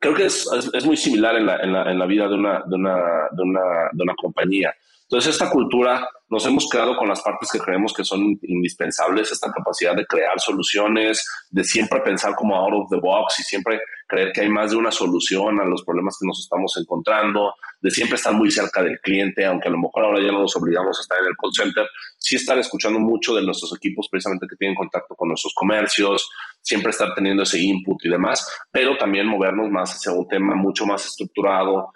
Creo 0.04 0.14
que 0.14 0.26
es, 0.26 0.46
es, 0.74 0.84
muy 0.84 0.98
similar 0.98 1.34
en 1.34 1.46
la, 1.46 1.56
en, 1.56 1.72
la, 1.72 1.90
en 1.90 1.98
la, 1.98 2.04
vida 2.04 2.28
de 2.28 2.34
una, 2.34 2.62
de, 2.66 2.74
una, 2.74 2.94
de, 3.30 3.42
una, 3.42 3.60
de 3.90 4.02
una 4.02 4.14
compañía. 4.14 4.74
Entonces, 5.14 5.34
esta 5.34 5.48
cultura 5.48 6.08
nos 6.28 6.44
hemos 6.44 6.68
quedado 6.68 6.96
con 6.96 7.06
las 7.06 7.22
partes 7.22 7.48
que 7.52 7.60
creemos 7.60 7.94
que 7.94 8.02
son 8.02 8.36
indispensables, 8.42 9.30
esta 9.30 9.52
capacidad 9.52 9.94
de 9.94 10.04
crear 10.06 10.40
soluciones, 10.40 11.24
de 11.50 11.62
siempre 11.62 12.00
pensar 12.00 12.34
como 12.34 12.56
out 12.56 12.82
of 12.82 12.90
the 12.90 12.98
box 12.98 13.38
y 13.38 13.44
siempre 13.44 13.78
creer 14.08 14.32
que 14.32 14.40
hay 14.40 14.48
más 14.48 14.72
de 14.72 14.76
una 14.76 14.90
solución 14.90 15.60
a 15.60 15.64
los 15.66 15.84
problemas 15.84 16.18
que 16.20 16.26
nos 16.26 16.40
estamos 16.40 16.76
encontrando, 16.80 17.54
de 17.80 17.92
siempre 17.92 18.16
estar 18.16 18.34
muy 18.34 18.50
cerca 18.50 18.82
del 18.82 18.98
cliente, 18.98 19.46
aunque 19.46 19.68
a 19.68 19.70
lo 19.70 19.78
mejor 19.78 20.04
ahora 20.04 20.20
ya 20.20 20.32
no 20.32 20.40
nos 20.40 20.56
obligamos 20.56 20.98
a 20.98 21.02
estar 21.02 21.18
en 21.20 21.26
el 21.26 21.36
call 21.40 21.52
center, 21.54 21.86
sí 22.18 22.34
estar 22.34 22.58
escuchando 22.58 22.98
mucho 22.98 23.36
de 23.36 23.42
nuestros 23.42 23.72
equipos 23.76 24.08
precisamente 24.10 24.48
que 24.50 24.56
tienen 24.56 24.74
contacto 24.74 25.14
con 25.14 25.28
nuestros 25.28 25.54
comercios, 25.54 26.28
siempre 26.60 26.90
estar 26.90 27.14
teniendo 27.14 27.44
ese 27.44 27.60
input 27.60 28.04
y 28.04 28.08
demás, 28.08 28.44
pero 28.72 28.96
también 28.96 29.28
movernos 29.28 29.70
más 29.70 29.94
hacia 29.94 30.10
un 30.10 30.26
tema 30.26 30.56
mucho 30.56 30.84
más 30.86 31.06
estructurado, 31.06 31.92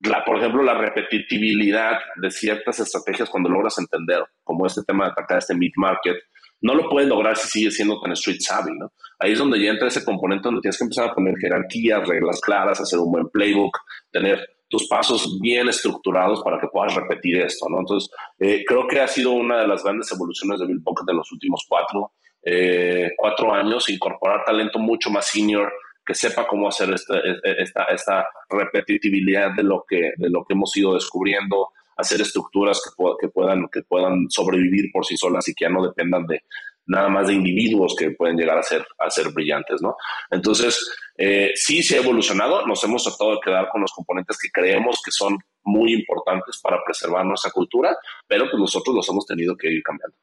la, 0.00 0.24
por 0.24 0.38
ejemplo, 0.38 0.62
la 0.62 0.74
repetitividad 0.74 1.98
de 2.16 2.30
ciertas 2.30 2.78
estrategias 2.80 3.28
cuando 3.30 3.48
logras 3.48 3.78
entender, 3.78 4.24
como 4.44 4.66
este 4.66 4.82
tema 4.86 5.06
de 5.06 5.12
atacar 5.12 5.38
este 5.38 5.54
mid-market, 5.54 6.16
no 6.60 6.74
lo 6.74 6.88
puedes 6.88 7.08
lograr 7.08 7.36
si 7.36 7.48
sigues 7.48 7.76
siendo 7.76 8.00
tan 8.00 8.12
street 8.12 8.40
savvy, 8.40 8.72
¿no? 8.76 8.92
Ahí 9.18 9.32
es 9.32 9.38
donde 9.38 9.60
ya 9.62 9.70
entra 9.70 9.88
ese 9.88 10.04
componente 10.04 10.44
donde 10.44 10.60
tienes 10.60 10.78
que 10.78 10.84
empezar 10.84 11.10
a 11.10 11.14
poner 11.14 11.36
jerarquías, 11.38 12.06
reglas 12.06 12.40
claras, 12.40 12.80
hacer 12.80 12.98
un 12.98 13.12
buen 13.12 13.28
playbook, 13.28 13.76
tener 14.10 14.44
tus 14.68 14.86
pasos 14.86 15.38
bien 15.40 15.68
estructurados 15.68 16.42
para 16.42 16.60
que 16.60 16.68
puedas 16.68 16.94
repetir 16.94 17.40
esto, 17.40 17.66
¿no? 17.68 17.80
Entonces, 17.80 18.10
eh, 18.38 18.64
creo 18.66 18.86
que 18.86 19.00
ha 19.00 19.08
sido 19.08 19.32
una 19.32 19.60
de 19.60 19.66
las 19.66 19.82
grandes 19.82 20.10
evoluciones 20.12 20.60
de 20.60 20.66
Bill 20.66 20.82
Pocket 20.82 21.10
en 21.10 21.16
los 21.16 21.32
últimos 21.32 21.64
cuatro, 21.68 22.12
eh, 22.44 23.12
cuatro 23.16 23.52
años, 23.52 23.88
incorporar 23.88 24.44
talento 24.44 24.78
mucho 24.78 25.10
más 25.10 25.26
senior, 25.26 25.72
que 26.08 26.14
sepa 26.14 26.46
cómo 26.46 26.66
hacer 26.66 26.88
esta, 26.94 27.84
esta, 27.90 28.26
repetitividad 28.48 29.54
de 29.54 29.62
lo, 29.62 29.84
que, 29.86 30.12
de 30.16 30.30
lo 30.30 30.42
que 30.42 30.54
hemos 30.54 30.74
ido 30.74 30.94
descubriendo, 30.94 31.68
hacer 31.98 32.22
estructuras 32.22 32.80
que, 32.82 32.90
que, 33.20 33.28
puedan, 33.28 33.68
que 33.70 33.82
puedan 33.82 34.24
sobrevivir 34.30 34.90
por 34.90 35.04
sí 35.04 35.18
solas 35.18 35.46
y 35.48 35.54
que 35.54 35.66
ya 35.66 35.68
no 35.68 35.86
dependan 35.86 36.26
de 36.26 36.44
nada 36.86 37.10
más 37.10 37.26
de 37.26 37.34
individuos 37.34 37.94
que 37.94 38.12
pueden 38.12 38.38
llegar 38.38 38.56
a 38.56 38.62
ser, 38.62 38.86
a 38.98 39.10
ser 39.10 39.28
brillantes, 39.34 39.82
¿no? 39.82 39.96
Entonces, 40.30 40.90
eh, 41.18 41.50
sí 41.54 41.82
se 41.82 41.98
ha 41.98 42.00
evolucionado, 42.00 42.66
nos 42.66 42.82
hemos 42.84 43.04
tratado 43.04 43.32
de 43.32 43.40
quedar 43.44 43.68
con 43.68 43.82
los 43.82 43.92
componentes 43.92 44.38
que 44.38 44.48
creemos 44.50 45.02
que 45.04 45.10
son 45.10 45.36
muy 45.64 45.92
importantes 45.92 46.58
para 46.62 46.82
preservar 46.82 47.26
nuestra 47.26 47.50
cultura, 47.50 47.94
pero 48.26 48.46
pues 48.48 48.58
nosotros 48.58 48.96
los 48.96 49.08
hemos 49.10 49.26
tenido 49.26 49.54
que 49.58 49.70
ir 49.70 49.82
cambiando. 49.82 50.16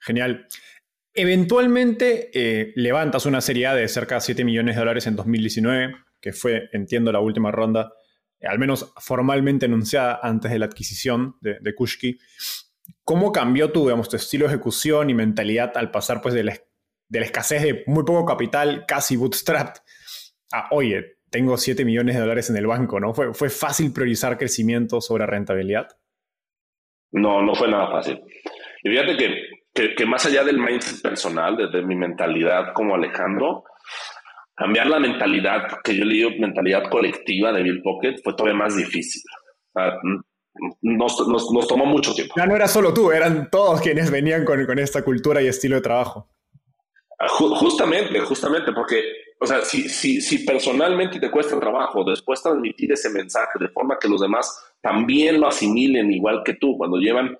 Genial. 0.00 0.48
Eventualmente 1.16 2.30
eh, 2.34 2.72
levantas 2.74 3.24
una 3.24 3.40
serie 3.40 3.68
A 3.68 3.74
de 3.74 3.86
cerca 3.86 4.16
de 4.16 4.20
7 4.20 4.44
millones 4.44 4.74
de 4.74 4.80
dólares 4.80 5.06
en 5.06 5.14
2019, 5.14 5.94
que 6.20 6.32
fue, 6.32 6.68
entiendo, 6.72 7.12
la 7.12 7.20
última 7.20 7.52
ronda, 7.52 7.92
eh, 8.40 8.48
al 8.48 8.58
menos 8.58 8.92
formalmente 8.96 9.66
anunciada 9.66 10.18
antes 10.20 10.50
de 10.50 10.58
la 10.58 10.66
adquisición 10.66 11.36
de, 11.40 11.58
de 11.60 11.74
Kushki. 11.74 12.18
¿Cómo 13.04 13.30
cambió 13.30 13.70
tu, 13.70 13.84
digamos, 13.84 14.12
estilo 14.12 14.48
de 14.48 14.54
ejecución 14.54 15.08
y 15.08 15.14
mentalidad 15.14 15.76
al 15.76 15.92
pasar 15.92 16.20
pues, 16.20 16.34
de, 16.34 16.42
la, 16.42 16.58
de 17.08 17.20
la 17.20 17.26
escasez 17.26 17.62
de 17.62 17.84
muy 17.86 18.02
poco 18.02 18.24
capital, 18.24 18.84
casi 18.86 19.16
bootstrapped, 19.16 19.82
a, 20.52 20.68
oye, 20.72 21.18
tengo 21.30 21.56
7 21.56 21.84
millones 21.84 22.16
de 22.16 22.22
dólares 22.22 22.50
en 22.50 22.56
el 22.56 22.66
banco, 22.66 22.98
¿no? 22.98 23.14
¿Fue, 23.14 23.32
¿Fue 23.34 23.50
fácil 23.50 23.92
priorizar 23.92 24.36
crecimiento 24.36 25.00
sobre 25.00 25.26
rentabilidad? 25.26 25.88
No, 27.12 27.40
no 27.40 27.54
fue 27.54 27.68
nada 27.68 27.88
fácil. 27.90 28.20
Y 28.82 28.90
fíjate 28.90 29.16
que 29.16 29.63
que, 29.74 30.06
más 30.06 30.24
allá 30.24 30.44
del 30.44 30.58
mindset 30.58 31.02
personal, 31.02 31.56
desde 31.56 31.82
mi 31.82 31.96
mentalidad 31.96 32.72
como 32.72 32.94
Alejandro, 32.94 33.64
cambiar 34.54 34.86
la 34.86 35.00
mentalidad, 35.00 35.80
que 35.82 35.96
yo 35.96 36.04
le 36.04 36.14
digo 36.14 36.30
mentalidad 36.38 36.88
colectiva 36.88 37.52
de 37.52 37.62
Bill 37.62 37.82
Pocket, 37.82 38.14
fue 38.22 38.34
todavía 38.34 38.58
más 38.58 38.76
difícil. 38.76 39.22
nos, 40.80 41.28
nos, 41.28 41.66
tomó 41.66 41.86
mucho 41.86 42.14
tiempo. 42.14 42.34
Ya 42.36 42.46
no 42.46 42.54
era 42.54 42.68
solo 42.68 42.94
tú, 42.94 43.10
eran 43.10 43.50
todos 43.50 43.80
quienes 43.80 44.10
venían 44.12 44.44
con, 44.44 44.64
con 44.64 44.78
esta 44.78 45.02
cultura 45.02 45.42
y 45.42 45.48
estilo 45.48 45.74
de 45.74 45.82
trabajo. 45.82 46.30
Ah, 47.18 47.28
justamente, 47.28 48.20
justamente, 48.20 48.72
porque, 48.72 49.02
o 49.40 49.46
sea, 49.46 49.62
si, 49.62 49.88
si, 49.88 50.20
si 50.20 50.44
personalmente 50.44 51.18
te 51.18 51.30
cuesta 51.30 51.58
trabajo 51.58 52.04
después 52.04 52.40
transmitir 52.40 52.92
ese 52.92 53.10
mensaje 53.10 53.58
de 53.58 53.68
forma 53.68 53.98
que 53.98 54.08
los 54.08 54.20
demás 54.20 54.76
también 54.80 55.40
lo 55.40 55.48
asimilen 55.48 56.12
igual 56.12 56.42
que 56.44 56.54
tú, 56.54 56.76
cuando 56.76 56.98
llevan 56.98 57.36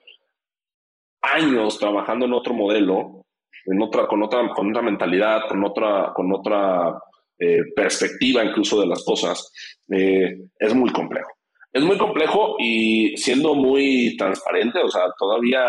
años 1.33 1.79
trabajando 1.79 2.27
en 2.27 2.33
otro 2.33 2.55
modelo, 2.55 3.27
en 3.67 3.81
otra, 3.81 4.07
con, 4.07 4.23
otra, 4.23 4.49
con 4.55 4.71
otra 4.71 4.83
mentalidad, 4.83 5.43
con 5.49 5.65
otra, 5.65 6.13
con 6.15 6.33
otra 6.33 6.99
eh, 7.39 7.63
perspectiva 7.75 8.45
incluso 8.45 8.81
de 8.81 8.87
las 8.87 9.05
cosas, 9.05 9.51
eh, 9.91 10.37
es 10.59 10.75
muy 10.75 10.91
complejo. 10.91 11.31
Es 11.73 11.83
muy 11.83 11.99
complejo 11.99 12.55
y 12.61 13.17
siendo 13.17 13.55
muy 13.55 14.17
transparente, 14.17 14.79
o 14.79 14.89
sea, 14.89 15.03
todavía 15.19 15.61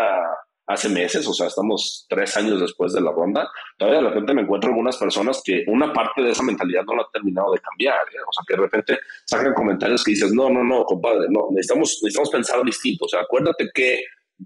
hace 0.68 0.88
meses, 0.88 1.26
o 1.26 1.32
sea, 1.32 1.46
estamos 1.46 2.06
tres 2.08 2.36
años 2.36 2.60
después 2.60 2.92
de 2.92 3.00
la 3.00 3.12
ronda, 3.12 3.48
todavía 3.78 4.00
de 4.00 4.08
repente 4.08 4.34
me 4.34 4.42
encuentro 4.42 4.70
algunas 4.70 4.96
personas 4.96 5.40
que 5.44 5.64
una 5.68 5.92
parte 5.92 6.22
de 6.22 6.30
esa 6.30 6.42
mentalidad 6.42 6.82
no 6.84 6.96
la 6.96 7.02
ha 7.02 7.10
terminado 7.12 7.52
de 7.52 7.60
cambiar, 7.60 8.00
¿eh? 8.12 8.18
o 8.26 8.32
sea, 8.32 8.44
que 8.46 8.54
de 8.54 8.60
repente 8.60 8.98
sacan 9.24 9.54
comentarios 9.54 10.02
que 10.02 10.12
dices, 10.12 10.32
no, 10.32 10.50
no, 10.50 10.64
no, 10.64 10.84
compadre, 10.84 11.26
no, 11.30 11.48
necesitamos, 11.50 12.00
necesitamos 12.02 12.30
pensar 12.30 12.62
distinto, 12.64 13.04
o 13.04 13.08
sea, 13.08 13.20
acuérdate 13.20 13.68
que 13.72 14.00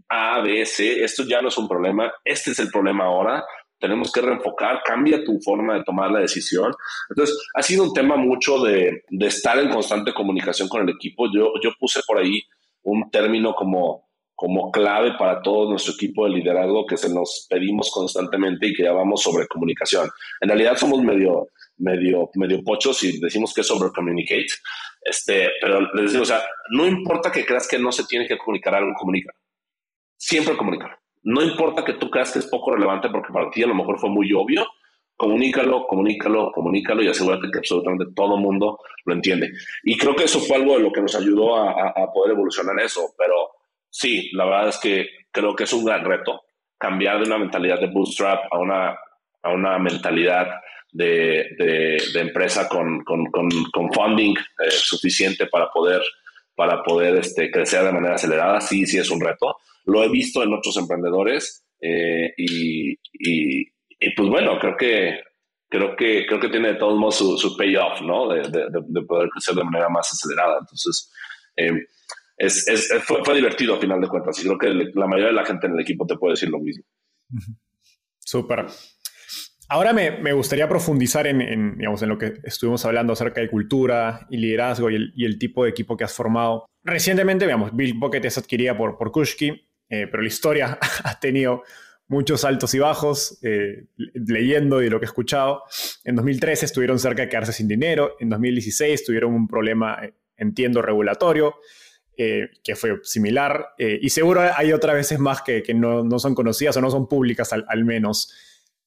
a, 0.09 0.41
B, 0.41 0.65
C, 0.67 1.03
esto 1.05 1.25
ya 1.25 1.41
no 1.41 1.49
es 1.49 1.59
un 1.59 1.69
problema, 1.69 2.13
este 2.25 2.53
es 2.53 2.59
el 2.59 2.71
problema 2.71 3.05
ahora, 3.05 3.45
tenemos 3.81 4.13
que 4.13 4.21
reenfocar, 4.21 4.83
cambia 4.85 5.25
tu 5.25 5.41
forma 5.41 5.75
de 5.75 5.85
tomar 5.85 6.11
la 6.11 6.21
decisión. 6.21 6.71
Entonces, 7.09 7.37
ha 7.55 7.63
sido 7.63 7.85
un 7.85 7.95
tema 7.95 8.17
mucho 8.17 8.63
de, 8.63 9.05
de 9.09 9.27
estar 9.27 9.59
en 9.59 9.71
constante 9.71 10.13
comunicación 10.13 10.69
con 10.69 10.83
el 10.83 10.95
equipo. 10.95 11.27
Yo, 11.35 11.55
yo 11.63 11.71
puse 11.81 12.01
por 12.07 12.19
ahí 12.19 12.43
un 12.83 13.11
término 13.11 13.55
como, 13.55 14.11
como 14.35 14.71
clave 14.71 15.15
para 15.19 15.41
todo 15.41 15.71
nuestro 15.71 15.95
equipo 15.95 16.25
de 16.25 16.33
liderazgo 16.33 16.87
que 16.87 16.99
se 16.99 17.13
nos 17.13 17.47
pedimos 17.49 17.91
constantemente 17.91 18.69
y 18.69 18.75
que 18.75 18.83
llamamos 18.83 19.23
sobre 19.23 19.47
comunicación. 19.47 20.11
En 20.43 20.51
realidad 20.51 20.77
somos 20.77 21.03
medio, 21.03 21.49
medio, 21.79 22.31
medio 22.35 22.63
pochos 22.63 23.03
y 23.03 23.19
decimos 23.19 23.55
que 23.55 23.63
es 23.63 23.67
sobre 23.67 23.91
communicate. 23.91 24.47
Este, 25.03 25.49
pero 25.59 25.81
les 25.95 26.05
decimos, 26.05 26.31
o 26.31 26.33
sea, 26.35 26.43
no 26.73 26.87
importa 26.87 27.33
que 27.33 27.47
creas 27.47 27.67
que 27.67 27.79
no 27.79 27.91
se 27.91 28.05
tiene 28.05 28.27
que 28.27 28.37
comunicar 28.37 28.75
algo, 28.75 28.93
comunica 28.99 29.33
siempre 30.21 30.57
comunicar. 30.57 30.99
No 31.23 31.43
importa 31.43 31.85
que 31.85 31.95
tú 31.95 32.11
creas 32.11 32.31
que 32.31 32.39
es 32.39 32.47
poco 32.47 32.75
relevante 32.75 33.09
porque 33.09 33.33
para 33.33 33.51
ti 33.51 33.63
a 33.63 33.67
lo 33.67 33.75
mejor 33.75 33.99
fue 33.99 34.11
muy 34.11 34.33
obvio, 34.33 34.67
comunícalo, 35.17 35.87
comunícalo, 35.87 36.53
comunícalo 36.53 37.03
y 37.03 37.09
asegúrate 37.09 37.51
que 37.51 37.59
absolutamente 37.59 38.07
todo 38.15 38.37
el 38.37 38.43
mundo 38.43 38.79
lo 39.05 39.15
entiende. 39.15 39.51
Y 39.83 39.97
creo 39.97 40.15
que 40.15 40.25
eso 40.25 40.41
fue 40.41 40.57
algo 40.57 40.77
de 40.77 40.83
lo 40.83 40.93
que 40.93 41.01
nos 41.01 41.15
ayudó 41.15 41.57
a, 41.57 42.13
poder 42.13 42.33
evolucionar 42.33 42.79
eso. 42.81 43.15
Pero 43.19 43.35
sí, 43.89 44.31
la 44.33 44.45
verdad 44.45 44.69
es 44.69 44.79
que 44.79 45.09
creo 45.31 45.55
que 45.55 45.65
es 45.65 45.73
un 45.73 45.85
gran 45.85 46.05
reto 46.05 46.43
cambiar 46.79 47.19
de 47.19 47.27
una 47.27 47.39
mentalidad 47.39 47.81
de 47.81 47.89
bootstrap 47.89 48.45
a 48.51 48.59
una, 48.59 48.99
a 49.43 49.51
una 49.51 49.79
mentalidad 49.79 50.49
de, 50.93 51.99
empresa 52.15 52.69
con, 52.69 53.05
con, 53.05 53.27
con, 53.31 53.93
funding 53.93 54.35
eh, 54.37 54.71
suficiente 54.71 55.47
para 55.47 55.71
poder, 55.71 56.03
para 56.61 56.83
poder 56.83 57.17
este, 57.17 57.51
crecer 57.51 57.85
de 57.85 57.93
manera 57.93 58.17
acelerada. 58.17 58.61
Sí, 58.61 58.85
sí 58.85 58.99
es 58.99 59.11
un 59.11 59.21
reto 59.21 59.57
lo 59.85 60.05
he 60.05 60.09
visto 60.09 60.43
en 60.43 60.53
otros 60.53 60.77
emprendedores 60.77 61.65
eh, 61.81 62.33
y, 62.37 62.95
pues 64.17 64.29
bueno, 64.29 64.59
creo 64.59 64.77
que 64.77 65.21
creo 65.69 65.95
que 65.95 66.27
creo 66.27 66.41
que 66.41 66.49
tiene 66.49 66.73
de 66.73 66.79
todos 66.79 66.99
modos 66.99 67.17
su, 67.17 67.57
payoff, 67.57 68.01
¿no? 68.03 68.29
De, 68.29 68.43
poder 69.07 69.29
crecer 69.31 69.55
de 69.55 69.65
manera 69.65 69.89
más 69.89 70.11
acelerada. 70.13 70.59
Entonces, 70.61 71.13
eh, 71.57 71.87
es, 72.37 72.93
fue, 73.05 73.35
divertido 73.35 73.75
a 73.75 73.81
final 73.81 74.01
de 74.01 74.09
cuentas 74.09 74.39
y 74.41 74.47
creo 74.47 74.59
que 74.59 74.69
la 74.69 75.07
mayoría 75.07 75.29
de 75.29 75.35
la 75.35 75.45
gente 75.45 75.67
en 75.67 75.75
el 75.75 75.81
equipo 75.81 76.07
te 76.07 76.17
puede 76.17 76.33
decir 76.33 76.49
lo 76.49 76.59
mismo. 76.59 76.85
Súper. 78.19 78.67
Ahora 79.71 79.93
me, 79.93 80.33
gustaría 80.33 80.69
profundizar 80.69 81.27
en, 81.27 81.79
digamos, 81.79 82.03
en 82.03 82.09
lo 82.09 82.19
que 82.19 82.35
estuvimos 82.45 82.85
hablando 82.85 83.13
acerca 83.13 83.41
de 83.41 83.49
cultura 83.49 84.27
y 84.29 84.37
liderazgo 84.37 84.91
y 84.91 85.25
el, 85.25 85.39
tipo 85.39 85.65
de 85.65 85.71
equipo 85.71 85.97
que 85.97 86.05
has 86.05 86.13
formado. 86.13 86.67
Recientemente, 86.83 87.47
digamos, 87.47 87.75
Bill 87.75 87.99
Pocket 87.99 88.25
es 88.25 88.37
adquirida 88.37 88.77
por, 88.77 88.99
por 88.99 89.13
Kushki 89.13 89.71
eh, 89.91 90.07
pero 90.09 90.23
la 90.23 90.29
historia 90.29 90.79
ha 91.05 91.21
tenido 91.21 91.65
muchos 92.07 92.45
altos 92.45 92.75
y 92.75 92.79
bajos, 92.79 93.39
eh, 93.43 93.87
leyendo 93.97 94.83
y 94.83 94.89
lo 94.89 94.99
que 94.99 95.05
he 95.05 95.09
escuchado. 95.09 95.63
En 96.05 96.17
2013 96.17 96.67
estuvieron 96.67 96.99
cerca 96.99 97.23
de 97.23 97.29
quedarse 97.29 97.53
sin 97.53 97.69
dinero, 97.69 98.17
en 98.19 98.31
2016 98.31 99.05
tuvieron 99.05 99.35
un 99.35 99.47
problema, 99.47 99.99
eh, 100.03 100.15
entiendo, 100.37 100.81
regulatorio, 100.81 101.57
que 102.17 102.77
fue 102.77 102.99
similar, 103.03 103.69
y 103.79 104.11
seguro 104.11 104.43
hay 104.55 104.75
otras 104.75 104.95
veces 104.95 105.19
más 105.19 105.41
que, 105.41 105.65
no, 105.73 106.19
son 106.19 106.35
conocidas 106.35 106.77
o 106.77 106.83
no 106.83 106.91
son 106.91 107.09
públicas 107.09 107.51
al, 107.51 107.85
menos. 107.87 108.35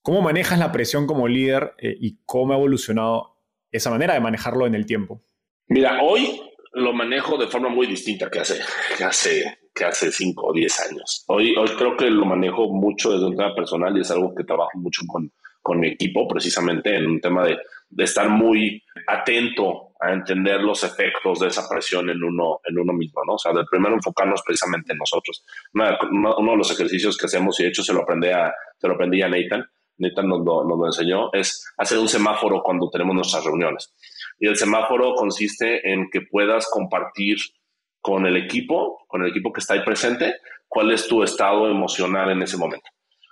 ¿Cómo 0.04 0.22
manejas 0.22 0.60
la 0.60 0.74
presión 0.74 1.08
como 1.08 1.30
líder 1.30 1.76
eh, 1.78 1.96
y 1.98 2.20
cómo 2.26 2.52
ha 2.52 2.58
evolucionado 2.58 3.38
esa 3.72 3.90
manera 3.90 4.14
de 4.14 4.20
manejarlo 4.20 4.68
en 4.68 4.76
el 4.76 4.86
tiempo? 4.86 5.24
Mira, 5.68 6.04
hoy 6.04 6.42
lo 6.74 6.92
manejo 6.92 7.38
de 7.38 7.48
forma 7.48 7.70
muy 7.70 7.88
distinta 7.88 8.30
que 8.30 8.40
hace, 8.40 8.60
que 8.98 9.04
hace, 9.06 9.60
que 9.74 9.86
hace 9.86 10.12
5 10.12 10.46
o 10.46 10.54
10 10.54 10.92
años. 10.92 11.24
Hoy, 11.28 11.56
hoy 11.56 11.70
creo 11.78 11.96
que 11.96 12.10
lo 12.10 12.26
manejo 12.26 12.68
mucho 12.68 13.14
desde 13.14 13.28
un 13.28 13.38
tema 13.38 13.56
personal 13.56 13.96
y 13.96 14.02
es 14.02 14.12
algo 14.12 14.36
que 14.36 14.44
trabajo 14.44 14.78
mucho 14.78 15.04
con, 15.08 15.32
con 15.62 15.80
mi 15.80 15.88
equipo, 15.88 16.28
precisamente 16.28 16.98
en 16.98 17.06
un 17.06 17.22
tema 17.22 17.46
de, 17.46 17.58
de 17.88 18.04
estar 18.04 18.28
muy 18.28 18.84
atento 19.08 19.94
a 20.02 20.12
entender 20.12 20.60
los 20.60 20.84
efectos 20.84 21.40
de 21.40 21.48
esa 21.48 21.70
presión 21.70 22.10
en 22.10 22.22
uno, 22.22 22.60
en 22.66 22.78
uno 22.78 22.92
mismo, 22.92 23.22
¿no? 23.26 23.36
O 23.36 23.40
sea, 23.40 23.54
de 23.54 23.64
primero 23.72 23.96
enfocarnos 23.96 24.42
precisamente 24.46 24.92
en 24.92 24.98
nosotros. 24.98 25.46
uno 25.74 26.52
de 26.52 26.58
los 26.58 26.72
ejercicios 26.72 27.18
que 27.18 27.28
hacemos, 27.28 27.58
y 27.62 27.64
de 27.64 27.70
hecho 27.70 27.84
se 27.84 27.94
lo 27.94 28.02
aprendí 28.02 28.28
a, 28.28 28.54
se 28.78 28.88
lo 28.90 28.96
aprendí 28.96 29.22
a 29.22 29.30
Nathan, 29.30 29.66
Nathan 29.98 30.28
nos 30.28 30.44
lo, 30.44 30.64
nos 30.64 30.78
lo 30.78 30.86
enseñó, 30.86 31.32
es 31.34 31.66
hacer 31.78 31.98
un 31.98 32.08
semáforo 32.08 32.62
cuando 32.64 32.90
tenemos 32.90 33.16
nuestras 33.16 33.44
reuniones. 33.46 33.94
Y 34.40 34.48
el 34.48 34.56
semáforo 34.56 35.14
consiste 35.16 35.92
en 35.92 36.10
que 36.12 36.22
puedas 36.22 36.68
compartir 36.70 37.38
con 38.02 38.26
el 38.26 38.36
equipo, 38.36 39.06
con 39.08 39.24
el 39.24 39.30
equipo 39.30 39.54
que 39.54 39.62
está 39.62 39.76
ahí 39.76 39.84
presente, 39.84 40.36
cuál 40.68 40.92
es 40.92 41.08
tu 41.08 41.24
estado 41.24 41.70
emocional 41.70 42.32
en 42.32 42.42
ese 42.42 42.58
momento. 42.58 42.90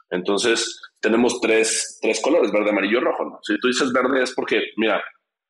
Entonces, 0.10 0.80
tenemos 1.00 1.42
tres, 1.42 2.00
tres 2.02 2.22
colores, 2.22 2.52
verde, 2.52 2.70
amarillo 2.70 3.00
y 3.00 3.02
rojo. 3.02 3.40
Si 3.44 3.58
tú 3.60 3.68
dices 3.68 3.92
verde 3.92 4.24
es 4.24 4.34
porque, 4.34 4.62
mira, 4.78 5.02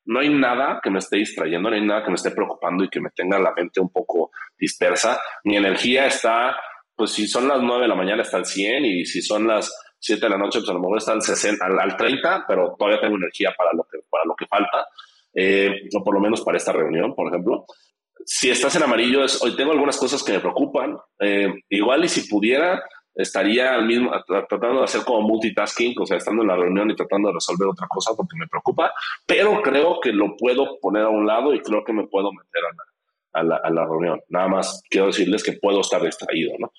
no 0.04 0.20
hay 0.20 0.30
nada 0.30 0.80
que 0.82 0.90
me 0.90 0.98
esté 0.98 1.18
distrayendo, 1.18 1.70
no 1.70 1.76
hay 1.76 1.84
nada 1.84 2.02
que 2.02 2.10
me 2.10 2.16
esté 2.16 2.30
preocupando 2.30 2.84
y 2.84 2.88
que 2.88 3.00
me 3.00 3.10
tenga 3.10 3.38
la 3.38 3.52
mente 3.52 3.80
un 3.80 3.90
poco 3.90 4.30
dispersa. 4.58 5.20
Mi 5.44 5.56
energía 5.56 6.06
está, 6.06 6.56
pues 6.96 7.12
si 7.12 7.26
son 7.26 7.46
las 7.46 7.60
9 7.60 7.82
de 7.82 7.88
la 7.88 7.94
mañana 7.94 8.22
está 8.22 8.38
al 8.38 8.46
100 8.46 8.84
y 8.84 9.04
si 9.04 9.20
son 9.22 9.46
las 9.46 9.72
7 10.02 10.20
de 10.20 10.30
la 10.30 10.36
noche, 10.36 10.58
pues 10.58 10.68
a 10.68 10.72
lo 10.72 10.80
mejor 10.80 10.98
está 10.98 11.12
al, 11.12 11.22
60, 11.22 11.64
al, 11.64 11.96
30, 11.96 12.44
pero 12.48 12.74
todavía 12.76 13.00
tengo 13.00 13.16
energía 13.16 13.54
para 13.56 13.72
lo 13.72 13.84
que, 13.84 13.98
para 14.10 14.24
lo 14.24 14.34
que 14.34 14.46
falta, 14.46 14.86
eh, 15.32 15.88
o 15.94 16.02
por 16.02 16.14
lo 16.14 16.20
menos 16.20 16.40
para 16.42 16.58
esta 16.58 16.72
reunión, 16.72 17.14
por 17.14 17.28
ejemplo. 17.28 17.64
Si 18.26 18.50
estás 18.50 18.74
en 18.76 18.82
amarillo, 18.82 19.24
es, 19.24 19.40
hoy 19.42 19.54
tengo 19.56 19.72
algunas 19.72 19.96
cosas 19.96 20.22
que 20.22 20.32
me 20.32 20.40
preocupan. 20.40 20.96
Eh, 21.20 21.52
igual 21.70 22.04
y 22.04 22.08
si 22.08 22.28
pudiera, 22.28 22.82
estaría 23.14 23.74
al 23.74 23.86
mismo, 23.86 24.10
tratando 24.26 24.78
de 24.78 24.84
hacer 24.84 25.04
como 25.04 25.22
multitasking, 25.22 25.94
o 26.00 26.06
sea, 26.06 26.16
estando 26.16 26.42
en 26.42 26.48
la 26.48 26.56
reunión 26.56 26.90
y 26.90 26.96
tratando 26.96 27.28
de 27.28 27.34
resolver 27.34 27.68
otra 27.68 27.86
cosa 27.88 28.12
porque 28.16 28.36
me 28.36 28.48
preocupa, 28.48 28.92
pero 29.26 29.62
creo 29.62 30.00
que 30.00 30.12
lo 30.12 30.36
puedo 30.36 30.78
poner 30.80 31.04
a 31.04 31.10
un 31.10 31.26
lado 31.26 31.54
y 31.54 31.60
creo 31.60 31.84
que 31.84 31.92
me 31.92 32.06
puedo 32.08 32.32
meter 32.32 32.62
a 33.32 33.42
la, 33.42 33.56
a 33.56 33.70
la, 33.70 33.84
reunión. 33.84 34.20
Nada 34.28 34.48
más 34.48 34.82
quiero 34.88 35.08
decirles 35.08 35.42
que 35.42 35.52
puedo 35.52 35.80
estar 35.80 36.02
distraído, 36.02 36.52
¿no? 36.58 36.72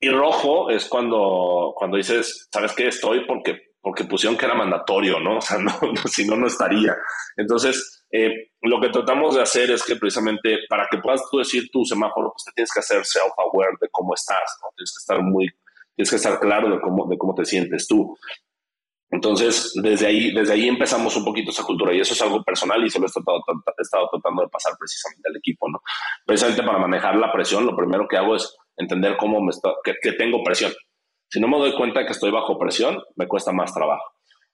Y 0.00 0.10
rojo 0.10 0.70
es 0.70 0.86
cuando, 0.86 1.72
cuando 1.76 1.96
dices, 1.96 2.48
¿sabes 2.52 2.72
qué? 2.72 2.88
Estoy 2.88 3.26
porque, 3.26 3.58
porque 3.80 4.04
pusieron 4.04 4.36
que 4.36 4.44
era 4.44 4.54
mandatorio, 4.54 5.18
¿no? 5.20 5.38
O 5.38 5.40
sea, 5.40 5.58
si 6.06 6.26
no, 6.26 6.36
no 6.36 6.46
estaría. 6.46 6.94
Entonces, 7.36 8.04
eh, 8.10 8.50
lo 8.62 8.80
que 8.80 8.90
tratamos 8.90 9.34
de 9.34 9.42
hacer 9.42 9.70
es 9.70 9.82
que 9.84 9.96
precisamente 9.96 10.58
para 10.68 10.86
que 10.90 10.98
puedas 10.98 11.22
tú 11.30 11.38
decir 11.38 11.70
tu 11.72 11.84
semáforo, 11.84 12.32
pues 12.32 12.44
te 12.44 12.52
tienes 12.52 12.72
que 12.72 12.80
hacer 12.80 13.04
self-aware 13.04 13.78
de 13.80 13.88
cómo 13.90 14.14
estás, 14.14 14.58
¿no? 14.62 14.68
Tienes 14.76 14.92
que 14.92 15.00
estar 15.00 15.22
muy, 15.22 15.48
tienes 15.94 16.10
que 16.10 16.16
estar 16.16 16.38
claro 16.40 16.70
de 16.70 16.80
cómo, 16.80 17.06
de 17.08 17.16
cómo 17.16 17.34
te 17.34 17.44
sientes 17.44 17.88
tú. 17.88 18.16
Entonces, 19.10 19.72
desde 19.82 20.06
ahí, 20.06 20.34
desde 20.34 20.52
ahí 20.52 20.68
empezamos 20.68 21.16
un 21.16 21.24
poquito 21.24 21.50
esa 21.50 21.62
cultura 21.62 21.94
y 21.94 22.00
eso 22.00 22.12
es 22.12 22.20
algo 22.20 22.42
personal 22.42 22.84
y 22.84 22.90
se 22.90 22.98
lo 22.98 23.06
he, 23.06 23.10
tratado, 23.10 23.38
he 23.78 23.82
estado 23.82 24.08
tratando 24.10 24.42
de 24.42 24.48
pasar 24.48 24.74
precisamente 24.78 25.28
al 25.30 25.36
equipo, 25.36 25.68
¿no? 25.70 25.80
Precisamente 26.26 26.64
para 26.64 26.78
manejar 26.78 27.16
la 27.16 27.32
presión, 27.32 27.64
lo 27.64 27.76
primero 27.76 28.06
que 28.08 28.16
hago 28.16 28.34
es 28.34 28.56
entender 28.76 29.16
cómo 29.16 29.40
me 29.40 29.50
está, 29.50 29.70
que, 29.84 29.94
que 30.00 30.12
tengo 30.12 30.42
presión. 30.42 30.72
Si 31.28 31.40
no 31.40 31.48
me 31.48 31.58
doy 31.58 31.74
cuenta 31.74 32.00
de 32.00 32.06
que 32.06 32.12
estoy 32.12 32.30
bajo 32.30 32.58
presión, 32.58 33.02
me 33.16 33.26
cuesta 33.26 33.52
más 33.52 33.72
trabajo. 33.74 34.04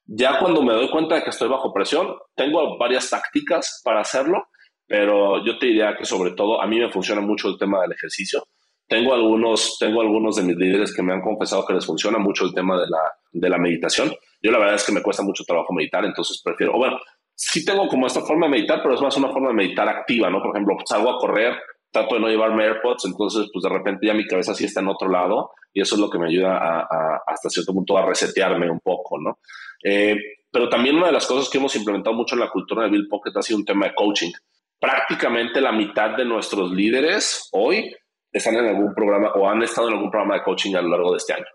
Ya 0.05 0.39
cuando 0.39 0.63
me 0.63 0.73
doy 0.73 0.91
cuenta 0.91 1.15
de 1.15 1.23
que 1.23 1.31
estoy 1.31 1.49
bajo 1.49 1.73
presión, 1.73 2.17
tengo 2.35 2.77
varias 2.79 3.09
tácticas 3.11 3.81
para 3.85 4.01
hacerlo, 4.01 4.47
pero 4.87 5.45
yo 5.45 5.59
te 5.59 5.67
diría 5.67 5.97
que 5.97 6.05
sobre 6.05 6.33
todo 6.33 6.61
a 6.61 6.67
mí 6.67 6.79
me 6.79 6.91
funciona 6.91 7.21
mucho 7.21 7.49
el 7.49 7.59
tema 7.59 7.81
del 7.83 7.93
ejercicio. 7.93 8.43
Tengo 8.89 9.15
algunos, 9.15 9.79
tengo 9.79 10.01
algunos 10.01 10.37
de 10.37 10.43
mis 10.43 10.57
líderes 10.57 10.95
que 10.95 11.03
me 11.03 11.13
han 11.13 11.23
confesado 11.23 11.65
que 11.65 11.75
les 11.75 11.87
funciona 11.87 12.19
mucho 12.19 12.45
el 12.45 12.53
tema 12.53 12.79
de 12.79 12.87
la, 12.89 13.01
de 13.31 13.49
la 13.49 13.59
meditación. 13.59 14.13
Yo 14.43 14.51
la 14.51 14.59
verdad 14.59 14.75
es 14.75 14.85
que 14.85 14.93
me 14.93 15.03
cuesta 15.03 15.23
mucho 15.23 15.45
trabajo 15.45 15.73
meditar, 15.73 16.05
entonces 16.05 16.43
prefiero, 16.45 16.75
o 16.75 16.79
bueno, 16.79 16.99
sí 17.35 17.65
tengo 17.65 17.89
como 17.89 18.07
esta 18.07 18.21
forma 18.21 18.47
de 18.47 18.53
meditar, 18.53 18.81
pero 18.83 18.95
es 18.95 19.01
más 19.01 19.17
una 19.17 19.31
forma 19.31 19.49
de 19.49 19.55
meditar 19.55 19.89
activa, 19.89 20.29
¿no? 20.31 20.43
Por 20.43 20.51
ejemplo, 20.55 20.77
salgo 20.85 21.11
a 21.11 21.19
correr, 21.19 21.59
trato 21.93 22.15
de 22.15 22.21
no 22.21 22.29
llevarme 22.29 22.65
AirPods, 22.65 23.05
entonces 23.05 23.49
pues 23.53 23.63
de 23.63 23.69
repente 23.69 24.07
ya 24.07 24.15
mi 24.15 24.27
cabeza 24.27 24.55
sí 24.55 24.65
está 24.65 24.81
en 24.81 24.89
otro 24.89 25.09
lado 25.09 25.51
y 25.73 25.81
eso 25.81 25.95
es 25.95 26.01
lo 26.01 26.11
que 26.11 26.19
me 26.19 26.29
ayuda 26.29 26.57
a, 26.57 27.21
hasta 27.27 27.51
cierto 27.51 27.73
punto 27.73 27.97
a 27.97 28.07
resetearme 28.07 28.71
un 28.71 28.81
poco, 28.81 29.21
¿no? 29.21 29.39
Eh, 29.85 30.17
pero 30.51 30.69
también 30.69 30.97
una 30.97 31.07
de 31.07 31.13
las 31.13 31.27
cosas 31.27 31.49
que 31.49 31.59
hemos 31.59 31.75
implementado 31.77 32.15
mucho 32.17 32.35
en 32.35 32.41
la 32.41 32.51
cultura 32.51 32.85
de 32.85 32.91
Bill 32.91 33.09
Pocket 33.09 33.33
ha 33.35 33.43
sido 33.43 33.59
un 33.59 33.65
tema 33.65 33.87
de 33.87 33.95
coaching. 33.95 34.31
Prácticamente 34.79 35.61
la 35.61 35.73
mitad 35.73 36.17
de 36.17 36.25
nuestros 36.25 36.73
líderes 36.73 37.49
hoy 37.53 37.95
están 38.33 38.57
en 38.57 38.67
algún 38.67 38.95
programa 38.95 39.33
o 39.35 39.49
han 39.49 39.63
estado 39.63 39.89
en 39.89 39.95
algún 39.95 40.11
programa 40.11 40.35
de 40.35 40.43
coaching 40.43 40.75
a 40.75 40.83
lo 40.83 40.89
largo 40.89 41.13
de 41.13 41.19
este 41.19 41.35
año. 41.35 41.47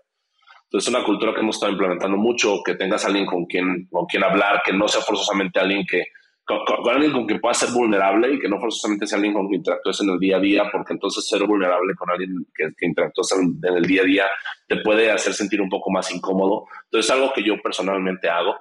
Entonces, 0.64 0.88
es 0.88 0.94
una 0.94 1.04
cultura 1.04 1.32
que 1.32 1.40
hemos 1.40 1.56
estado 1.56 1.72
implementando 1.72 2.18
mucho, 2.18 2.58
que 2.62 2.74
tengas 2.74 3.04
alguien 3.06 3.24
con 3.24 3.46
quien, 3.46 3.86
con 3.90 4.04
quien 4.04 4.22
hablar, 4.22 4.60
que 4.64 4.72
no 4.72 4.86
sea 4.86 5.00
forzosamente 5.00 5.58
alguien 5.58 5.84
que, 5.88 6.04
con, 6.48 6.88
alguien 6.88 7.12
con 7.12 7.26
quien 7.26 7.40
puedas 7.40 7.58
ser 7.58 7.70
vulnerable 7.72 8.32
y 8.32 8.38
que 8.38 8.48
no 8.48 8.58
forzosamente 8.58 9.06
sea 9.06 9.16
alguien 9.16 9.34
con 9.34 9.46
quien 9.48 9.58
interactúes 9.58 10.00
en 10.00 10.10
el 10.10 10.18
día 10.18 10.38
a 10.38 10.40
día, 10.40 10.62
porque 10.72 10.94
entonces 10.94 11.28
ser 11.28 11.44
vulnerable 11.44 11.94
con 11.94 12.10
alguien 12.10 12.46
que, 12.54 12.70
que 12.74 12.86
en, 12.86 12.94
en, 12.96 13.76
el 13.76 13.84
día 13.84 14.02
a 14.02 14.04
día 14.04 14.26
te 14.66 14.76
puede 14.78 15.10
hacer 15.10 15.34
sentir 15.34 15.60
un 15.60 15.68
poco 15.68 15.90
más 15.90 16.10
incómodo. 16.10 16.64
Entonces, 16.84 17.10
es 17.10 17.16
algo 17.16 17.32
que 17.34 17.44
yo 17.44 17.60
personalmente 17.62 18.30
hago. 18.30 18.56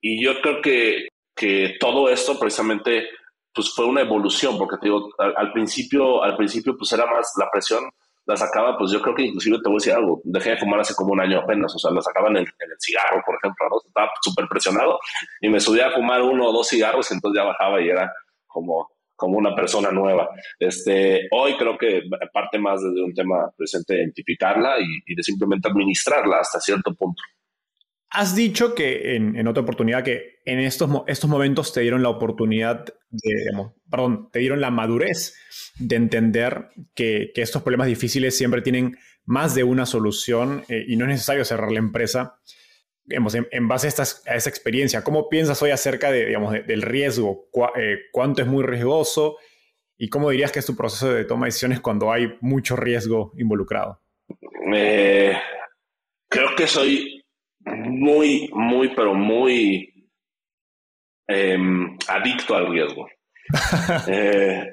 Y 0.00 0.24
yo 0.24 0.40
creo 0.40 0.62
que, 0.62 1.08
que 1.34 1.74
todo 1.80 2.08
esto 2.08 2.38
precisamente 2.38 3.08
pues 3.52 3.74
fue 3.74 3.86
una 3.86 4.02
evolución, 4.02 4.56
porque 4.56 4.76
te 4.80 4.86
digo, 4.86 5.10
al, 5.18 5.34
al, 5.36 5.52
principio, 5.52 6.22
al 6.22 6.36
principio 6.36 6.76
pues 6.78 6.92
era 6.92 7.06
más 7.06 7.32
la 7.38 7.50
presión, 7.50 7.82
la 8.24 8.36
sacaba, 8.36 8.78
pues 8.78 8.92
yo 8.92 9.00
creo 9.02 9.14
que 9.14 9.24
inclusive 9.24 9.58
te 9.62 9.68
voy 9.68 9.74
a 9.74 9.80
decir 9.80 9.92
algo, 9.92 10.20
dejé 10.24 10.50
de 10.50 10.58
fumar 10.58 10.80
hace 10.80 10.94
como 10.94 11.12
un 11.12 11.20
año 11.20 11.40
apenas, 11.40 11.74
o 11.74 11.78
sea, 11.78 11.90
la 11.90 12.00
sacaba 12.00 12.28
en 12.28 12.36
el, 12.36 12.42
en 12.42 12.70
el 12.70 12.76
cigarro, 12.78 13.22
por 13.24 13.36
ejemplo, 13.36 13.68
¿no? 13.68 13.76
estaba 13.84 14.10
súper 14.20 14.46
presionado 14.48 14.98
y 15.40 15.48
me 15.48 15.60
subía 15.60 15.88
a 15.88 15.92
fumar 15.92 16.22
uno 16.22 16.48
o 16.48 16.52
dos 16.52 16.68
cigarros 16.68 17.10
y 17.10 17.14
entonces 17.14 17.40
ya 17.40 17.46
bajaba 17.46 17.80
y 17.80 17.88
era 17.88 18.12
como, 18.46 18.90
como 19.16 19.38
una 19.38 19.54
persona 19.54 19.90
nueva. 19.90 20.28
Este, 20.58 21.28
hoy 21.32 21.56
creo 21.56 21.76
que 21.76 22.02
parte 22.32 22.58
más 22.58 22.82
de 22.82 23.02
un 23.02 23.12
tema 23.12 23.50
presente 23.56 23.96
identificarla 23.96 24.78
y, 24.80 24.86
y 25.06 25.14
de 25.14 25.22
simplemente 25.22 25.68
administrarla 25.68 26.38
hasta 26.38 26.60
cierto 26.60 26.94
punto. 26.94 27.22
Has 28.14 28.36
dicho 28.36 28.74
que 28.74 29.16
en, 29.16 29.36
en, 29.36 29.48
otra 29.48 29.62
oportunidad 29.62 30.04
que 30.04 30.40
en 30.44 30.58
estos, 30.58 30.90
estos 31.06 31.30
momentos 31.30 31.72
te 31.72 31.80
dieron 31.80 32.02
la 32.02 32.10
oportunidad 32.10 32.84
de, 33.08 33.34
digamos, 33.34 33.72
perdón, 33.90 34.28
te 34.30 34.40
dieron 34.40 34.60
la 34.60 34.70
madurez 34.70 35.34
de 35.78 35.96
entender 35.96 36.68
que, 36.94 37.32
que 37.34 37.40
estos 37.40 37.62
problemas 37.62 37.86
difíciles 37.86 38.36
siempre 38.36 38.60
tienen 38.60 38.98
más 39.24 39.54
de 39.54 39.64
una 39.64 39.86
solución 39.86 40.64
eh, 40.68 40.84
y 40.86 40.96
no 40.96 41.04
es 41.06 41.10
necesario 41.10 41.44
cerrar 41.44 41.72
la 41.72 41.78
empresa. 41.78 42.38
Digamos, 43.04 43.34
en, 43.34 43.68
base 43.68 43.86
a, 43.86 43.88
estas, 43.88 44.22
a, 44.26 44.36
esa 44.36 44.50
experiencia, 44.50 45.02
¿cómo 45.02 45.28
piensas 45.28 45.60
hoy 45.62 45.70
acerca 45.70 46.10
de, 46.10 46.26
digamos, 46.26 46.52
de, 46.52 46.62
del 46.62 46.82
riesgo? 46.82 47.48
¿Cu 47.50 47.64
eh, 47.76 47.98
¿Cuánto 48.12 48.42
es 48.42 48.48
muy 48.48 48.62
riesgoso? 48.62 49.38
¿Y 49.96 50.08
cómo 50.08 50.30
dirías 50.30 50.52
que 50.52 50.58
es 50.58 50.66
tu 50.66 50.76
proceso 50.76 51.12
de 51.12 51.24
toma 51.24 51.46
de 51.46 51.48
decisiones 51.48 51.80
cuando 51.80 52.12
hay 52.12 52.36
mucho 52.40 52.76
riesgo 52.76 53.32
involucrado? 53.38 54.00
Eh, 54.74 55.36
creo 56.28 56.54
que 56.56 56.66
soy 56.66 57.21
muy, 57.64 58.50
muy, 58.52 58.94
pero 58.94 59.14
muy 59.14 59.92
eh, 61.28 61.58
adicto 62.08 62.54
al 62.54 62.68
riesgo. 62.68 63.06
eh, 64.08 64.70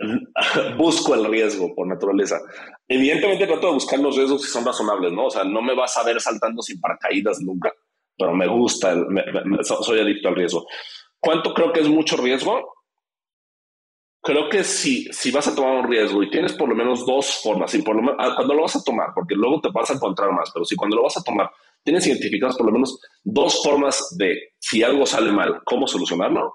busco 0.78 1.16
el 1.16 1.26
riesgo 1.26 1.74
por 1.76 1.88
naturaleza. 1.88 2.40
Evidentemente 2.88 3.48
trato 3.48 3.68
de 3.68 3.74
buscar 3.74 4.00
los 4.00 4.16
riesgos 4.16 4.44
que 4.44 4.52
son 4.52 4.66
razonables, 4.66 5.12
¿no? 5.12 5.26
O 5.26 5.30
sea, 5.30 5.44
no 5.44 5.62
me 5.62 5.76
vas 5.76 5.96
a 5.98 6.04
ver 6.04 6.20
saltando 6.22 6.62
sin 6.62 6.80
paracaídas 6.80 7.40
nunca, 7.42 7.74
pero 8.18 8.34
me 8.34 8.48
gusta, 8.48 8.92
el, 8.92 9.08
me, 9.08 9.24
me, 9.46 9.64
soy 9.64 10.00
adicto 10.00 10.30
al 10.30 10.36
riesgo. 10.36 10.66
¿Cuánto 11.20 11.54
creo 11.54 11.74
que 11.74 11.82
es 11.82 11.88
mucho 11.88 12.18
riesgo? 12.18 12.74
Creo 14.22 14.50
que 14.50 14.64
si, 14.64 15.06
si 15.14 15.32
vas 15.32 15.48
a 15.48 15.56
tomar 15.56 15.78
un 15.78 15.90
riesgo 15.90 16.22
y 16.24 16.30
tienes 16.30 16.54
por 16.54 16.70
lo 16.70 16.76
menos 16.76 17.06
dos 17.06 17.40
formas, 17.42 17.74
y 17.74 17.82
por 17.82 17.96
lo 17.96 18.02
menos, 18.02 18.18
ah, 18.20 18.34
cuando 18.36 18.54
lo 18.54 18.64
vas 18.64 18.76
a 18.76 18.84
tomar, 18.84 19.10
porque 19.16 19.36
luego 19.36 19.62
te 19.62 19.70
vas 19.70 19.90
a 19.90 19.94
encontrar 19.94 20.32
más, 20.32 20.52
pero 20.54 20.66
si 20.66 20.76
cuando 20.76 20.98
lo 20.98 21.04
vas 21.04 21.18
a 21.18 21.24
tomar 21.24 21.50
tienes 21.84 22.06
identificadas 22.08 22.58
por 22.58 22.68
lo 22.68 22.72
menos 22.74 23.00
dos 23.24 23.62
formas 23.64 24.16
de 24.18 24.54
si 24.60 24.84
algo 24.84 25.06
sale 25.06 25.32
mal, 25.32 25.62
cómo 25.66 25.88
solucionarlo, 25.88 26.54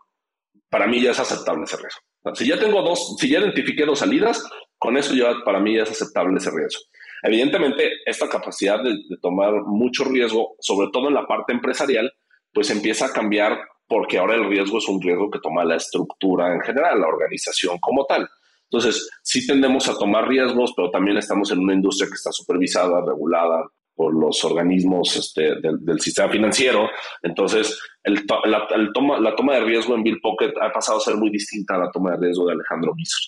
para 0.69 0.87
mí 0.87 1.01
ya 1.01 1.13
es 1.13 1.21
aceptable 1.21 1.65
ese 1.65 1.77
riesgo. 1.77 2.01
Si 2.35 2.49
ya 2.49 2.59
tengo 2.59 2.83
dos, 2.83 3.17
si 3.19 3.29
ya 3.29 3.39
identifiqué 3.39 3.85
dos 3.85 3.99
salidas, 3.99 4.45
con 4.79 4.97
eso 4.97 5.15
ya 5.15 5.35
para 5.45 5.61
mí 5.61 5.77
ya 5.77 5.83
es 5.83 5.91
aceptable 5.91 6.37
ese 6.39 6.51
riesgo. 6.51 6.81
Evidentemente, 7.23 7.91
esta 8.05 8.29
capacidad 8.29 8.83
de, 8.83 8.91
de 9.09 9.17
tomar 9.21 9.53
mucho 9.67 10.05
riesgo, 10.05 10.57
sobre 10.61 10.89
todo 10.93 11.09
en 11.09 11.15
la 11.15 11.27
parte 11.27 11.53
empresarial, 11.53 12.13
pues 12.53 12.71
empieza 12.71 13.07
a 13.07 13.13
cambiar 13.13 13.59
porque 13.87 14.19
ahora 14.19 14.35
el 14.35 14.49
riesgo 14.49 14.79
es 14.79 14.89
un 14.89 15.01
riesgo 15.01 15.31
que 15.31 15.41
toma 15.41 15.65
la 15.65 15.77
estructura 15.77 16.53
en 16.53 16.61
general, 16.61 17.01
la 17.01 17.09
organización 17.09 17.79
como 17.79 18.07
tal. 18.07 18.29
Entonces, 18.71 19.09
sí 19.23 19.47
tendemos 19.47 19.89
a 19.89 19.97
tomar 19.97 20.27
riesgos, 20.27 20.73
pero 20.75 20.91
también 20.91 21.17
estamos 21.17 21.51
en 21.53 21.61
una 21.61 21.75
industria 21.75 22.09
que 22.09 22.15
está 22.15 22.33
supervisada, 22.33 23.05
regulada, 23.07 23.65
por 23.95 24.15
los 24.15 24.45
organismos 24.45 25.17
este, 25.17 25.55
del, 25.61 26.01
sistema 26.01 26.29
financiero. 26.29 26.89
Entonces, 27.23 27.81
el, 28.03 28.25
la, 28.45 28.67
toma, 28.93 29.21
la 29.21 29.35
toma 29.37 29.55
de 29.55 29.65
riesgo 29.65 29.95
en 29.95 30.03
Bill 30.03 30.21
Pocket 30.21 30.53
ha 30.61 30.73
pasado 30.73 30.99
a 30.99 31.01
ser 31.01 31.17
muy 31.17 31.31
distinta 31.31 31.75
a 31.75 31.79
la 31.79 31.91
toma 31.91 32.13
de 32.13 32.27
riesgo 32.27 32.47
de 32.47 32.55
Alejandro 32.55 32.95
Guizar. 32.95 33.21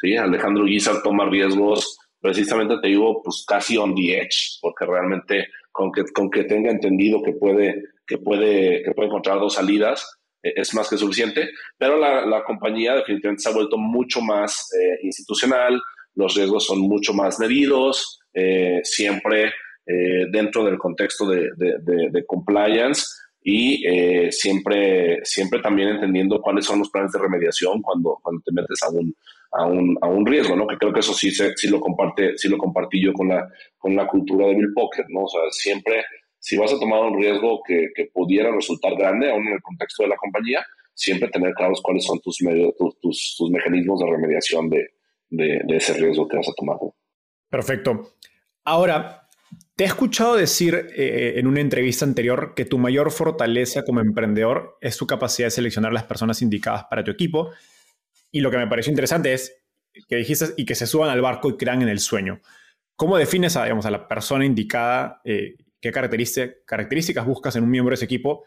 ¿sí? 0.00 0.16
Alejandro 0.16 0.64
Guizar 0.64 1.02
toma 1.02 1.28
riesgos, 1.28 1.98
precisamente 2.20 2.78
te 2.80 2.88
digo, 2.88 3.20
pues 3.22 3.44
casi 3.46 3.76
on 3.76 3.94
the 3.94 4.18
edge, 4.18 4.58
porque 4.60 4.86
realmente 4.86 5.48
con 5.72 5.90
que, 5.90 6.04
con 6.12 6.30
que 6.30 6.44
tenga 6.44 6.70
entendido 6.70 7.22
que 7.22 7.32
puede, 7.32 7.82
que, 8.06 8.18
puede, 8.18 8.82
que 8.84 8.92
puede 8.92 9.08
encontrar 9.08 9.40
dos 9.40 9.54
salidas, 9.54 10.18
eh, 10.42 10.52
es 10.56 10.74
más 10.74 10.88
que 10.88 10.96
suficiente, 10.96 11.48
pero 11.76 11.96
la, 11.96 12.26
la, 12.26 12.44
compañía 12.44 12.94
definitivamente 12.94 13.42
se 13.42 13.48
ha 13.48 13.54
vuelto 13.54 13.78
mucho 13.78 14.20
más 14.20 14.68
eh, 14.72 14.98
institucional, 15.02 15.80
los 16.14 16.34
riesgos 16.34 16.66
son 16.66 16.80
mucho 16.80 17.14
más 17.14 17.38
medidos, 17.38 18.20
eh, 18.34 18.80
siempre 18.82 19.52
eh, 19.86 20.26
dentro 20.30 20.64
del 20.64 20.78
contexto 20.78 21.28
de, 21.28 21.50
de, 21.56 22.26
compliance 22.26 23.04
y 23.42 23.84
eh, 23.86 24.30
siempre, 24.30 25.20
siempre 25.24 25.60
también 25.60 25.88
entendiendo 25.88 26.40
cuáles 26.40 26.64
son 26.64 26.78
los 26.78 26.90
planes 26.90 27.10
de 27.12 27.18
remediación 27.18 27.82
cuando, 27.82 28.18
cuando 28.22 28.40
te 28.42 28.52
metes 28.52 28.80
a 28.82 28.90
un, 28.90 29.14
a 29.50 29.66
un, 29.66 29.98
a 30.00 30.06
un 30.06 30.24
riesgo, 30.24 30.54
¿no? 30.54 30.66
Que 30.66 30.76
creo 30.76 30.92
que 30.92 31.00
eso 31.00 31.12
sí, 31.12 31.30
se, 31.32 31.56
sí, 31.56 31.68
lo, 31.68 31.80
comparte, 31.80 32.38
sí 32.38 32.48
lo 32.48 32.58
compartí 32.58 33.02
yo 33.02 33.12
con 33.12 33.28
la, 33.28 33.48
con 33.76 33.96
la 33.96 34.06
cultura 34.06 34.46
de 34.46 34.54
Bill 34.54 34.72
Pocket, 34.72 35.04
¿no? 35.08 35.24
O 35.24 35.28
sea, 35.28 35.40
siempre, 35.50 36.04
si 36.38 36.56
vas 36.56 36.72
a 36.72 36.78
tomar 36.78 37.00
un 37.00 37.20
riesgo 37.20 37.60
que, 37.66 37.88
que 37.94 38.06
pudiera 38.06 38.52
resultar 38.52 38.94
grande, 38.96 39.30
aún 39.30 39.48
en 39.48 39.54
el 39.54 39.62
contexto 39.62 40.04
de 40.04 40.10
la 40.10 40.16
compañía, 40.16 40.64
siempre 40.94 41.28
tener 41.28 41.52
claros 41.54 41.80
cuáles 41.82 42.04
son 42.04 42.20
tus, 42.20 42.40
medios, 42.42 42.74
tus, 42.76 42.98
tus, 43.00 43.34
tus 43.36 43.50
mecanismos 43.50 44.00
de 44.00 44.06
remediación 44.06 44.70
de, 44.70 44.90
de, 45.28 45.60
de, 45.64 45.76
ese 45.76 45.94
riesgo 45.94 46.28
que 46.28 46.36
vas 46.36 46.48
a 46.48 46.54
tomar. 46.54 46.76
Perfecto. 47.50 48.14
Ahora, 48.64 49.21
te 49.76 49.84
he 49.84 49.86
escuchado 49.86 50.36
decir 50.36 50.90
eh, 50.94 51.34
en 51.36 51.46
una 51.46 51.60
entrevista 51.60 52.04
anterior 52.04 52.54
que 52.54 52.64
tu 52.64 52.78
mayor 52.78 53.10
fortaleza 53.10 53.84
como 53.84 54.00
emprendedor 54.00 54.76
es 54.80 54.96
tu 54.96 55.06
capacidad 55.06 55.46
de 55.46 55.50
seleccionar 55.50 55.92
las 55.92 56.04
personas 56.04 56.42
indicadas 56.42 56.84
para 56.90 57.02
tu 57.02 57.10
equipo. 57.10 57.50
Y 58.30 58.40
lo 58.40 58.50
que 58.50 58.58
me 58.58 58.66
pareció 58.66 58.90
interesante 58.90 59.32
es 59.32 59.56
que 60.08 60.16
dijiste 60.16 60.46
y 60.56 60.64
que 60.64 60.74
se 60.74 60.86
suban 60.86 61.10
al 61.10 61.20
barco 61.20 61.50
y 61.50 61.56
crean 61.56 61.82
en 61.82 61.88
el 61.88 62.00
sueño. 62.00 62.40
¿Cómo 62.96 63.16
defines 63.16 63.56
a, 63.56 63.64
digamos, 63.64 63.86
a 63.86 63.90
la 63.90 64.06
persona 64.08 64.44
indicada? 64.44 65.20
Eh, 65.24 65.56
¿Qué 65.80 65.90
características 65.90 67.26
buscas 67.26 67.56
en 67.56 67.64
un 67.64 67.70
miembro 67.70 67.90
de 67.90 67.96
ese 67.96 68.04
equipo 68.04 68.44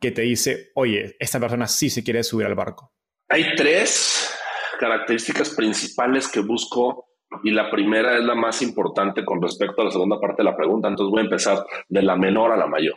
que 0.00 0.10
te 0.10 0.22
dice, 0.22 0.72
oye, 0.74 1.16
esta 1.20 1.38
persona 1.38 1.68
sí 1.68 1.88
se 1.88 2.02
quiere 2.02 2.24
subir 2.24 2.46
al 2.46 2.54
barco? 2.54 2.92
Hay 3.28 3.54
tres 3.54 4.34
características 4.80 5.50
principales 5.50 6.28
que 6.28 6.40
busco 6.40 7.13
y 7.42 7.50
la 7.50 7.70
primera 7.70 8.16
es 8.16 8.24
la 8.24 8.34
más 8.34 8.62
importante 8.62 9.24
con 9.24 9.40
respecto 9.40 9.82
a 9.82 9.86
la 9.86 9.90
segunda 9.90 10.20
parte 10.20 10.42
de 10.42 10.50
la 10.50 10.56
pregunta, 10.56 10.88
entonces 10.88 11.10
voy 11.10 11.20
a 11.20 11.24
empezar 11.24 11.64
de 11.88 12.02
la 12.02 12.16
menor 12.16 12.52
a 12.52 12.56
la 12.56 12.66
mayor. 12.66 12.94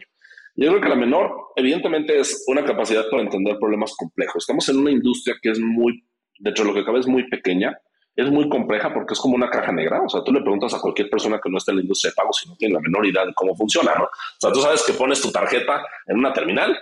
Yo 0.55 0.69
creo 0.69 0.81
que 0.81 0.89
la 0.89 0.95
menor, 0.95 1.31
evidentemente, 1.55 2.19
es 2.19 2.43
una 2.47 2.65
capacidad 2.65 3.07
para 3.11 3.21
entender 3.21 3.59
problemas 3.59 3.93
complejos. 3.95 4.43
Estamos 4.43 4.67
en 4.69 4.79
una 4.79 4.89
industria 4.89 5.35
que 5.41 5.51
es 5.51 5.59
muy, 5.59 6.03
de 6.39 6.51
lo 6.63 6.73
que 6.73 6.83
cabe 6.83 6.99
es 6.99 7.07
muy 7.07 7.29
pequeña, 7.29 7.77
es 8.15 8.31
muy 8.31 8.49
compleja 8.49 8.91
porque 8.91 9.13
es 9.13 9.19
como 9.19 9.35
una 9.35 9.51
caja 9.51 9.71
negra. 9.71 10.01
O 10.01 10.09
sea, 10.09 10.23
tú 10.23 10.33
le 10.33 10.41
preguntas 10.41 10.73
a 10.73 10.81
cualquier 10.81 11.11
persona 11.11 11.39
que 11.41 11.49
no 11.51 11.59
esté 11.59 11.71
en 11.71 11.77
la 11.77 11.83
industria 11.83 12.09
de 12.09 12.15
pagos 12.15 12.39
si 12.41 12.49
no 12.49 12.55
tiene 12.55 12.73
la 12.73 12.81
menor 12.81 13.05
idea 13.05 13.23
de 13.23 13.33
cómo 13.35 13.55
funciona, 13.55 13.93
¿no? 13.95 14.05
O 14.05 14.39
sea, 14.39 14.51
tú 14.51 14.59
sabes 14.59 14.83
que 14.83 14.93
pones 14.93 15.21
tu 15.21 15.31
tarjeta 15.31 15.83
en 16.07 16.17
una 16.17 16.33
terminal 16.33 16.75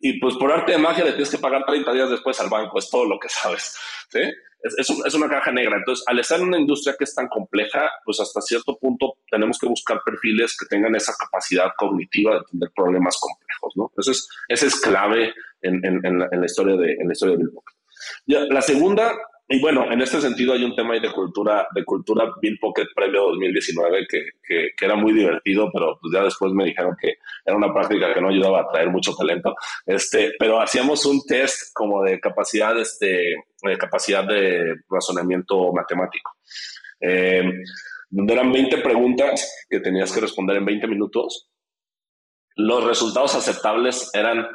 y 0.00 0.18
pues 0.18 0.36
por 0.36 0.50
arte 0.50 0.72
de 0.72 0.78
magia 0.78 1.04
le 1.04 1.12
tienes 1.12 1.30
que 1.30 1.38
pagar 1.38 1.64
30 1.66 1.92
días 1.92 2.10
después 2.10 2.40
al 2.40 2.48
banco, 2.48 2.78
es 2.78 2.88
todo 2.90 3.04
lo 3.04 3.18
que 3.18 3.28
sabes, 3.28 3.76
¿sí? 4.08 4.20
es, 4.62 4.90
es, 4.90 5.14
una 5.14 5.28
caja 5.28 5.52
negra. 5.52 5.76
Entonces, 5.76 6.04
al 6.06 6.18
estar 6.18 6.40
en 6.40 6.48
una 6.48 6.58
industria 6.58 6.94
que 6.98 7.04
es 7.04 7.14
tan 7.14 7.28
compleja, 7.28 7.90
pues 8.04 8.20
hasta 8.20 8.40
cierto 8.40 8.76
punto 8.78 9.18
tenemos 9.30 9.58
que 9.58 9.66
buscar 9.66 10.00
perfiles 10.04 10.56
que 10.58 10.66
tengan 10.66 10.94
esa 10.94 11.14
capacidad 11.18 11.70
cognitiva 11.76 12.32
de 12.32 12.38
entender 12.38 12.70
problemas 12.74 13.16
complejos, 13.18 13.76
¿no? 13.76 13.92
Eso 13.96 14.10
es, 14.10 14.28
ese 14.48 14.66
es 14.66 14.80
clave 14.80 15.34
en, 15.62 15.84
en, 15.84 16.18
la, 16.18 16.28
en, 16.30 16.40
la, 16.40 16.46
historia 16.46 16.76
de, 16.76 16.92
en 16.92 17.06
la 17.06 17.12
historia 17.12 17.36
de 17.36 17.44
Bill 17.44 17.52
Ya, 18.26 18.40
la 18.40 18.62
segunda 18.62 19.12
y 19.52 19.60
bueno, 19.60 19.90
en 19.90 20.00
este 20.00 20.20
sentido 20.20 20.52
hay 20.52 20.62
un 20.62 20.76
tema 20.76 20.94
de 20.94 21.10
cultura, 21.10 21.66
de 21.74 21.84
cultura 21.84 22.32
Bill 22.40 22.56
Pocket 22.60 22.86
Premio 22.94 23.22
2019 23.30 24.06
que, 24.08 24.22
que, 24.40 24.68
que, 24.76 24.84
era 24.84 24.94
muy 24.94 25.12
divertido, 25.12 25.68
pero 25.72 25.98
pues 26.00 26.14
ya 26.14 26.22
después 26.22 26.52
me 26.52 26.66
dijeron 26.66 26.94
que 27.00 27.14
era 27.44 27.56
una 27.56 27.74
práctica 27.74 28.14
que 28.14 28.20
no 28.20 28.28
ayudaba 28.28 28.60
a 28.60 28.68
traer 28.68 28.90
mucho 28.90 29.12
talento. 29.12 29.56
Este, 29.84 30.34
pero 30.38 30.60
hacíamos 30.60 31.04
un 31.04 31.20
test 31.26 31.74
como 31.74 32.04
de 32.04 32.20
capacidad, 32.20 32.78
este, 32.78 33.34
de 33.62 33.76
capacidad 33.76 34.22
de 34.24 34.76
razonamiento 34.88 35.72
matemático. 35.72 36.30
Eh, 37.00 37.42
donde 38.08 38.32
eran 38.32 38.52
20 38.52 38.78
preguntas 38.78 39.66
que 39.68 39.80
tenías 39.80 40.12
que 40.12 40.20
responder 40.20 40.58
en 40.58 40.64
20 40.64 40.86
minutos. 40.86 41.50
Los 42.54 42.84
resultados 42.84 43.34
aceptables 43.34 44.10
eran 44.14 44.46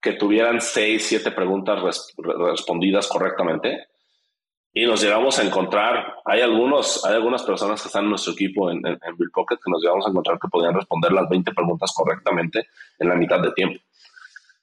que 0.00 0.14
tuvieran 0.14 0.62
6, 0.62 1.06
7 1.06 1.30
preguntas 1.32 1.78
respondidas 2.16 3.06
correctamente 3.06 3.88
y 4.76 4.86
nos 4.86 5.00
llegamos 5.00 5.38
a 5.38 5.44
encontrar, 5.44 6.16
hay 6.24 6.40
algunos, 6.40 7.04
hay 7.04 7.14
algunas 7.14 7.44
personas 7.44 7.80
que 7.80 7.86
están 7.86 8.04
en 8.04 8.10
nuestro 8.10 8.32
equipo 8.32 8.72
en, 8.72 8.84
en, 8.84 9.16
Bill 9.16 9.30
Pocket 9.32 9.56
que 9.56 9.70
nos 9.70 9.80
llegamos 9.80 10.04
a 10.04 10.10
encontrar 10.10 10.36
que 10.40 10.48
podían 10.48 10.74
responder 10.74 11.12
las 11.12 11.28
20 11.28 11.52
preguntas 11.52 11.92
correctamente 11.94 12.68
en 12.98 13.08
la 13.08 13.14
mitad 13.14 13.40
de 13.40 13.52
tiempo. 13.52 13.80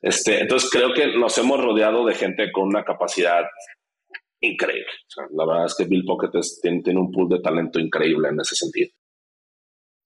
Este, 0.02 0.42
entonces 0.42 0.70
creo 0.70 0.94
que 0.94 1.18
nos 1.18 1.38
hemos 1.38 1.64
rodeado 1.64 2.06
de 2.06 2.16
gente 2.16 2.52
con 2.52 2.68
una 2.68 2.84
capacidad 2.84 3.46
increíble. 4.42 4.92
la 5.32 5.46
verdad 5.46 5.66
es 5.68 5.76
que 5.76 5.86
Bill 5.86 6.04
Pocket 6.04 6.30
tiene, 6.62 6.82
tiene, 6.82 7.00
un 7.00 7.12
pool 7.12 7.30
de 7.30 7.40
talento 7.40 7.80
increíble 7.80 8.30
en 8.30 8.42
ese 8.42 8.56
sentido. 8.56 8.90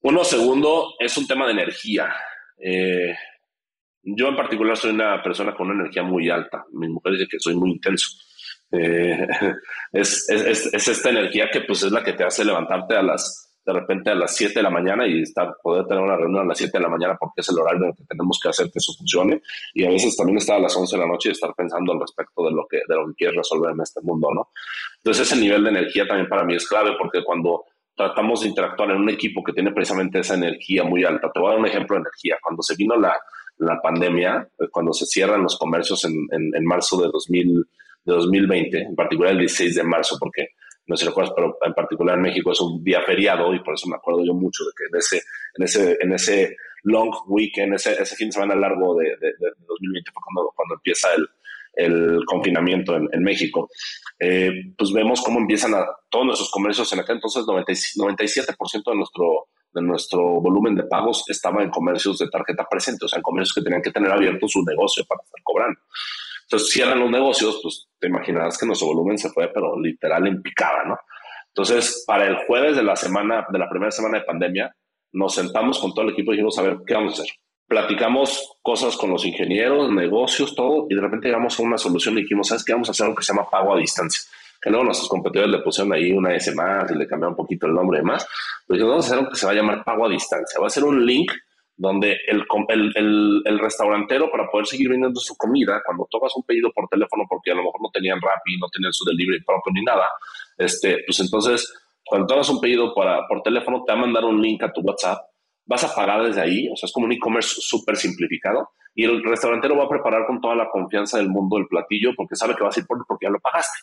Uno 0.01 0.23
segundo 0.23 0.93
es 0.99 1.17
un 1.17 1.25
tema 1.25 1.47
de 1.47 1.53
energía. 1.53 2.13
Eh, 2.59 3.15
yo 4.03 4.27
en 4.27 4.35
particular 4.35 4.77
soy 4.77 4.91
una 4.91 5.23
persona 5.23 5.55
con 5.55 5.71
una 5.71 5.81
energía 5.81 6.03
muy 6.03 6.29
alta. 6.29 6.63
Mi 6.73 6.89
mujer 6.89 7.13
dice 7.13 7.27
que 7.27 7.39
soy 7.39 7.55
muy 7.55 7.71
intenso. 7.71 8.07
Eh, 9.93 10.01
es, 10.01 10.29
es, 10.29 10.73
es, 10.73 10.87
esta 10.87 11.09
energía 11.09 11.49
que 11.51 11.61
pues 11.61 11.83
es 11.83 11.91
la 11.91 12.03
que 12.03 12.13
te 12.13 12.23
hace 12.23 12.43
levantarte 12.43 12.95
a 12.95 13.01
las 13.01 13.45
de 13.65 13.73
repente 13.73 14.11
a 14.11 14.15
las 14.15 14.35
7 14.35 14.53
de 14.53 14.61
la 14.61 14.69
mañana 14.69 15.07
y 15.07 15.21
estar, 15.21 15.55
poder 15.61 15.85
tener 15.87 16.03
una 16.03 16.15
reunión 16.15 16.43
a 16.43 16.47
las 16.49 16.57
7 16.57 16.77
de 16.77 16.83
la 16.83 16.89
mañana 16.89 17.17
porque 17.19 17.41
es 17.41 17.49
el 17.49 17.57
horario 17.57 17.83
en 17.83 17.89
el 17.89 17.95
que 17.95 18.05
tenemos 18.05 18.39
que 18.41 18.49
hacer 18.49 18.67
que 18.67 18.77
eso 18.77 18.93
funcione 18.95 19.41
y 19.73 19.85
a 19.85 19.89
veces 19.89 20.15
también 20.15 20.37
estar 20.37 20.57
a 20.57 20.59
las 20.59 20.75
11 20.75 20.95
de 20.95 21.01
la 21.01 21.07
noche 21.07 21.29
y 21.29 21.31
estar 21.31 21.53
pensando 21.55 21.93
al 21.93 21.99
respecto 21.99 22.43
de 22.43 22.51
lo 22.51 22.67
que, 22.69 22.77
de 22.87 22.95
lo 22.95 23.07
que 23.07 23.13
quieres 23.15 23.37
resolver 23.37 23.71
en 23.71 23.81
este 23.81 24.01
mundo, 24.01 24.29
¿no? 24.33 24.49
Entonces 24.97 25.31
ese 25.31 25.39
nivel 25.39 25.63
de 25.63 25.69
energía 25.71 26.05
también 26.07 26.29
para 26.29 26.43
mí 26.43 26.55
es 26.55 26.67
clave 26.67 26.91
porque 26.99 27.23
cuando 27.23 27.63
tratamos 27.95 28.41
de 28.41 28.49
interactuar 28.49 28.91
en 28.91 28.97
un 28.97 29.09
equipo 29.09 29.43
que 29.43 29.53
tiene 29.53 29.71
precisamente 29.71 30.19
esa 30.19 30.35
energía 30.35 30.83
muy 30.83 31.03
alta, 31.03 31.31
te 31.31 31.39
voy 31.39 31.47
a 31.47 31.51
dar 31.51 31.59
un 31.59 31.67
ejemplo 31.67 31.95
de 31.95 32.01
energía, 32.01 32.37
cuando 32.43 32.61
se 32.61 32.75
vino 32.75 32.95
la, 32.97 33.17
la 33.57 33.81
pandemia, 33.81 34.47
cuando 34.69 34.93
se 34.93 35.05
cierran 35.05 35.41
los 35.41 35.57
comercios 35.57 36.03
en, 36.05 36.13
en, 36.31 36.51
en 36.53 36.65
marzo 36.65 37.01
de 37.01 37.07
2000 37.07 37.65
de 38.05 38.13
2020, 38.13 38.81
en 38.81 38.95
particular 38.95 39.33
el 39.33 39.39
16 39.39 39.75
de 39.75 39.83
marzo, 39.83 40.17
porque 40.19 40.49
no 40.87 40.95
sé 40.95 41.03
si 41.03 41.09
recuerdas, 41.09 41.33
pero 41.35 41.57
en 41.65 41.73
particular 41.73 42.15
en 42.15 42.21
México 42.21 42.51
es 42.51 42.61
un 42.61 42.83
día 42.83 43.01
feriado 43.01 43.53
y 43.53 43.63
por 43.63 43.73
eso 43.73 43.87
me 43.87 43.95
acuerdo 43.95 44.23
yo 44.23 44.33
mucho 44.33 44.63
de 44.63 44.71
que 44.77 44.85
en 44.91 44.99
ese, 44.99 45.21
en 45.55 45.63
ese, 45.63 45.97
en 45.99 46.13
ese 46.13 46.57
long 46.83 47.11
weekend, 47.27 47.73
ese, 47.73 47.93
ese 47.99 48.15
fin 48.15 48.27
de 48.27 48.33
semana 48.33 48.55
largo 48.55 48.95
de, 48.95 49.05
de, 49.19 49.33
2020 49.67 50.11
fue 50.11 50.21
cuando, 50.23 50.53
cuando 50.55 50.75
empieza 50.75 51.09
el, 51.15 51.27
confinamiento 52.25 52.95
en, 52.95 53.21
México, 53.21 53.69
eh, 54.17 54.49
pues 54.77 54.93
vemos 54.93 55.21
cómo 55.21 55.39
empiezan 55.39 55.73
a 55.73 55.85
todos 56.09 56.25
nuestros 56.25 56.49
comercios 56.49 56.93
en 56.93 57.01
aquel 57.01 57.17
entonces 57.17 57.43
97% 57.43 58.83
de 58.85 58.95
nuestro 58.95 59.47
de 59.75 59.81
nuestro 59.81 60.39
volumen 60.39 60.73
de 60.73 60.83
pagos 60.83 61.25
estaba 61.27 61.61
en 61.61 61.69
comercios 61.69 62.17
de 62.17 62.29
tarjeta 62.29 62.65
presente, 62.69 63.05
o 63.05 63.07
sea, 63.09 63.17
en 63.17 63.23
comercios 63.23 63.53
que 63.53 63.61
tenían 63.61 63.81
que 63.81 63.91
tener 63.91 64.09
abierto 64.09 64.47
su 64.47 64.63
negocio 64.63 65.03
para 65.05 65.21
estar 65.21 65.41
cobrando. 65.43 65.79
Entonces 66.45 66.71
cierran 66.71 66.99
los 66.99 67.09
negocios, 67.09 67.59
pues 67.61 67.87
te 67.99 68.07
imaginarás 68.07 68.57
que 68.57 68.65
nuestro 68.65 68.87
volumen 68.87 69.17
se 69.17 69.29
fue, 69.29 69.51
pero 69.53 69.79
literal 69.79 70.27
en 70.27 70.41
picada, 70.41 70.83
¿no? 70.85 70.97
Entonces, 71.47 72.03
para 72.05 72.27
el 72.27 72.35
jueves 72.45 72.75
de 72.75 72.83
la 72.83 72.95
semana, 72.95 73.45
de 73.49 73.57
la 73.57 73.69
primera 73.69 73.89
semana 73.89 74.19
de 74.19 74.25
pandemia, 74.25 74.75
nos 75.13 75.33
sentamos 75.33 75.79
con 75.79 75.93
todo 75.93 76.05
el 76.05 76.11
equipo 76.11 76.31
y 76.31 76.35
dijimos, 76.35 76.59
a 76.59 76.63
ver, 76.63 76.79
¿qué 76.85 76.93
vamos 76.93 77.17
a 77.17 77.23
hacer? 77.23 77.33
Platicamos 77.67 78.57
cosas 78.61 78.95
con 78.97 79.09
los 79.09 79.25
ingenieros, 79.25 79.89
negocios, 79.91 80.53
todo, 80.53 80.85
y 80.89 80.95
de 80.95 81.01
repente 81.01 81.29
llegamos 81.29 81.59
a 81.59 81.63
una 81.63 81.77
solución 81.77 82.17
y 82.17 82.23
dijimos, 82.23 82.49
¿sabes 82.49 82.63
qué? 82.63 82.73
Vamos 82.73 82.89
a 82.89 82.91
hacer 82.91 83.05
algo 83.05 83.15
que 83.15 83.23
se 83.23 83.33
llama 83.33 83.49
pago 83.49 83.73
a 83.73 83.77
distancia. 83.79 84.29
Que 84.61 84.69
luego 84.69 84.85
nuestros 84.85 85.09
competidores 85.09 85.51
le 85.51 85.59
pusieron 85.59 85.93
ahí 85.93 86.11
una 86.11 86.35
S 86.35 86.53
más 86.53 86.91
y 86.91 86.95
le 86.95 87.07
cambiaron 87.07 87.33
un 87.33 87.37
poquito 87.37 87.65
el 87.65 87.73
nombre 87.73 87.99
y 87.99 88.01
demás. 88.01 88.27
Pero 88.67 88.75
dijimos, 88.75 88.91
vamos 88.91 89.05
a 89.05 89.07
hacer 89.07 89.17
algo 89.19 89.31
que 89.31 89.37
se 89.37 89.45
va 89.45 89.51
a 89.53 89.55
llamar 89.55 89.83
pago 89.83 90.05
a 90.05 90.09
distancia. 90.09 90.59
Va 90.59 90.67
a 90.67 90.69
ser 90.69 90.83
un 90.83 91.05
link 91.05 91.31
donde 91.77 92.17
el, 92.27 92.45
el, 92.95 93.41
el, 93.43 93.59
restaurantero 93.59 94.31
para 94.31 94.49
poder 94.49 94.65
seguir 94.65 94.89
vendiendo 94.89 95.19
su 95.19 95.35
comida, 95.35 95.81
cuando 95.85 96.07
tocas 96.09 96.31
un 96.35 96.43
pedido 96.43 96.71
por 96.73 96.87
teléfono 96.87 97.25
porque 97.27 97.51
a 97.51 97.55
lo 97.55 97.63
mejor 97.63 97.81
no 97.81 97.89
tenían 97.91 98.21
Rappi, 98.21 98.57
no 98.57 98.67
tenían 98.69 98.93
su 98.93 99.03
delivery 99.03 99.43
propio 99.43 99.73
ni 99.73 99.81
nada, 99.81 100.09
este, 100.57 101.03
pues 101.05 101.19
entonces 101.19 101.73
cuando 102.05 102.27
tomas 102.27 102.49
un 102.49 102.61
pedido 102.61 102.93
para, 102.93 103.27
por 103.27 103.41
teléfono 103.41 103.83
te 103.83 103.91
va 103.91 103.97
a 103.97 104.01
mandar 104.01 104.23
un 104.23 104.41
link 104.41 104.63
a 104.63 104.71
tu 104.71 104.81
WhatsApp, 104.81 105.19
vas 105.65 105.83
a 105.83 105.93
pagar 105.93 106.25
desde 106.25 106.41
ahí, 106.41 106.69
o 106.71 106.75
sea, 106.77 106.87
es 106.87 106.93
como 106.93 107.07
un 107.07 107.11
e-commerce 107.11 107.55
súper 107.59 107.97
simplificado 107.97 108.69
y 108.93 109.03
el 109.03 109.23
restaurantero 109.23 109.75
va 109.75 109.85
a 109.85 109.89
preparar 109.89 110.25
con 110.25 110.39
toda 110.39 110.55
la 110.55 110.69
confianza 110.69 111.17
del 111.17 111.29
mundo 111.29 111.57
el 111.57 111.67
platillo 111.67 112.11
porque 112.15 112.35
sabe 112.35 112.55
que 112.55 112.63
vas 112.63 112.77
a 112.77 112.79
ir 112.79 112.85
por 112.85 113.05
porque 113.05 113.25
ya 113.25 113.31
lo 113.31 113.39
pagaste. 113.39 113.79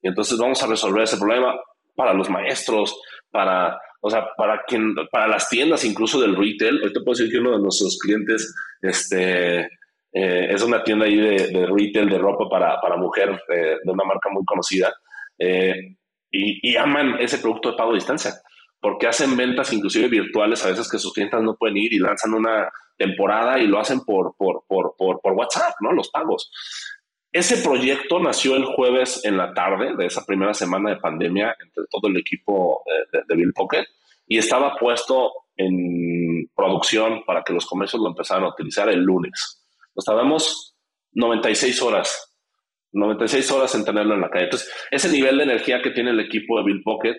Y 0.00 0.08
entonces 0.08 0.38
vamos 0.38 0.62
a 0.62 0.66
resolver 0.66 1.02
ese 1.02 1.18
problema 1.18 1.58
para 1.94 2.14
los 2.14 2.30
maestros, 2.30 2.98
para 3.30 3.78
O 4.06 4.10
sea, 4.10 4.28
para 4.36 4.62
quien, 4.62 4.94
para 5.10 5.26
las 5.26 5.48
tiendas 5.48 5.84
incluso 5.84 6.20
del 6.20 6.36
retail, 6.36 6.80
hoy 6.80 6.92
te 6.92 7.00
puedo 7.00 7.18
decir 7.18 7.28
que 7.28 7.40
uno 7.40 7.56
de 7.56 7.58
nuestros 7.58 7.98
clientes, 7.98 8.54
este, 8.80 9.62
eh, 9.62 10.46
es 10.48 10.62
una 10.62 10.84
tienda 10.84 11.06
ahí 11.06 11.16
de, 11.16 11.66
retail 11.66 12.08
de 12.08 12.16
ropa 12.16 12.48
para, 12.48 12.80
para 12.80 12.96
mujer 12.96 13.30
eh, 13.52 13.78
de 13.82 13.90
una 13.90 14.04
marca 14.04 14.28
muy 14.30 14.44
conocida 14.44 14.94
eh, 15.40 15.74
y, 16.30 16.70
y, 16.70 16.76
aman 16.76 17.16
ese 17.18 17.38
producto 17.38 17.72
de 17.72 17.76
pago 17.76 17.90
a 17.90 17.94
distancia 17.94 18.30
porque 18.80 19.08
hacen 19.08 19.36
ventas 19.36 19.72
inclusive 19.72 20.06
virtuales 20.06 20.64
a 20.64 20.68
veces 20.68 20.88
que 20.88 20.98
sus 20.98 21.12
clientes 21.12 21.42
no 21.42 21.56
pueden 21.56 21.76
ir 21.76 21.92
y 21.92 21.98
lanzan 21.98 22.32
una 22.32 22.70
temporada 22.96 23.58
y 23.58 23.66
lo 23.66 23.80
hacen 23.80 24.02
por, 24.04 24.36
por, 24.38 24.62
por, 24.68 24.94
por, 24.96 25.20
por 25.20 25.32
WhatsApp, 25.32 25.74
¿no? 25.80 25.90
Los 25.92 26.10
pagos. 26.10 26.52
Ese 27.32 27.62
proyecto 27.62 28.18
nació 28.18 28.56
el 28.56 28.64
jueves 28.64 29.24
en 29.24 29.36
la 29.36 29.52
tarde 29.52 29.94
de 29.96 30.06
esa 30.06 30.24
primera 30.24 30.54
semana 30.54 30.90
de 30.90 30.96
pandemia 30.96 31.54
entre 31.62 31.84
todo 31.90 32.08
el 32.08 32.16
equipo 32.16 32.82
de, 33.12 33.22
de 33.28 33.36
Bill 33.36 33.52
Pocket 33.52 33.84
y 34.26 34.38
estaba 34.38 34.76
puesto 34.76 35.32
en 35.56 36.50
producción 36.54 37.24
para 37.24 37.42
que 37.42 37.52
los 37.52 37.66
comercios 37.66 38.02
lo 38.02 38.08
empezaran 38.08 38.44
a 38.44 38.50
utilizar 38.50 38.88
el 38.88 39.00
lunes. 39.00 39.64
Nos 39.94 40.04
tardamos 40.04 40.76
96 41.12 41.80
horas, 41.82 42.34
96 42.92 43.50
horas 43.52 43.74
en 43.74 43.84
tenerlo 43.84 44.14
en 44.14 44.20
la 44.20 44.30
calle. 44.30 44.44
Entonces, 44.44 44.70
ese 44.90 45.10
nivel 45.10 45.38
de 45.38 45.44
energía 45.44 45.80
que 45.82 45.90
tiene 45.90 46.10
el 46.10 46.20
equipo 46.20 46.58
de 46.58 46.64
Bill 46.64 46.82
Pocket 46.82 47.16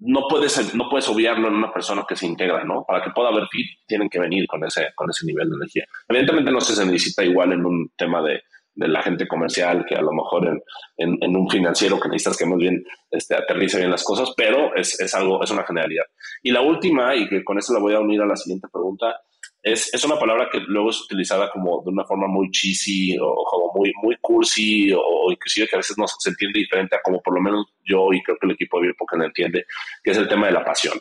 no 0.00 0.22
puedes, 0.28 0.74
no 0.74 0.88
puedes 0.88 1.08
obviarlo 1.08 1.48
en 1.48 1.54
una 1.54 1.72
persona 1.72 2.04
que 2.08 2.14
se 2.14 2.26
integra, 2.26 2.62
¿no? 2.64 2.84
Para 2.86 3.02
que 3.02 3.10
pueda 3.10 3.30
haber 3.30 3.48
fit, 3.48 3.66
tienen 3.86 4.08
que 4.08 4.20
venir 4.20 4.46
con 4.46 4.64
ese, 4.64 4.88
con 4.94 5.10
ese 5.10 5.26
nivel 5.26 5.50
de 5.50 5.56
energía. 5.56 5.84
Evidentemente 6.08 6.52
no 6.52 6.60
se 6.60 6.84
necesita 6.84 7.24
igual 7.24 7.52
en 7.52 7.66
un 7.66 7.90
tema 7.96 8.22
de, 8.22 8.42
de 8.78 8.88
la 8.88 9.02
gente 9.02 9.26
comercial 9.26 9.84
que 9.86 9.96
a 9.96 10.00
lo 10.00 10.12
mejor 10.12 10.46
en, 10.96 11.18
en, 11.20 11.36
un 11.36 11.50
financiero 11.50 11.98
que 11.98 12.08
necesitas 12.08 12.38
que 12.38 12.46
más 12.46 12.58
bien 12.58 12.84
este, 13.10 13.34
aterrice 13.34 13.78
bien 13.78 13.90
las 13.90 14.04
cosas, 14.04 14.32
pero 14.36 14.74
es, 14.76 15.00
es, 15.00 15.14
algo, 15.16 15.42
es 15.42 15.50
una 15.50 15.64
generalidad. 15.64 16.04
Y 16.44 16.52
la 16.52 16.60
última, 16.60 17.14
y 17.16 17.28
que 17.28 17.42
con 17.42 17.58
eso 17.58 17.74
la 17.74 17.80
voy 17.80 17.94
a 17.94 18.00
unir 18.00 18.20
a 18.22 18.26
la 18.26 18.36
siguiente 18.36 18.68
pregunta, 18.72 19.16
es, 19.60 19.92
es, 19.92 20.04
una 20.04 20.16
palabra 20.16 20.48
que 20.50 20.60
luego 20.60 20.90
es 20.90 21.00
utilizada 21.00 21.50
como 21.50 21.82
de 21.84 21.90
una 21.90 22.04
forma 22.04 22.28
muy 22.28 22.50
cheesy 22.52 23.16
o 23.20 23.44
como 23.44 23.72
muy, 23.74 23.92
muy 24.00 24.16
cursi 24.20 24.92
o 24.92 25.32
inclusive 25.32 25.66
que 25.66 25.74
a 25.74 25.78
veces 25.78 25.98
no 25.98 26.06
se 26.06 26.30
entiende 26.30 26.60
diferente 26.60 26.94
a 26.94 27.02
como 27.02 27.20
por 27.20 27.34
lo 27.34 27.40
menos 27.40 27.66
yo 27.84 28.12
y 28.12 28.22
creo 28.22 28.38
que 28.38 28.46
el 28.46 28.52
equipo 28.52 28.80
de 28.80 28.94
porque 28.96 29.16
no 29.16 29.24
entiende, 29.24 29.66
que 30.04 30.12
es 30.12 30.18
el 30.18 30.28
tema 30.28 30.46
de 30.46 30.52
la 30.52 30.64
pasión. 30.64 30.94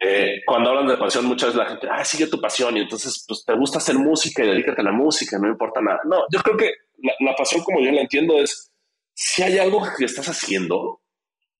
Eh, 0.00 0.42
cuando 0.46 0.70
hablan 0.70 0.86
de 0.86 0.96
pasión, 0.96 1.26
muchas 1.26 1.48
veces 1.48 1.58
la 1.58 1.68
gente, 1.68 1.88
ah, 1.90 2.04
sigue 2.04 2.28
tu 2.28 2.40
pasión 2.40 2.76
y 2.76 2.80
entonces 2.80 3.24
pues 3.26 3.44
te 3.44 3.54
gusta 3.54 3.78
hacer 3.78 3.96
música 3.96 4.44
y 4.44 4.48
dedícate 4.48 4.80
a 4.80 4.84
la 4.84 4.92
música, 4.92 5.38
no 5.38 5.48
importa 5.48 5.80
nada. 5.80 6.00
No, 6.04 6.18
yo 6.32 6.40
creo 6.40 6.56
que 6.56 6.72
la, 7.20 7.34
pasión 7.34 7.62
como 7.64 7.80
yo 7.80 7.90
la 7.90 8.02
entiendo 8.02 8.38
es, 8.38 8.70
si 9.14 9.42
hay 9.42 9.58
algo 9.58 9.82
que 9.96 10.04
estás 10.04 10.28
haciendo, 10.28 11.00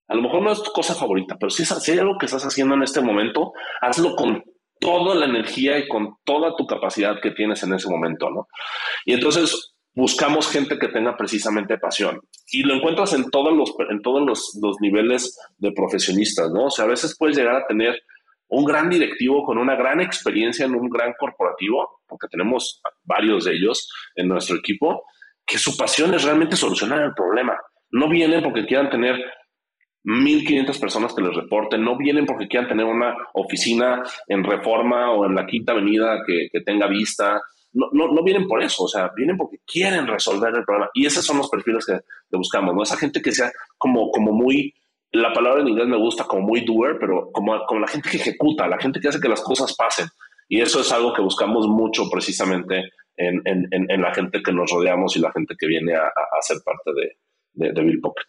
a 0.07 0.15
lo 0.15 0.23
mejor 0.23 0.43
no 0.43 0.53
es 0.53 0.63
tu 0.63 0.71
cosa 0.71 0.95
favorita, 0.95 1.37
pero 1.39 1.51
si, 1.51 1.65
si 1.65 1.91
hay 1.91 1.99
algo 1.99 2.17
que 2.17 2.27
estás 2.27 2.45
haciendo 2.45 2.75
en 2.75 2.83
este 2.83 3.01
momento, 3.01 3.53
hazlo 3.81 4.15
con 4.15 4.45
toda 4.81 5.17
la 5.17 5.27
energía 5.27 5.79
y 5.79 5.89
con 5.89 6.17
toda 6.25 6.55
tu 6.57 6.65
capacidad 6.65 7.21
que 7.21 7.33
tienes 7.33 7.63
en 7.65 7.75
ese 7.75 7.89
momento, 7.91 8.31
¿no? 8.31 8.47
Y 9.05 9.15
entonces 9.15 9.75
buscamos 9.95 10.49
gente 10.49 10.79
que 10.79 10.89
tenga 10.89 11.17
precisamente 11.17 11.77
pasión 11.77 12.21
y 12.47 12.63
lo 12.63 12.75
encuentras 12.75 13.15
en 13.15 13.29
todos 13.31 13.53
los 13.53 13.75
en 13.91 14.01
todos 14.01 14.25
los, 14.25 14.57
los 14.63 14.77
niveles 14.81 15.37
de 15.57 15.73
profesionistas, 15.73 16.51
¿no? 16.53 16.67
O 16.67 16.71
sea, 16.71 16.85
a 16.85 16.89
veces 16.89 17.17
puedes 17.19 17.37
llegar 17.37 17.57
a 17.57 17.67
tener 17.67 18.01
un 18.49 18.65
gran 18.65 18.89
directivo 18.89 19.45
con 19.45 19.59
una 19.59 19.77
gran 19.77 20.01
experiencia 20.01 20.67
en 20.67 20.75
un 20.75 20.89
gran 20.89 21.15
corporativo, 21.19 22.01
porque 22.07 22.29
tenemos 22.29 22.81
varios 23.05 23.45
de 23.45 23.55
ellos 23.55 23.91
en 24.15 24.29
nuestro 24.29 24.57
equipo, 24.57 25.05
que 25.47 25.59
su 25.59 25.77
pasión 25.77 26.15
es 26.15 26.25
realmente 26.25 26.57
solucionar 26.57 27.03
el 27.03 27.15
problema. 27.15 27.59
No 27.91 28.09
vienen 28.09 28.43
porque 28.43 28.67
quieran 28.67 28.91
tener 28.91 29.17
1.500 30.05 30.81
personas 30.81 31.15
que 31.15 31.23
les 31.23 31.35
reporten, 31.35 31.85
no 31.85 31.97
vienen 31.97 32.25
porque 32.25 32.49
quieran 32.49 32.69
tener 32.69 32.87
una 32.87 33.15
oficina 33.35 34.03
en 34.27 34.45
Reforma 34.45 35.11
o 35.13 35.27
en 35.27 35.35
la 35.35 35.47
Quinta 35.47 35.73
Avenida 35.73 36.23
que, 36.27 36.49
tenga 36.65 36.87
vista. 36.87 37.41
No, 37.73 37.89
no, 37.93 38.13
no, 38.13 38.23
vienen 38.23 38.47
por 38.47 38.63
eso, 38.63 38.85
o 38.85 38.89
sea, 38.89 39.11
vienen 39.15 39.37
porque 39.37 39.59
quieren 39.67 40.07
resolver 40.07 40.55
el 40.55 40.65
problema. 40.65 40.91
Y 40.95 41.07
esos 41.07 41.25
son 41.25 41.39
los 41.39 41.51
perfiles 41.51 41.85
que, 41.85 41.99
buscamos, 42.31 42.75
¿no? 42.75 42.83
Esa 42.83 42.97
gente 42.97 43.21
que 43.21 43.33
sea 43.33 43.51
como, 43.77 44.11
como 44.11 44.33
muy 44.33 44.73
la 45.13 45.33
palabra 45.33 45.63
en 45.63 45.69
inglés 45.69 45.89
me 45.89 45.97
gusta 45.97 46.25
como 46.25 46.47
muy 46.47 46.65
doer, 46.65 46.97
pero 47.01 47.31
como, 47.33 47.65
como 47.67 47.81
la 47.81 47.89
gente 47.89 48.11
que 48.11 48.19
ejecuta, 48.19 48.69
la 48.69 48.79
gente 48.79 49.01
que 49.01 49.09
hace 49.09 49.21
que 49.21 49.29
las 49.29 49.43
cosas 49.43 49.75
pasen. 49.77 50.07
Y 50.49 50.61
eso 50.61 50.81
es 50.81 50.93
algo 50.93 51.13
que 51.13 51.23
buscamos 51.23 51.67
mucho 51.67 52.09
precisamente 52.11 52.91
en, 53.17 53.43
en, 53.45 53.69
en 53.71 54.01
la 54.01 54.15
gente 54.15 54.43
que 54.43 54.53
nos 54.53 54.71
rodeamos 54.71 55.17
y 55.17 55.21
la 55.21 55.33
gente 55.33 55.55
que 55.59 55.67
viene 55.67 55.95
a, 55.95 56.07
a 56.07 56.43
ser 56.43 56.59
parte 56.65 56.93
de, 56.95 57.73
de, 57.73 57.83
Bill 57.83 58.01
Pocket. 58.01 58.25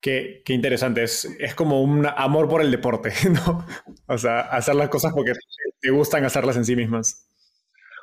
Qué, 0.00 0.42
qué, 0.44 0.52
interesante, 0.54 1.02
es, 1.02 1.24
es 1.38 1.54
como 1.54 1.82
un 1.82 2.06
amor 2.06 2.48
por 2.48 2.62
el 2.62 2.70
deporte, 2.70 3.12
¿no? 3.30 3.64
O 4.06 4.18
sea, 4.18 4.40
hacer 4.40 4.74
las 4.74 4.88
cosas 4.88 5.12
porque 5.12 5.32
te 5.80 5.90
gustan 5.90 6.24
hacerlas 6.24 6.56
en 6.56 6.64
sí 6.64 6.74
mismas. 6.74 7.26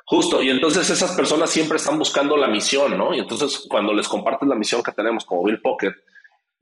Justo, 0.08 0.40
y 0.40 0.50
entonces 0.50 0.88
esas 0.88 1.16
personas 1.16 1.50
siempre 1.50 1.78
están 1.78 1.98
buscando 1.98 2.36
la 2.36 2.46
misión, 2.46 2.96
¿no? 2.96 3.12
Y 3.12 3.18
entonces 3.18 3.66
cuando 3.68 3.92
les 3.92 4.06
compartes 4.06 4.48
la 4.48 4.54
misión 4.54 4.82
que 4.82 4.92
tenemos 4.92 5.24
como 5.24 5.42
Bill 5.42 5.60
Pocket, 5.60 5.92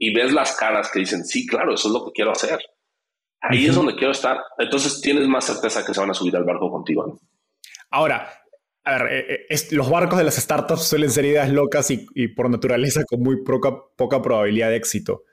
y 0.04 0.12
ves 0.12 0.34
las 0.34 0.54
caras 0.54 0.90
que 0.92 0.98
dicen, 0.98 1.24
sí, 1.24 1.46
claro, 1.46 1.72
eso 1.72 1.88
es 1.88 1.94
lo 1.94 2.04
que 2.04 2.12
quiero 2.12 2.32
hacer. 2.32 2.58
Ahí 3.40 3.66
es 3.66 3.74
donde 3.74 3.94
quiero 3.94 4.12
estar. 4.12 4.36
Entonces 4.58 5.00
tienes 5.00 5.26
más 5.26 5.46
certeza 5.46 5.84
que 5.84 5.94
se 5.94 6.00
van 6.00 6.10
a 6.10 6.14
subir 6.14 6.36
al 6.36 6.44
barco 6.44 6.70
contigo. 6.70 7.18
Ahora, 7.90 8.30
a 8.84 8.98
ver, 8.98 9.12
eh, 9.12 9.46
eh, 9.48 9.56
los 9.70 9.88
barcos 9.88 10.18
de 10.18 10.24
las 10.24 10.36
startups 10.36 10.82
suelen 10.82 11.10
ser 11.10 11.24
ideas 11.24 11.48
locas 11.48 11.90
y, 11.90 12.28
por 12.28 12.50
naturaleza 12.50 13.04
con 13.04 13.22
muy 13.22 13.42
poca, 13.42 13.70
poca 13.96 14.20
probabilidad 14.20 14.68
de 14.68 14.76
éxito. 14.76 15.24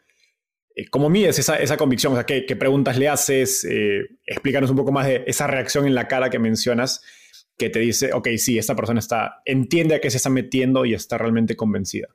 Eh, 0.74 0.88
¿Cómo 0.90 1.10
mides 1.10 1.38
esa, 1.38 1.58
esa 1.58 1.76
convicción? 1.76 2.14
O 2.14 2.16
sea, 2.16 2.26
¿qué, 2.26 2.56
preguntas 2.56 2.98
le 2.98 3.10
haces? 3.10 3.68
explícanos 4.26 4.70
un 4.70 4.78
poco 4.78 4.94
más 4.94 5.06
de 5.06 5.26
esa 5.28 5.48
reacción 5.48 5.86
en 5.86 5.96
la 5.96 6.08
cara 6.08 6.30
que 6.30 6.40
mencionas 6.40 7.04
que 7.58 7.70
te 7.70 7.80
dice, 7.80 8.14
ok, 8.14 8.30
sí, 8.38 8.58
esta 8.58 8.74
persona 8.74 9.00
está, 9.00 9.42
entiende 9.44 9.96
a 9.96 10.00
qué 10.00 10.10
se 10.10 10.18
está 10.18 10.30
metiendo 10.30 10.86
y 10.86 10.94
está 10.94 11.18
realmente 11.18 11.58
convencida. 11.58 12.08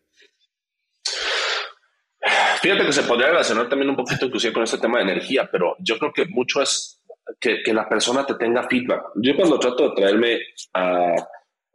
Fíjate 2.67 2.85
que 2.85 2.93
se 2.93 3.05
podría 3.05 3.29
relacionar 3.29 3.69
también 3.69 3.91
un 3.91 3.95
poquito 3.95 4.27
inclusive 4.27 4.53
con 4.53 4.65
este 4.65 4.79
tema 4.79 4.99
de 4.99 5.05
energía, 5.05 5.49
pero 5.53 5.77
yo 5.79 5.97
creo 6.01 6.13
que 6.13 6.27
mucho 6.27 6.61
es 6.61 7.01
que, 7.39 7.63
que 7.63 7.73
la 7.73 7.89
persona 7.89 8.27
te 8.27 8.35
tenga 8.35 8.67
feedback. 8.69 9.05
Yo 9.23 9.37
cuando 9.37 9.61
trato 9.61 9.89
de 9.89 9.95
traerme 9.95 10.41
a... 10.75 11.15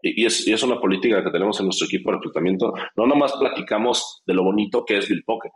Y 0.01 0.25
es, 0.25 0.45
y 0.45 0.51
es, 0.51 0.61
una 0.63 0.81
política 0.81 1.23
que 1.23 1.31
tenemos 1.31 1.57
en 1.61 1.67
nuestro 1.67 1.85
equipo 1.85 2.09
de 2.09 2.17
reclutamiento, 2.17 2.73
no 2.97 3.07
nomás 3.07 3.31
platicamos 3.39 4.21
de 4.25 4.33
lo 4.33 4.43
bonito 4.43 4.83
que 4.83 4.97
es 4.97 5.07
Bill 5.07 5.23
Pocket, 5.23 5.51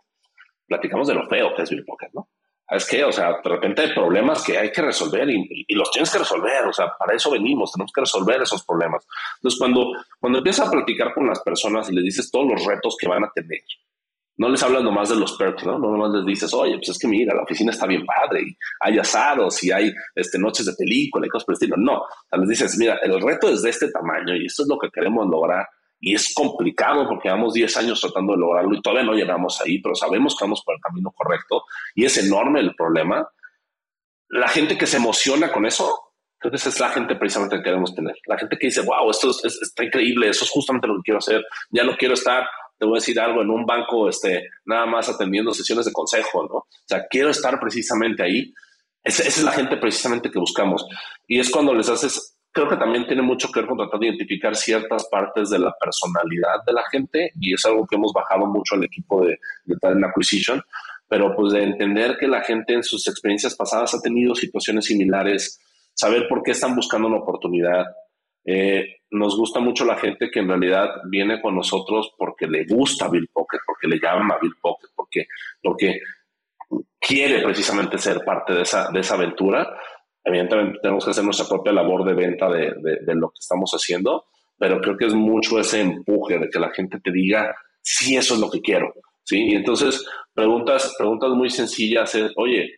platicamos 0.68 1.10
de 1.10 1.16
lo 1.16 1.28
feo 1.28 1.54
que 1.54 1.64
es 1.64 1.70
Bill 1.70 1.84
Pocket, 1.84 2.12
¿no? 2.14 2.30
Es 2.70 2.90
que, 2.90 3.04
o 3.04 3.12
sea, 3.12 3.42
de 3.44 3.50
repente 3.50 3.82
hay 3.82 3.94
problemas 3.94 4.42
que 4.42 4.58
hay 4.58 4.72
que 4.72 4.84
resolver 4.84 5.30
y, 5.30 5.66
y, 5.68 5.76
los 5.76 5.92
tienes 5.92 6.12
que 6.12 6.20
resolver, 6.20 6.66
o 6.66 6.72
sea, 6.72 6.94
para 6.98 7.14
eso 7.14 7.30
venimos, 7.30 7.74
tenemos 7.74 7.92
que 7.92 8.02
resolver 8.02 8.42
esos 8.42 8.66
problemas. 8.66 9.06
Entonces, 9.38 9.60
cuando, 9.60 9.92
cuando 10.18 10.38
empiezas 10.38 10.70
a 10.70 10.72
platicar 10.72 11.14
con 11.14 11.28
las 11.28 11.42
personas 11.42 11.90
y 11.90 11.94
les 11.94 12.06
dices 12.06 12.32
todos 12.32 12.48
los 12.48 12.66
retos 12.66 12.96
que 12.98 13.08
van 13.08 13.26
a 13.26 13.32
tener, 13.36 13.60
no 14.38 14.50
les 14.50 14.62
hablas 14.64 14.84
nomás 14.84 15.10
de 15.10 15.16
los 15.16 15.38
perks, 15.38 15.66
¿no? 15.66 15.80
No 15.80 15.92
nomás 15.92 16.12
les 16.12 16.26
dices, 16.26 16.54
oye, 16.54 16.76
pues 16.76 16.90
es 16.90 17.00
que 17.00 17.08
mira, 17.08 17.34
la 17.34 17.44
oficina 17.44 17.72
está 17.72 17.86
bien 17.86 18.06
padre 18.06 18.42
y 18.42 18.58
hay 18.82 19.00
asados 19.00 19.64
y 19.64 19.72
hay 19.72 19.94
este, 20.14 20.38
noches 20.38 20.66
de 20.66 20.74
película 20.74 21.26
y 21.26 21.30
cosas 21.30 21.46
por 21.46 21.54
el 21.54 21.56
estilo. 21.56 21.78
No, 21.78 22.02
o 22.02 22.38
les 22.38 22.50
dices, 22.50 22.78
mira, 22.78 23.00
el 23.02 23.22
reto 23.22 23.50
es 23.50 23.62
de 23.62 23.70
este 23.70 23.90
tamaño 23.92 24.36
y 24.36 24.46
esto 24.46 24.64
es 24.64 24.70
lo 24.70 24.78
que 24.78 24.90
queremos 24.90 25.28
lograr. 25.28 25.68
Y 26.02 26.14
es 26.14 26.34
complicado 26.34 27.08
porque 27.08 27.30
llevamos 27.30 27.54
10 27.54 27.78
años 27.78 28.02
tratando 28.02 28.34
de 28.34 28.40
lograrlo 28.40 28.76
y 28.76 28.82
todavía 28.82 29.06
no 29.06 29.14
llegamos 29.14 29.62
ahí, 29.62 29.82
pero 29.82 29.96
sabemos 29.96 30.36
que 30.38 30.44
vamos 30.44 30.62
por 30.66 30.76
el 30.76 30.82
camino 30.82 31.12
correcto 31.16 31.64
y 31.96 32.04
es 32.04 32.18
enorme 32.18 32.60
el 32.60 32.76
problema. 32.76 33.28
La 34.28 34.50
gente 34.50 34.78
que 34.78 34.86
se 34.86 34.98
emociona 34.98 35.52
con 35.52 35.66
eso, 35.66 36.14
creo 36.38 36.52
que 36.52 36.58
esa 36.58 36.70
es 36.70 36.80
la 36.82 36.90
gente 36.90 37.16
precisamente 37.16 37.58
que 37.58 37.64
queremos 37.64 37.96
tener. 37.96 38.16
La 38.28 38.38
gente 38.38 38.58
que 38.58 38.68
dice, 38.68 38.82
wow, 38.82 39.10
esto 39.10 39.32
está 39.46 39.86
increíble, 39.86 40.28
eso 40.28 40.44
es 40.44 40.52
justamente 40.52 40.88
lo 40.88 40.96
que 40.96 41.04
quiero 41.06 41.20
hacer, 41.20 41.46
ya 41.72 41.86
no 41.86 41.96
quiero 41.96 42.16
estar 42.16 42.46
te 42.78 42.86
voy 42.86 42.96
a 42.96 43.02
decir 43.02 43.20
algo, 43.20 43.42
en 43.42 43.50
un 43.50 43.66
banco, 43.66 44.10
este, 44.10 44.50
nada 44.66 44.86
más 44.86 45.10
atendiendo 45.10 45.54
sesiones 45.54 45.86
de 45.86 45.94
consejo, 45.94 46.44
¿no? 46.44 46.56
O 46.56 46.68
sea, 46.86 47.06
quiero 47.10 47.30
estar 47.30 47.60
precisamente 47.60 48.24
ahí. 48.24 48.54
Esa, 49.04 49.24
es 49.24 49.44
la 49.44 49.52
gente 49.52 49.78
precisamente 49.78 50.32
que 50.32 50.40
buscamos. 50.40 50.86
Y 51.28 51.40
es 51.40 51.50
cuando 51.50 51.74
les 51.74 51.90
haces, 51.90 52.38
creo 52.52 52.68
que 52.68 52.78
también 52.78 53.08
tiene 53.08 53.22
mucho 53.22 53.52
que 53.52 53.62
ver 53.62 53.70
con 53.70 53.78
tratar 53.78 54.00
de 54.00 54.08
identificar 54.08 54.56
ciertas 54.56 55.08
partes 55.10 55.50
de 55.50 55.60
la 55.60 55.74
personalidad 55.80 56.64
de 56.66 56.74
la 56.74 56.84
gente 56.92 57.32
y 57.40 57.54
es 57.54 57.66
algo 57.66 57.86
que 57.86 57.96
hemos 57.96 58.12
bajado 58.14 58.46
mucho 58.48 58.76
al 58.76 58.84
equipo 58.84 59.26
de, 59.26 59.38
de 59.66 59.76
Talent 59.78 60.06
Acquisition, 60.06 60.62
pero 61.08 61.36
pues 61.36 61.54
de 61.54 61.64
entender 61.64 62.18
que 62.18 62.28
la 62.28 62.42
gente 62.42 62.74
en 62.74 62.84
sus 62.84 63.08
experiencias 63.08 63.56
pasadas 63.56 63.94
ha 63.94 64.02
tenido 64.02 64.34
situaciones 64.34 64.86
similares, 64.86 65.60
saber 65.94 66.28
por 66.28 66.42
qué 66.44 66.52
están 66.52 66.76
buscando 66.76 67.08
una 67.08 67.18
oportunidad, 67.18 67.86
eh, 68.46 68.98
nos 69.12 69.36
gusta 69.36 69.60
mucho 69.60 69.86
la 69.86 69.98
gente 69.98 70.30
que 70.30 70.40
en 70.40 70.48
realidad 70.48 70.90
viene 71.10 71.42
con 71.42 71.56
nosotros 71.56 72.14
porque 72.18 72.48
le 72.48 72.66
gusta 72.66 73.08
Bill 73.08 73.28
Pocket, 73.34 73.60
porque 73.66 73.88
le 73.88 74.00
llama 74.00 74.38
Bill 74.40 74.56
Pocket, 74.62 74.90
porque, 74.96 75.28
porque 75.62 76.00
quiere 77.00 77.42
precisamente 77.42 77.98
ser 77.98 78.24
parte 78.24 78.54
de 78.54 78.62
esa, 78.62 78.92
de 78.92 79.00
esa 79.00 79.16
aventura. 79.16 79.76
Evidentemente 80.24 80.80
tenemos 80.82 81.04
que 81.04 81.12
hacer 81.12 81.24
nuestra 81.24 81.48
propia 81.48 81.74
labor 81.74 82.06
de 82.06 82.14
venta 82.14 82.50
de, 82.50 82.74
de, 83.02 83.16
lo 83.16 83.30
que 83.30 83.40
estamos 83.40 83.72
haciendo, 83.72 84.26
pero 84.58 84.80
creo 84.80 84.98
que 84.98 85.06
es 85.06 85.14
mucho 85.14 85.60
ese 85.60 85.82
empuje 85.82 86.38
de 86.38 86.50
que 86.50 86.60
la 86.60 86.72
gente 86.72 87.00
te 87.00 87.12
diga, 87.12 87.56
sí, 87.82 88.16
eso 88.16 88.36
es 88.36 88.40
lo 88.40 88.50
que 88.50 88.62
quiero. 88.62 88.94
¿sí? 89.24 89.50
Y 89.50 89.56
entonces 89.56 90.06
preguntas, 90.34 90.96
preguntas 90.98 91.30
muy 91.32 91.50
sencillas 91.50 92.14
es, 92.16 92.32
oye, 92.36 92.76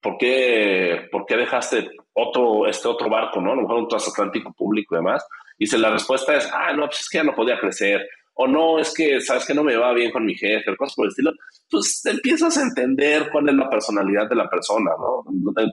¿por 0.00 0.16
qué, 0.18 1.08
¿por 1.10 1.24
qué 1.26 1.36
dejaste 1.36 1.88
otro, 2.28 2.66
este 2.66 2.88
otro 2.88 3.08
barco, 3.08 3.40
¿no? 3.40 3.52
A 3.52 3.56
lo 3.56 3.62
mejor 3.62 3.76
un 3.78 3.88
transatlántico 3.88 4.52
público 4.52 4.94
y 4.94 4.98
demás. 4.98 5.26
Y 5.58 5.66
si 5.66 5.78
la 5.78 5.90
respuesta 5.90 6.34
es, 6.36 6.50
ah, 6.52 6.72
no, 6.72 6.86
pues 6.86 7.00
es 7.00 7.08
que 7.08 7.18
ya 7.18 7.24
no 7.24 7.34
podía 7.34 7.58
crecer, 7.58 8.06
o 8.34 8.46
no, 8.46 8.78
es 8.78 8.94
que, 8.94 9.20
sabes 9.20 9.44
que 9.44 9.52
no 9.52 9.62
me 9.62 9.76
va 9.76 9.92
bien 9.92 10.10
con 10.10 10.24
mi 10.24 10.34
jefe, 10.34 10.74
cosas 10.76 10.94
por 10.94 11.04
el 11.04 11.10
estilo, 11.10 11.32
pues 11.68 12.02
empiezas 12.06 12.56
a 12.56 12.62
entender 12.62 13.28
cuál 13.30 13.48
es 13.50 13.54
la 13.54 13.68
personalidad 13.68 14.28
de 14.28 14.36
la 14.36 14.48
persona, 14.48 14.92
¿no? 14.98 15.24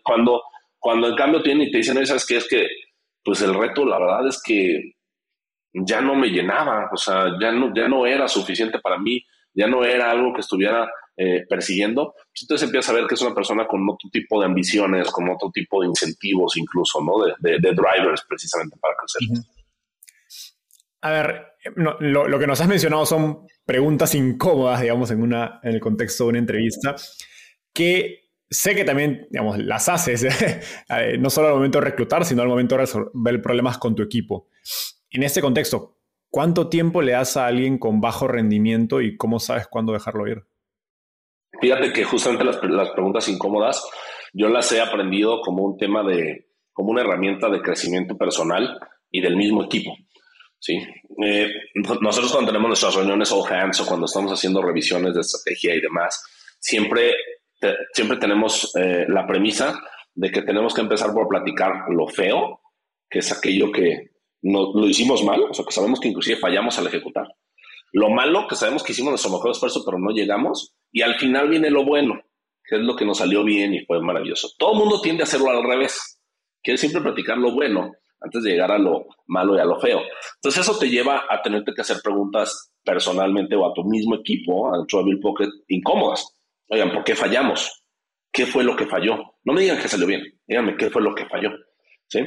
Cuando, 0.04 0.43
cuando 0.78 1.08
en 1.08 1.16
cambio 1.16 1.41
tienen 1.41 1.68
y 1.68 1.72
te 1.72 1.78
dicen, 1.78 2.06
¿sabes 2.06 2.26
qué? 2.26 2.38
Es 2.38 2.48
que, 2.48 2.68
pues 3.24 3.41
el 3.41 3.54
reto, 3.54 3.86
la 3.86 4.00
verdad 4.00 4.28
es 4.28 4.41
que 4.43 4.95
ya 5.74 6.02
no 6.02 6.16
me 6.16 6.28
llenaba, 6.28 6.89
o 6.91 6.98
sea, 6.98 7.38
ya 7.39 7.52
no, 7.52 7.74
ya 7.74 7.88
no 7.88 8.06
era 8.06 8.28
suficiente 8.28 8.80
para 8.80 8.98
mí, 8.98 9.24
ya 9.54 9.68
no 9.68 9.86
era 9.86 10.12
algo 10.12 10.34
que 10.34 10.41
estuviera 10.41 10.89
eh, 11.20 11.45
persiguiendo, 11.49 12.13
pues 12.13 12.43
entonces 12.43 12.68
empiezas 12.68 12.91
a 12.91 12.93
ver 12.93 13.07
que 13.07 13.15
es 13.15 13.22
una 13.22 13.34
persona 13.34 13.65
con 13.65 13.82
otro 13.89 14.07
tipo 14.11 14.39
de 14.39 14.45
ambiciones, 14.45 15.09
con 15.09 15.28
otro 15.30 15.49
tipo 15.51 15.82
de 15.82 15.88
incentivos 15.88 16.55
incluso, 16.57 17.01
¿no? 17.01 17.13
De, 17.39 17.57
drivers 17.59 18.24
precisamente 18.30 18.78
para 18.80 18.93
crecer. 18.95 19.43
A 21.01 21.09
ver, 21.09 21.45
lo, 21.76 22.39
que 22.39 22.45
nos 22.45 22.61
has 22.61 22.68
mencionado 22.68 23.03
son 23.07 23.47
preguntas 23.65 24.13
incómodas, 24.13 24.82
digamos, 24.82 25.09
en, 25.09 25.24
una, 25.24 25.59
en 25.63 25.74
el 25.74 25.80
contexto 25.80 26.26
de 26.26 26.30
una 26.30 26.39
entrevista, 26.39 26.95
que 27.74 28.30
sé 28.47 28.76
que 28.76 28.84
también, 28.84 29.28
digamos, 29.32 29.57
las 29.57 29.89
haces, 29.89 30.24
eh, 30.89 31.18
no 31.18 31.32
solo 31.32 31.47
al 31.47 31.55
momento 31.55 31.80
de 31.80 31.86
reclutar, 31.86 32.26
sino 32.26 32.43
al 32.43 32.47
momento 32.47 32.76
de 32.76 32.82
resolver 32.82 33.41
problemas 33.41 33.80
con 33.80 33.95
tu 33.95 34.03
equipo. 34.03 34.49
En 35.09 35.24
este 35.24 35.41
contexto, 35.41 35.97
¿cuánto 36.30 36.70
tiempo 36.70 37.01
le 37.01 37.13
das 37.13 37.38
a 37.38 37.47
alguien 37.47 37.80
con 37.80 38.01
bajo 38.01 38.28
rendimiento 38.28 39.01
y 39.01 39.18
cómo 39.18 39.39
sabes 39.39 39.68
cuándo 39.68 39.93
dejarlo 39.93 40.28
ir? 40.28 40.45
Fíjate 41.60 41.91
que 41.91 42.03
justamente 42.03 42.45
las, 42.45 42.60
las, 42.64 42.91
preguntas 42.91 43.28
incómodas 43.30 43.84
yo 44.34 44.49
las 44.49 44.72
he 44.72 44.82
aprendido 44.82 45.41
como 45.41 45.64
un 45.64 45.78
tema 45.78 46.03
de, 46.03 46.47
como 46.74 46.91
una 46.91 47.01
herramienta 47.01 47.49
de 47.49 47.62
crecimiento 47.62 48.18
personal 48.18 48.80
y 49.10 49.22
del 49.22 49.36
mismo 49.36 49.64
equipo. 49.64 49.95
¿sí? 50.60 50.80
Eh, 51.24 51.49
nosotros 52.01 52.32
cuando 52.32 52.51
tenemos 52.51 52.68
nuestras 52.68 52.95
reuniones 52.95 53.32
all 53.32 53.51
hands 53.51 53.80
o 53.82 53.86
cuando 53.86 54.05
estamos 54.05 54.32
haciendo 54.32 54.62
revisiones 54.62 55.14
de 55.14 55.22
estrategia 55.22 55.76
y 55.76 55.82
demás, 55.82 56.24
siempre, 56.60 57.14
siempre 57.93 58.18
tenemos 58.18 58.76
eh, 58.76 59.05
la 59.08 59.26
premisa 59.26 59.80
de 60.14 60.32
que 60.32 60.41
tenemos 60.41 60.74
que 60.74 60.82
empezar 60.82 61.14
por 61.14 61.28
platicar 61.28 61.86
lo 61.89 62.08
feo, 62.08 62.62
que 63.10 63.20
es 63.20 63.32
aquello 63.32 63.72
que 63.72 64.12
no, 64.41 64.74
lo 64.74 64.88
hicimos 64.88 65.24
mal, 65.24 65.41
o 65.49 65.53
sea, 65.53 65.66
que 65.66 65.72
sabemos 65.72 65.99
que 65.99 66.10
inclusive 66.10 66.38
fallamos 66.38 66.78
al 66.78 66.88
ejecutar. 66.88 67.28
Lo 67.93 68.10
malo, 68.10 68.47
que 68.47 68.55
sabemos 68.55 68.84
que 68.84 68.91
hicimos 68.91 69.12
nuestro 69.12 69.32
mejor 69.32 69.51
esfuerzo, 69.51 69.84
pero 69.86 69.97
no 69.97 70.12
llegamos. 70.12 70.76
Y 70.91 71.01
al 71.01 71.15
final 71.15 71.49
viene 71.49 71.69
lo 71.69 71.85
bueno, 71.85 72.21
que 72.63 72.75
es 72.77 72.81
lo 72.81 72.95
que 72.95 73.05
nos 73.05 73.17
salió 73.17 73.43
bien 73.43 73.73
y 73.73 73.85
fue 73.85 74.01
maravilloso. 74.01 74.49
Todo 74.57 74.73
el 74.73 74.79
mundo 74.79 75.01
tiende 75.01 75.23
a 75.23 75.25
hacerlo 75.25 75.49
al 75.49 75.63
revés. 75.63 76.21
Quiere 76.61 76.77
siempre 76.77 77.01
platicar 77.01 77.38
lo 77.38 77.51
bueno 77.51 77.91
antes 78.19 78.43
de 78.43 78.51
llegar 78.51 78.71
a 78.71 78.77
lo 78.77 79.05
malo 79.27 79.55
y 79.55 79.59
a 79.59 79.65
lo 79.65 79.79
feo. 79.79 80.01
Entonces 80.35 80.61
eso 80.61 80.77
te 80.77 80.89
lleva 80.89 81.25
a 81.29 81.41
tenerte 81.41 81.73
que 81.73 81.81
hacer 81.81 81.97
preguntas 82.03 82.73
personalmente 82.83 83.55
o 83.55 83.65
a 83.65 83.73
tu 83.73 83.83
mismo 83.83 84.15
equipo, 84.15 84.73
a 84.73 84.85
Travel 84.88 85.19
Pocket, 85.19 85.49
incómodas. 85.67 86.33
Oigan, 86.69 86.91
¿por 86.91 87.03
qué 87.03 87.15
fallamos? 87.15 87.83
¿Qué 88.31 88.45
fue 88.45 88.63
lo 88.63 88.75
que 88.75 88.85
falló? 88.85 89.17
No 89.43 89.53
me 89.53 89.61
digan 89.61 89.79
que 89.79 89.88
salió 89.88 90.07
bien, 90.07 90.21
díganme 90.47 90.75
qué 90.77 90.89
fue 90.89 91.01
lo 91.01 91.13
que 91.15 91.25
falló. 91.25 91.49
¿Sí? 92.09 92.19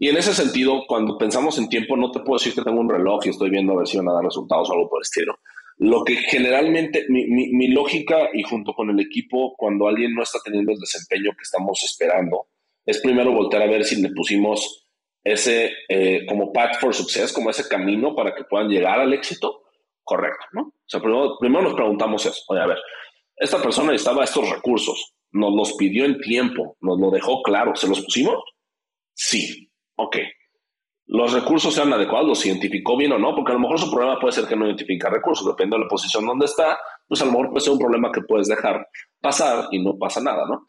Y 0.00 0.08
en 0.08 0.16
ese 0.16 0.34
sentido, 0.34 0.82
cuando 0.88 1.16
pensamos 1.16 1.56
en 1.56 1.68
tiempo, 1.68 1.96
no 1.96 2.10
te 2.10 2.20
puedo 2.20 2.38
decir 2.38 2.54
que 2.54 2.62
tengo 2.62 2.80
un 2.80 2.88
reloj 2.88 3.24
y 3.24 3.28
estoy 3.28 3.50
viendo 3.50 3.72
a 3.72 3.76
ver 3.76 3.86
si 3.86 3.96
van 3.96 4.08
a 4.08 4.14
dar 4.14 4.24
resultados 4.24 4.68
o 4.68 4.72
algo 4.72 4.88
por 4.88 4.98
el 4.98 5.02
estilo. 5.02 5.38
Lo 5.78 6.04
que 6.04 6.16
generalmente, 6.16 7.06
mi, 7.08 7.26
mi, 7.26 7.68
lógica 7.68 8.28
y 8.32 8.42
junto 8.42 8.72
con 8.72 8.90
el 8.90 9.00
equipo, 9.00 9.54
cuando 9.56 9.88
alguien 9.88 10.14
no 10.14 10.22
está 10.22 10.38
teniendo 10.44 10.72
el 10.72 10.78
desempeño 10.78 11.32
que 11.32 11.42
estamos 11.42 11.82
esperando, 11.82 12.46
es 12.84 13.00
primero 13.00 13.32
voltear 13.32 13.62
a 13.62 13.66
ver 13.66 13.84
si 13.84 14.00
le 14.00 14.10
pusimos 14.10 14.86
ese 15.24 15.70
eh, 15.88 16.26
como 16.26 16.52
path 16.52 16.78
for 16.80 16.94
success, 16.94 17.32
como 17.32 17.50
ese 17.50 17.68
camino 17.68 18.14
para 18.14 18.34
que 18.34 18.44
puedan 18.44 18.68
llegar 18.68 19.00
al 19.00 19.12
éxito 19.12 19.62
correcto, 20.02 20.46
¿no? 20.52 20.62
O 20.62 20.74
sea, 20.86 21.00
primero, 21.00 21.36
primero 21.38 21.62
nos 21.62 21.74
preguntamos 21.74 22.26
eso. 22.26 22.42
Oye, 22.48 22.60
a 22.60 22.66
ver, 22.66 22.78
esta 23.36 23.62
persona 23.62 23.92
necesitaba 23.92 24.24
estos 24.24 24.48
recursos, 24.50 25.14
nos 25.30 25.54
los 25.54 25.74
pidió 25.74 26.04
en 26.04 26.20
tiempo, 26.20 26.76
nos 26.80 26.98
lo 26.98 27.10
dejó 27.10 27.42
claro, 27.42 27.74
¿se 27.74 27.88
los 27.88 28.02
pusimos? 28.02 28.36
Sí, 29.14 29.70
ok. 29.96 30.16
Los 31.14 31.34
recursos 31.34 31.74
sean 31.74 31.92
adecuados, 31.92 32.26
los 32.26 32.46
identificó 32.46 32.96
bien 32.96 33.12
o 33.12 33.18
no, 33.18 33.34
porque 33.34 33.52
a 33.52 33.54
lo 33.54 33.60
mejor 33.60 33.78
su 33.78 33.90
problema 33.90 34.18
puede 34.18 34.32
ser 34.32 34.46
que 34.46 34.56
no 34.56 34.64
identifica 34.64 35.10
recursos, 35.10 35.46
depende 35.46 35.76
de 35.76 35.82
la 35.82 35.88
posición 35.88 36.24
donde 36.24 36.46
está, 36.46 36.78
pues 37.06 37.20
a 37.20 37.26
lo 37.26 37.32
mejor 37.32 37.50
puede 37.50 37.60
ser 37.60 37.74
un 37.74 37.78
problema 37.78 38.10
que 38.10 38.22
puedes 38.22 38.48
dejar 38.48 38.88
pasar 39.20 39.66
y 39.72 39.84
no 39.84 39.98
pasa 39.98 40.22
nada, 40.22 40.46
¿no? 40.48 40.66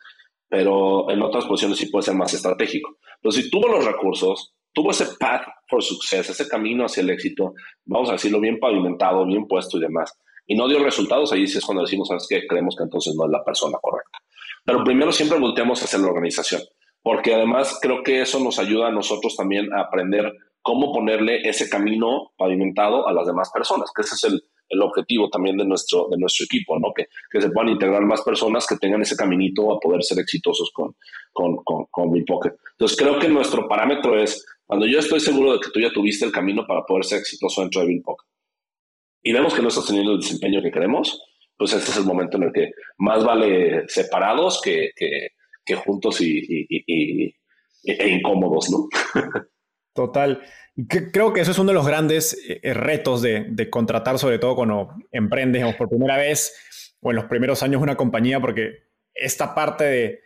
Pero 0.50 1.10
en 1.10 1.22
otras 1.22 1.46
posiciones 1.46 1.78
sí 1.78 1.86
puede 1.86 2.04
ser 2.04 2.16
más 2.16 2.34
estratégico. 2.34 2.98
Entonces, 3.16 3.46
si 3.46 3.50
tuvo 3.50 3.70
los 3.70 3.86
recursos, 3.86 4.54
tuvo 4.74 4.91
ese 4.91 5.16
path 5.18 5.44
for 5.70 5.82
success, 5.82 6.30
ese 6.30 6.50
camino 6.50 6.84
hacia 6.84 7.04
el 7.04 7.12
éxito, 7.12 7.54
vamos 7.86 8.10
a 8.10 8.14
decirlo 8.14 8.41
bien 8.41 8.60
pavimentado, 8.60 9.26
bien 9.26 9.48
puesto 9.48 9.78
y 9.78 9.80
demás, 9.80 10.12
y 10.46 10.58
no 10.58 10.68
dio 10.68 10.84
resultados, 10.84 11.32
ahí 11.32 11.48
sí 11.48 11.60
es 11.60 11.64
cuando 11.64 11.84
decimos, 11.84 12.10
¿sabes 12.10 12.28
qué? 12.30 12.46
Creemos 12.46 12.76
que 12.76 12.84
entonces 12.84 13.16
no 13.16 13.24
es 13.24 13.32
la 13.32 13.46
persona 13.46 13.78
correcta. 13.82 14.20
Pero 14.66 14.84
primero 14.84 15.14
siempre 15.14 15.39
volteamos 15.39 15.82
hacia 15.82 16.00
la 16.00 16.08
organización 16.08 16.62
porque 17.04 17.36
además 17.36 17.78
creo 17.82 18.01
que 18.01 18.22
eso 18.22 18.39
nos 18.39 18.58
ayuda 18.58 18.88
a 18.88 18.91
nosotros 18.91 19.36
también 19.36 19.72
a 19.74 19.82
aprender 19.82 20.34
cómo 20.62 20.93
ponerle 20.93 21.47
ese 21.47 21.70
camino 21.70 22.32
pavimentado 22.38 23.08
a 23.08 23.14
las 23.14 23.28
demás 23.28 23.51
personas, 23.54 23.91
que 23.93 24.01
ese 24.01 24.16
es 24.16 24.24
el, 24.24 24.41
el 24.70 24.82
objetivo 24.82 25.30
también 25.30 25.58
de 25.58 25.66
nuestro, 25.66 26.08
de 26.10 26.18
nuestro 26.18 26.45
equipo, 26.45 26.80
¿no? 26.80 26.93
Que, 26.95 27.08
que, 27.30 27.41
se 27.41 27.49
puedan 27.49 27.74
integrar 27.74 28.01
más 28.04 28.22
personas 28.22 28.66
que 28.66 28.78
tengan 28.78 29.01
ese 29.01 29.18
caminito 29.18 29.74
a 29.74 29.80
poder 29.80 30.01
ser 30.04 30.20
exitosos 30.20 30.72
con, 30.74 30.95
con, 31.34 31.58
con, 31.58 31.86
con 31.91 32.26
Pocket. 32.26 32.54
Entonces 32.72 32.97
creo 32.97 33.20
que 33.20 33.28
nuestro 33.28 33.68
parámetro 33.68 34.18
es, 34.18 34.45
cuando 34.66 34.86
yo 34.86 34.99
estoy 34.99 35.20
seguro 35.20 35.54
de 35.54 35.60
que 35.60 35.70
tú 35.72 35.82
ya 35.82 35.91
tuviste 35.91 36.26
el 36.26 36.32
camino 36.32 36.66
para 36.66 36.84
poder 36.86 37.04
ser 37.04 37.20
exitoso 37.20 37.62
dentro 37.62 37.86
de 37.86 38.01
Pocket 38.04 38.26
y 39.22 39.34
vemos 39.34 39.54
que 39.54 39.62
no 39.62 39.68
estás 39.68 39.86
teniendo 39.86 40.14
el 40.14 40.20
desempeño 40.20 40.62
que 40.62 40.72
queremos, 40.72 41.22
pues 41.58 41.74
este 41.74 41.91
es 41.91 41.97
el 41.97 42.06
momento 42.06 42.38
en 42.38 42.43
el 42.43 42.54
que 42.54 42.72
más 42.97 43.24
vale 43.24 43.88
separados 43.88 44.62
que, 44.62 44.91
que 44.95 45.30
que 45.66 45.76
juntos 45.76 46.22
y, 46.22 47.36
e 47.84 48.09
incómodos, 48.09 48.70
¿no? 48.70 48.88
Total. 49.93 50.41
Creo 51.11 51.34
que 51.34 51.41
eso 51.41 51.51
es 51.51 51.59
uno 51.59 51.70
de 51.70 51.76
los 51.76 51.86
grandes 51.86 52.38
eh, 52.47 52.74
retos 52.74 53.22
de, 53.22 53.70
contratar, 53.70 54.18
sobre 54.18 54.39
todo 54.39 54.55
cuando 54.55 54.89
emprendes 55.11 55.76
por 55.76 55.89
primera 55.89 56.18
vez 56.18 56.95
o 57.01 57.11
en 57.11 57.18
los 57.18 57.26
primeros 57.26 57.61
años 57.61 57.82
una 57.82 57.95
compañía, 57.95 58.39
porque 58.39 58.88
esta 59.14 59.53
parte 59.53 59.84
de, 59.84 60.20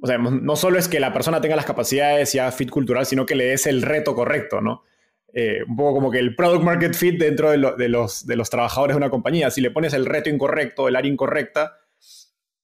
o 0.00 0.06
sea, 0.06 0.18
no 0.18 0.54
solo 0.54 0.78
es 0.78 0.86
que 0.86 1.00
la 1.00 1.12
persona 1.12 1.40
tenga 1.40 1.56
las 1.56 1.64
capacidades 1.66 2.32
ya 2.32 2.52
fit 2.52 2.70
cultural, 2.70 3.04
sino 3.06 3.26
que 3.26 3.34
le 3.34 3.46
des 3.46 3.66
el 3.66 3.82
reto 3.82 4.14
correcto, 4.14 4.60
¿no? 4.60 4.84
Eh, 5.32 5.62
un 5.66 5.76
poco 5.76 5.94
como 5.94 6.10
que 6.10 6.18
el 6.18 6.34
product 6.34 6.64
market 6.64 6.94
fit 6.94 7.18
dentro 7.18 7.50
de, 7.50 7.88
los, 7.88 8.26
de 8.26 8.36
los 8.36 8.50
trabajadores 8.50 8.94
de 8.94 8.98
una 8.98 9.10
compañía. 9.10 9.50
Si 9.50 9.60
le 9.60 9.70
pones 9.70 9.92
el 9.92 10.06
reto 10.06 10.28
incorrecto, 10.28 10.88
el 10.88 10.96
área 10.96 11.10
incorrecta, 11.10 11.78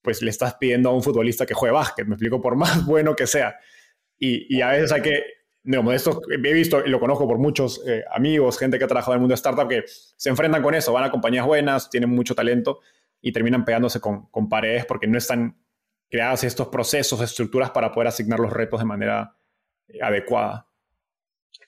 pues 0.07 0.21
le 0.21 0.29
estás 0.29 0.53
pidiendo 0.53 0.87
a 0.87 0.93
un 0.93 1.03
futbolista 1.03 1.45
que 1.45 1.53
juegue 1.53 1.73
básquet, 1.73 2.07
me 2.07 2.13
explico, 2.13 2.39
por 2.39 2.55
más 2.55 2.85
bueno 2.85 3.13
que 3.13 3.27
sea. 3.27 3.59
Y, 4.17 4.61
a 4.61 4.69
veces 4.69 4.93
hay 4.93 5.01
que, 5.01 5.21
digamos, 5.63 5.93
esto 5.93 6.21
he 6.31 6.53
visto 6.53 6.81
y 6.85 6.89
lo 6.89 6.97
conozco 6.97 7.27
por 7.27 7.39
muchos 7.39 7.85
eh, 7.85 8.05
amigos, 8.13 8.57
gente 8.57 8.79
que 8.79 8.85
ha 8.85 8.87
trabajado 8.87 9.15
en 9.15 9.17
el 9.17 9.19
mundo 9.19 9.33
de 9.33 9.35
startup, 9.35 9.67
que 9.67 9.83
se 9.85 10.29
enfrentan 10.29 10.63
con 10.63 10.73
eso, 10.75 10.93
van 10.93 11.03
a 11.03 11.11
compañías 11.11 11.45
buenas, 11.45 11.89
tienen 11.89 12.09
mucho 12.09 12.33
talento 12.35 12.79
y 13.19 13.33
terminan 13.33 13.65
pegándose 13.65 13.99
con, 13.99 14.27
con 14.27 14.47
paredes 14.47 14.85
porque 14.85 15.07
no 15.07 15.17
están 15.17 15.57
creados 16.09 16.45
estos 16.45 16.69
procesos, 16.69 17.19
estructuras 17.19 17.71
para 17.71 17.91
poder 17.91 18.07
asignar 18.07 18.39
los 18.39 18.53
retos 18.53 18.79
de 18.79 18.85
manera 18.85 19.35
eh, 19.89 19.99
adecuada. 20.01 20.66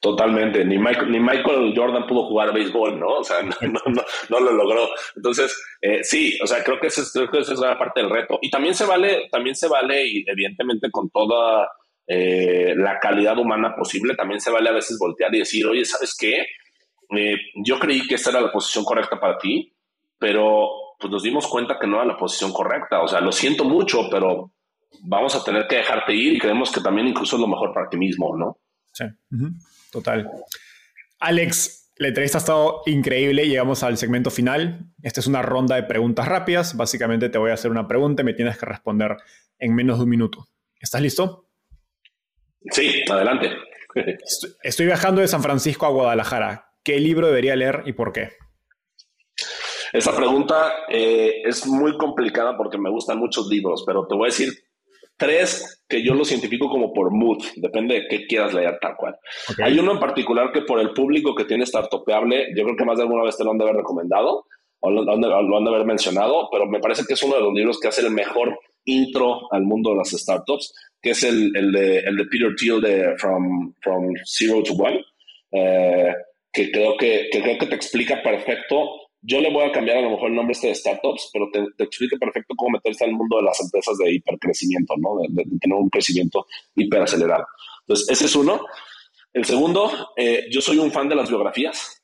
Totalmente, 0.02 0.64
ni 0.64 0.78
Michael, 0.78 1.12
ni 1.12 1.20
Michael 1.20 1.74
Jordan 1.76 2.08
pudo 2.08 2.24
jugar 2.24 2.54
béisbol, 2.54 2.98
¿no? 2.98 3.18
O 3.18 3.24
sea, 3.24 3.42
no, 3.44 3.56
no, 3.62 4.04
no, 4.30 4.40
lo 4.40 4.52
logró. 4.54 4.88
Entonces, 5.16 5.62
eh, 5.82 6.04
sí, 6.04 6.38
o 6.42 6.48
sea, 6.48 6.64
creo 6.64 6.80
que, 6.80 6.88
esa 6.88 7.02
es 7.02 7.60
una 7.60 7.78
parte 7.78 8.00
del 8.02 8.10
reto. 8.10 8.40
Y 8.42 8.50
también 8.50 8.74
se 8.74 8.86
vale, 8.86 9.28
también 9.30 9.56
se 9.56 9.68
vale, 9.68 10.08
y 10.08 10.24
evidentemente 10.26 10.90
con 10.90 11.10
toda 11.10 11.70
eh, 12.08 12.74
la 12.78 12.98
calidad 12.98 13.38
humana 13.38 13.76
posible, 13.76 14.16
también 14.16 14.40
se 14.40 14.52
vale 14.52 14.70
a 14.70 14.74
veces 14.74 14.98
voltear 14.98 15.36
y 15.36 15.40
decir, 15.40 15.68
oye, 15.68 15.84
¿sabes 15.84 16.16
qué? 16.18 16.46
Eh, 17.18 17.38
yo 17.66 17.78
creí 17.78 18.08
que 18.08 18.16
esta 18.16 18.30
era 18.30 18.42
la 18.42 18.52
posición 18.54 18.86
correcta 18.86 19.20
para 19.20 19.38
ti, 19.38 19.76
pero 20.18 20.70
pues 20.98 21.12
nos 21.12 21.24
dimos 21.24 21.46
cuenta 21.48 21.78
que 21.78 21.88
no 21.88 21.98
era 21.98 22.06
la 22.06 22.18
posición 22.18 22.54
correcta. 22.54 23.02
O 23.02 23.08
sea, 23.08 23.20
lo 23.20 23.34
siento 23.34 23.66
mucho, 23.66 24.10
pero 24.10 24.54
vamos 25.04 25.36
a 25.36 25.44
tener 25.44 25.68
que 25.68 25.78
dejarte 25.78 26.14
ir 26.14 26.34
y 26.34 26.40
creemos 26.40 26.72
que 26.72 26.82
también 26.82 27.08
incluso 27.10 27.36
es 27.36 27.42
lo 27.42 27.48
mejor 27.48 27.74
para 27.74 27.90
ti 27.90 27.98
mismo, 27.98 28.36
¿no? 28.38 28.58
Sí. 29.00 29.06
Total. 29.92 30.30
Alex, 31.20 31.92
la 31.98 32.10
entrevista 32.10 32.38
ha 32.38 32.40
estado 32.40 32.82
increíble. 32.86 33.48
Llegamos 33.48 33.84
al 33.84 33.98
segmento 33.98 34.30
final. 34.32 34.92
Esta 35.02 35.20
es 35.20 35.28
una 35.28 35.42
ronda 35.42 35.76
de 35.76 35.84
preguntas 35.84 36.28
rápidas. 36.28 36.76
Básicamente 36.76 37.30
te 37.30 37.38
voy 37.38 37.52
a 37.52 37.56
hacer 37.56 37.72
una 37.72 37.88
pregunta 37.88 38.22
y 38.22 38.26
me 38.26 38.34
tienes 38.34 38.58
que 38.58 38.66
responder 38.66 39.18
en 39.58 39.76
menos 39.76 39.98
de 39.98 40.04
un 40.04 40.10
minuto. 40.10 40.48
¿Estás 40.80 41.02
listo? 41.02 41.50
Sí, 42.72 43.04
adelante. 43.10 43.52
Estoy 44.64 44.86
viajando 44.86 45.22
de 45.22 45.28
San 45.28 45.44
Francisco 45.44 45.86
a 45.86 45.90
Guadalajara. 45.90 46.72
¿Qué 46.84 47.00
libro 47.00 47.28
debería 47.28 47.56
leer 47.56 47.84
y 47.86 47.94
por 47.94 48.14
qué? 48.14 48.30
Esa 49.92 50.16
pregunta 50.16 50.86
eh, 50.88 51.42
es 51.46 51.66
muy 51.66 51.98
complicada 51.98 52.56
porque 52.56 52.78
me 52.78 52.92
gustan 52.92 53.18
muchos 53.18 53.48
libros, 53.48 53.84
pero 53.86 54.06
te 54.08 54.16
voy 54.16 54.26
a 54.26 54.32
decir 54.32 54.54
tres 55.20 55.84
que 55.88 56.04
yo 56.04 56.16
los 56.16 56.32
identifico 56.32 56.70
como 56.70 56.94
por 56.94 57.12
mood, 57.12 57.44
depende 57.58 57.96
de 57.96 58.08
qué 58.08 58.26
quieras 58.26 58.54
leer 58.54 58.80
tal 58.82 58.96
cual. 58.96 59.16
Hay 59.64 59.78
uno 59.78 59.92
en 59.92 60.00
particular 60.00 60.52
que 60.52 60.62
por 60.62 60.80
el 60.80 60.92
público 60.92 61.36
que 61.36 61.46
tiene 61.46 61.66
Startupeable, 61.66 62.48
yo 62.56 62.64
creo 62.64 62.76
que 62.76 62.86
más 62.86 62.98
de 62.98 63.04
alguna 63.04 63.24
vez 63.24 63.38
te 63.38 63.44
lo 63.44 63.52
han 63.52 63.58
de 63.58 63.66
haber 63.66 63.78
recomendado 63.78 64.46
o 64.82 64.90
lo, 64.90 65.12
han 65.12 65.22
de, 65.22 65.70
haber 65.70 65.86
mencionado, 65.86 66.48
pero 66.52 66.66
me 66.66 66.80
parece 66.80 67.04
que 67.06 67.14
es 67.14 67.24
uno 67.24 67.36
de 67.36 67.42
los 67.42 67.54
libros 67.54 67.80
que 67.80 67.90
hace 67.90 68.02
el 68.02 68.12
mejor 68.12 68.58
intro 68.86 69.52
al 69.52 69.64
mundo 69.64 69.92
de 69.92 69.98
las 69.98 70.10
startups, 70.10 70.74
que 71.02 71.12
es 71.12 71.24
el, 71.24 71.52
el, 71.56 71.72
de, 71.72 72.00
el 72.00 72.16
de, 72.16 72.26
Peter 72.26 72.56
Thiel 72.56 72.82
de 72.82 73.16
From, 73.18 73.74
From 73.82 74.14
Zero 74.26 74.64
to 74.64 74.74
One, 74.74 75.04
eh, 75.52 76.14
que, 76.52 76.72
creo 76.72 76.96
que, 76.98 77.28
que 77.30 77.42
creo 77.42 77.58
que 77.58 77.66
te 77.66 77.76
explica 77.76 78.24
perfecto 78.24 79.09
yo 79.22 79.42
le 79.42 79.52
voy 79.52 79.66
a 79.66 79.72
cambiar 79.72 79.98
a 79.98 80.02
lo 80.02 80.12
mejor 80.12 80.30
el 80.30 80.36
nombre 80.36 80.54
este 80.54 80.68
de 80.68 80.76
startups, 80.76 81.30
pero 81.34 81.50
te, 81.52 81.66
te 81.78 82.18
perfecto 82.18 82.54
cómo 82.56 82.72
meterse 82.72 83.04
al 83.04 83.12
mundo 83.12 83.38
de 83.38 83.44
las 83.44 83.60
empresas 83.60 83.98
de 83.98 84.14
hipercrecimiento, 84.14 84.96
¿no? 84.98 85.18
De, 85.28 85.44
tener 85.60 85.78
un 85.78 85.90
crecimiento 85.90 86.46
hiperacelerado. 86.76 87.46
Entonces, 87.82 88.10
ese 88.10 88.26
es 88.26 88.36
uno. 88.36 88.62
El 89.34 89.46
segundo, 89.46 89.92
eh, 90.16 90.46
yo 90.50 90.62
soy 90.62 90.78
un 90.78 90.92
fan 90.92 91.10
de 91.10 91.16
las 91.16 91.30
biografías. 91.30 92.02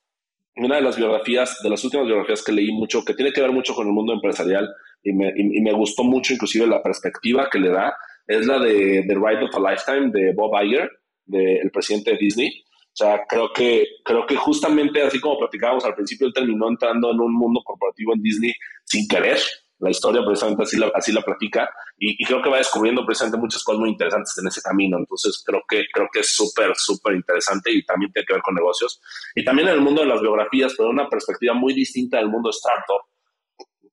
Una 0.57 0.75
de 0.75 0.81
las 0.81 0.97
biografías, 0.97 1.59
de 1.63 1.69
las 1.69 1.83
últimas 1.83 2.05
biografías 2.05 2.43
que 2.43 2.51
leí 2.51 2.71
mucho, 2.71 3.03
que 3.03 3.13
tiene 3.13 3.31
que 3.31 3.41
ver 3.41 3.51
mucho 3.51 3.73
con 3.73 3.87
el 3.87 3.93
mundo 3.93 4.13
empresarial 4.13 4.69
y 5.03 5.11
me, 5.11 5.33
y, 5.35 5.71
gustó 5.71 6.03
mucho 6.03 6.33
inclusive 6.33 6.65
la 6.65 6.81
perspectiva 6.81 7.49
que 7.51 7.59
le 7.59 7.69
da, 7.69 7.93
es 8.25 8.45
la 8.45 8.59
de 8.59 9.03
The 9.07 9.13
Ride 9.15 9.45
of 9.45 9.55
a 9.55 9.71
Lifetime 9.71 10.11
de 10.11 10.33
Bob 10.33 10.51
Iger, 10.63 10.89
del 11.25 11.71
presidente 11.71 12.11
de 12.11 12.17
Disney 12.17 12.65
o 12.95 12.97
sea, 12.97 13.25
creo 13.27 13.51
que, 13.51 13.85
creo 14.05 14.25
que 14.25 14.37
justamente 14.37 15.03
así 15.03 15.19
como 15.19 15.37
platicábamos 15.37 15.83
al 15.83 15.95
principio, 15.95 16.27
él 16.27 16.33
terminó 16.33 16.69
entrando 16.69 17.11
en 17.11 17.19
un 17.19 17.33
mundo 17.33 17.59
corporativo 17.61 18.13
en 18.15 18.21
Disney 18.21 18.53
sin 18.85 19.05
querer. 19.05 19.37
La 19.79 19.89
historia 19.89 20.23
precisamente 20.25 20.63
así 20.63 20.77
la, 20.77 20.89
así 20.95 21.11
la 21.11 21.21
platica 21.21 21.69
y, 21.97 22.23
creo 22.23 22.41
que 22.41 22.49
va 22.49 22.57
descubriendo 22.57 23.05
precisamente 23.05 23.37
muchas 23.37 23.61
cosas 23.65 23.81
muy 23.81 23.89
interesantes 23.89 24.33
en 24.41 24.47
ese 24.47 24.61
camino. 24.61 24.97
Entonces 24.97 25.43
creo 25.45 25.61
que, 25.67 25.83
creo 25.91 26.07
que 26.09 26.21
es 26.21 26.33
súper, 26.33 26.71
súper 26.77 27.15
interesante 27.15 27.69
y 27.69 27.83
también 27.83 28.13
tiene 28.13 28.25
que 28.25 28.33
ver 28.33 28.41
con 28.41 28.55
negocios. 28.55 29.01
Y 29.35 29.43
también 29.43 29.67
en 29.67 29.73
el 29.73 29.81
mundo 29.81 30.01
de 30.01 30.07
las 30.07 30.21
biografías, 30.21 30.73
pero 30.77 30.89
una 30.89 31.09
perspectiva 31.09 31.53
muy 31.53 31.73
distinta 31.73 32.15
del 32.15 32.29
mundo 32.29 32.49
startup, 32.51 33.03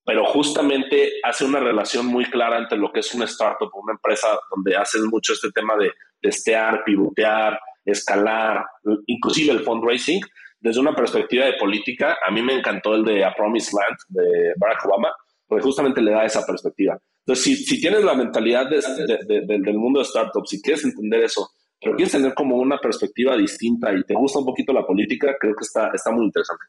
pero 0.05 0.25
justamente 0.27 1.15
hace 1.25 1.45
una 1.45 1.59
relación 1.59 2.07
muy 2.07 2.27
clara 2.27 2.57
entre 2.59 2.79
lo 2.79 2.93
que 2.93 3.01
es 3.01 3.13
una 3.15 3.25
startup, 3.25 3.71
una 3.75 3.95
empresa 3.95 4.29
donde 4.55 4.77
hacen 4.77 5.07
mucho 5.07 5.33
este 5.33 5.51
tema 5.51 5.75
de 5.77 5.91
testear, 6.21 6.85
pivotear, 6.85 7.59
escalar, 7.85 8.65
inclusive 9.07 9.53
el 9.53 9.61
fundraising, 9.61 10.21
desde 10.61 10.81
una 10.81 10.95
perspectiva 10.95 11.47
de 11.47 11.55
política, 11.55 12.19
a 12.25 12.31
mí 12.31 12.41
me 12.41 12.55
encantó 12.55 12.95
el 12.95 13.05
de 13.05 13.25
A 13.25 13.35
Promised 13.35 13.73
Land 13.73 13.99
de 14.09 14.53
Barack 14.57 14.87
Obama, 14.87 15.13
porque 15.47 15.65
justamente 15.65 16.01
le 16.01 16.13
da 16.13 16.25
esa 16.25 16.47
perspectiva. 16.47 16.99
Entonces, 17.27 17.45
si, 17.45 17.57
si 17.57 17.81
tienes 17.81 18.05
la 18.05 18.15
mentalidad 18.15 18.67
del 18.69 19.79
mundo 19.79 20.01
de 20.01 20.07
startups, 20.07 20.51
si 20.51 20.63
quieres 20.63 20.85
entender 20.85 21.25
eso, 21.25 21.51
pero 21.81 21.97
quieres 21.97 22.13
tener 22.13 22.33
como 22.35 22.57
una 22.57 22.79
perspectiva 22.79 23.37
distinta 23.37 23.93
y 23.93 24.03
te 24.05 24.15
gusta 24.15 24.39
un 24.39 24.47
poquito 24.47 24.73
la 24.73 24.87
política, 24.87 25.35
creo 25.39 25.55
que 25.55 25.65
está, 25.65 25.91
está 25.93 26.13
muy 26.13 26.27
interesante. 26.27 26.65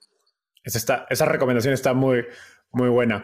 Esa, 0.63 1.05
esa 1.09 1.25
recomendación 1.25 1.73
está 1.73 1.93
muy, 1.93 2.25
muy 2.71 2.89
buena. 2.89 3.23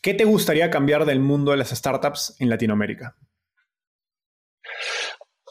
¿Qué 0.00 0.14
te 0.14 0.24
gustaría 0.24 0.70
cambiar 0.70 1.04
del 1.04 1.20
mundo 1.20 1.50
de 1.50 1.58
las 1.58 1.70
startups 1.70 2.36
en 2.38 2.48
Latinoamérica? 2.48 3.16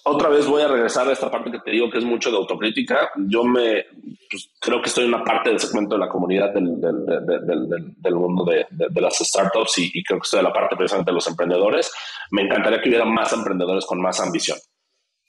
Otra 0.08 0.30
vez 0.30 0.46
voy 0.48 0.62
a 0.62 0.68
regresar 0.68 1.08
a 1.08 1.14
esta 1.14 1.30
parte 1.30 1.52
que 1.52 1.60
te 1.60 1.72
digo 1.72 1.90
que 1.90 1.98
es 1.98 2.04
mucho 2.04 2.32
de 2.32 2.38
autocrítica. 2.38 3.12
Yo 3.28 3.44
me 3.44 3.86
pues, 4.30 4.52
creo 4.60 4.82
que 4.82 4.90
estoy 4.90 5.06
en 5.06 5.14
una 5.14 5.24
parte 5.24 5.50
del 5.50 5.60
segmento 5.60 5.96
de 5.96 6.00
la 6.00 6.10
comunidad 6.10 6.54
del, 6.54 6.80
del, 6.80 8.16
mundo 8.16 8.46
de, 8.46 8.66
las 9.02 9.18
startups 9.18 9.78
y, 9.78 10.04
creo 10.04 10.20
que 10.20 10.26
estoy 10.26 10.40
en 10.40 10.46
la 10.46 10.54
parte 10.54 10.76
precisamente 10.76 11.12
de 11.12 11.16
los 11.16 11.28
emprendedores. 11.28 11.92
Me 12.32 12.44
encantaría 12.44 12.82
que 12.82 12.90
hubiera 12.90 13.06
más 13.06 13.32
emprendedores 13.34 13.86
con 13.86 14.02
más 14.02 14.20
ambición. 14.20 14.58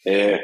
Eh, 0.05 0.41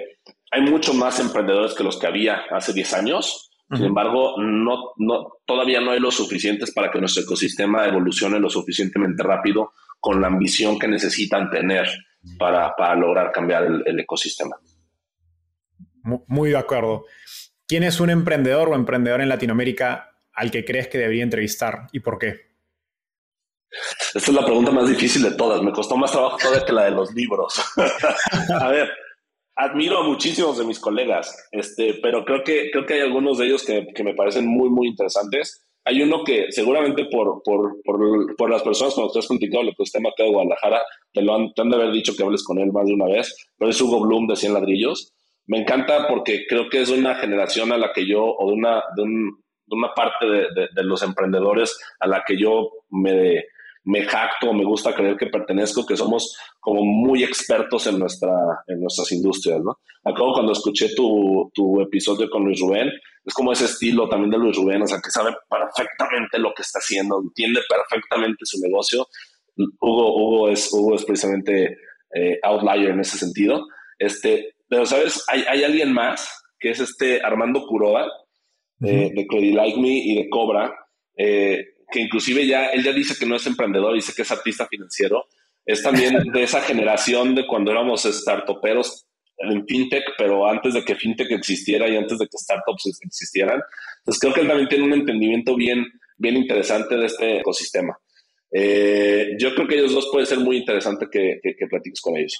hay 0.51 0.61
muchos 0.63 0.95
más 0.95 1.19
emprendedores 1.21 1.75
que 1.75 1.85
los 1.85 1.99
que 1.99 2.07
había 2.07 2.43
hace 2.51 2.73
10 2.73 2.95
años. 2.95 3.51
Sin 3.73 3.87
embargo, 3.87 4.35
no, 4.39 4.93
no, 4.99 5.39
todavía 5.47 5.81
no 5.81 5.91
hay 5.91 5.99
los 5.99 6.15
suficientes 6.15 6.73
para 6.73 6.93
que 6.93 7.01
nuestro 7.01 7.25
ecosistema 7.25 7.87
evolucione 7.87 8.39
lo 8.39 8.49
suficientemente 8.49 9.23
rápido 9.23 9.73
con 9.99 10.21
la 10.21 10.29
ambición 10.29 10.79
que 10.79 10.87
necesitan 10.87 11.51
tener 11.51 11.89
para, 12.39 12.95
lograr 12.95 13.33
cambiar 13.33 13.65
el, 13.65 14.01
ecosistema. 14.01 14.57
Muy 16.03 16.51
de 16.51 16.59
acuerdo. 16.59 17.05
¿Quién 17.67 17.83
es 17.83 18.01
un 18.01 18.11
emprendedor 18.11 18.69
o 18.69 18.75
emprendedor 18.75 19.21
en 19.21 19.29
Latinoamérica 19.29 20.11
al 20.33 20.51
que 20.51 20.65
crees 20.65 20.89
que 20.89 20.99
debería 20.99 21.23
entrevistar 21.23 21.87
y 21.93 22.01
por 22.01 22.19
qué? 22.19 22.55
Esta 24.15 24.31
es 24.31 24.35
la 24.35 24.45
pregunta 24.45 24.71
más 24.71 24.89
difícil 24.89 25.23
de 25.23 25.33
todas. 25.33 25.63
Me 25.63 25.73
costó 25.73 25.97
más 25.97 26.13
trabajo 26.13 26.37
todavía 26.37 26.65
que 26.65 26.73
la 26.73 26.85
de 26.85 26.91
los 26.91 27.13
libros. 27.15 27.55
a 28.61 28.69
ver, 28.69 28.91
admiro 29.57 29.99
a 29.99 30.05
muchísimos 30.05 30.59
de 30.59 30.65
mis 30.65 30.79
colegas, 30.79 31.49
este, 31.51 31.95
pero 32.03 32.25
creo 32.25 32.45
que, 32.45 32.71
creo 32.71 32.87
que 32.87 32.95
hay 32.95 33.01
algunos 33.01 33.39
de 33.39 33.47
ellos 33.47 33.65
que, 33.65 33.89
que 33.95 34.05
me 34.05 34.15
parecen 34.15 34.47
muy, 34.47 34.69
muy 34.69 34.89
interesantes. 34.89 35.64
Hay 35.85 36.01
uno 36.03 36.25
que 36.25 36.47
seguramente 36.51 37.05
por, 37.07 37.43
por, 37.43 37.83
por, 37.85 38.37
por 38.37 38.51
las 38.51 38.63
personas 38.63 38.97
las 38.97 39.13
que 39.13 39.19
has 39.19 39.27
platicado 39.27 39.63
el 39.63 39.69
ecosistema 39.71 40.11
de 40.17 40.31
Guadalajara, 40.31 40.83
te, 41.13 41.23
lo 41.23 41.35
han, 41.35 41.53
te 41.53 41.63
han 41.63 41.71
de 41.71 41.77
haber 41.77 41.93
dicho 41.93 42.15
que 42.17 42.23
hables 42.23 42.43
con 42.43 42.59
él 42.59 42.73
más 42.73 42.87
de 42.87 42.95
una 42.95 43.07
vez, 43.07 43.37
pero 43.59 43.71
es 43.71 43.81
Hugo 43.81 44.01
Bloom 44.01 44.27
de 44.27 44.37
100 44.37 44.55
ladrillos. 44.55 45.13
Me 45.47 45.59
encanta 45.59 46.09
porque 46.09 46.47
creo 46.49 46.71
que 46.71 46.81
es 46.81 46.91
una 46.91 47.17
generación 47.17 47.71
a 47.71 47.77
la 47.77 47.93
que 47.93 48.07
yo, 48.07 48.25
o 48.25 48.49
de 48.49 48.55
una, 48.55 48.83
de, 48.97 49.03
un, 49.03 49.43
de 49.67 49.77
una 49.77 49.93
parte 49.95 50.25
de, 50.25 50.39
de, 50.55 50.69
de, 50.75 50.85
los 50.85 51.03
emprendedores 51.03 51.79
a 52.01 52.07
la 52.07 52.25
que 52.27 52.39
yo 52.39 52.71
me, 52.89 53.45
me 53.85 54.05
jacto, 54.05 54.53
me 54.55 54.65
gusta 54.65 54.95
creer 54.95 55.17
que 55.17 55.27
pertenezco, 55.27 55.85
que 55.85 55.97
somos 55.97 56.37
como 56.61 56.83
muy 56.83 57.23
expertos 57.23 57.87
en, 57.87 57.99
nuestra, 57.99 58.33
en 58.67 58.81
nuestras 58.81 59.13
industrias, 59.13 59.61
¿no? 59.63 59.79
Acabo 60.05 60.33
cuando 60.33 60.53
escuché 60.53 60.95
tu, 60.95 61.51
tu 61.55 61.81
episodio 61.83 62.29
con 62.31 62.45
Luis 62.45 62.61
Rubén, 62.61 62.91
es 63.25 63.33
como 63.33 63.53
ese 63.53 63.65
estilo 63.65 64.09
también 64.09 64.31
de 64.31 64.39
Luis 64.39 64.57
Rubén, 64.57 64.83
o 64.83 64.87
sea, 64.87 65.01
que 65.03 65.11
sabe 65.11 65.35
perfectamente 65.49 66.39
lo 66.39 66.53
que 66.55 66.63
está 66.63 66.79
haciendo, 66.79 67.21
entiende 67.23 67.61
perfectamente 67.69 68.45
su 68.45 68.61
negocio. 68.61 69.07
Hugo, 69.57 70.17
Hugo, 70.17 70.49
es, 70.51 70.71
Hugo 70.73 70.95
es 70.95 71.05
precisamente 71.05 71.79
eh, 72.15 72.39
outlier 72.43 72.91
en 72.91 73.01
ese 73.01 73.17
sentido. 73.17 73.67
Este, 73.99 74.57
pero, 74.69 74.85
¿sabes? 74.85 75.25
Hay, 75.29 75.45
hay 75.49 75.65
alguien 75.65 75.93
más, 75.93 76.29
que 76.59 76.71
es 76.71 76.81
este 76.81 77.23
Armando 77.23 77.67
Curoda, 77.67 78.07
eh, 78.83 79.11
de 79.15 79.27
Credit 79.27 79.55
Like 79.55 79.81
Me 79.81 79.99
y 79.99 80.17
de 80.17 80.29
Cobra, 80.29 80.75
eh, 81.17 81.65
que 81.91 82.01
inclusive 82.01 82.47
ya, 82.47 82.67
él 82.67 82.83
ya 82.83 82.93
dice 82.93 83.15
que 83.19 83.25
no 83.25 83.37
es 83.37 83.47
emprendedor, 83.47 83.95
dice 83.95 84.13
que 84.15 84.23
es 84.23 84.33
artista 84.33 84.67
financiero, 84.67 85.27
es 85.65 85.83
también 85.83 86.31
de 86.33 86.43
esa 86.43 86.61
generación 86.61 87.35
de 87.35 87.47
cuando 87.47 87.71
éramos 87.71 88.03
startuperos 88.03 89.07
en 89.39 89.67
fintech, 89.67 90.05
pero 90.17 90.49
antes 90.49 90.75
de 90.75 90.85
que 90.85 90.95
fintech 90.95 91.31
existiera 91.31 91.89
y 91.89 91.97
antes 91.97 92.19
de 92.19 92.27
que 92.27 92.39
startups 92.39 93.01
existieran. 93.03 93.61
Entonces 93.99 94.21
creo 94.21 94.35
que 94.35 94.41
él 94.41 94.49
también 94.49 94.69
tiene 94.69 94.85
un 94.85 94.93
entendimiento 94.93 95.57
bien, 95.57 95.85
bien 96.17 96.37
interesante 96.37 96.97
de 96.97 97.07
este 97.07 97.39
ecosistema. 97.39 97.99
Eh, 98.53 99.37
yo 99.39 99.55
creo 99.55 99.67
que 99.67 99.77
ellos 99.77 99.95
dos 99.95 100.09
puede 100.13 100.27
ser 100.27 100.39
muy 100.39 100.59
interesante 100.59 101.09
que, 101.11 101.41
que, 101.43 101.67
platiques 101.67 102.01
con 102.01 102.17
ellos. 102.17 102.39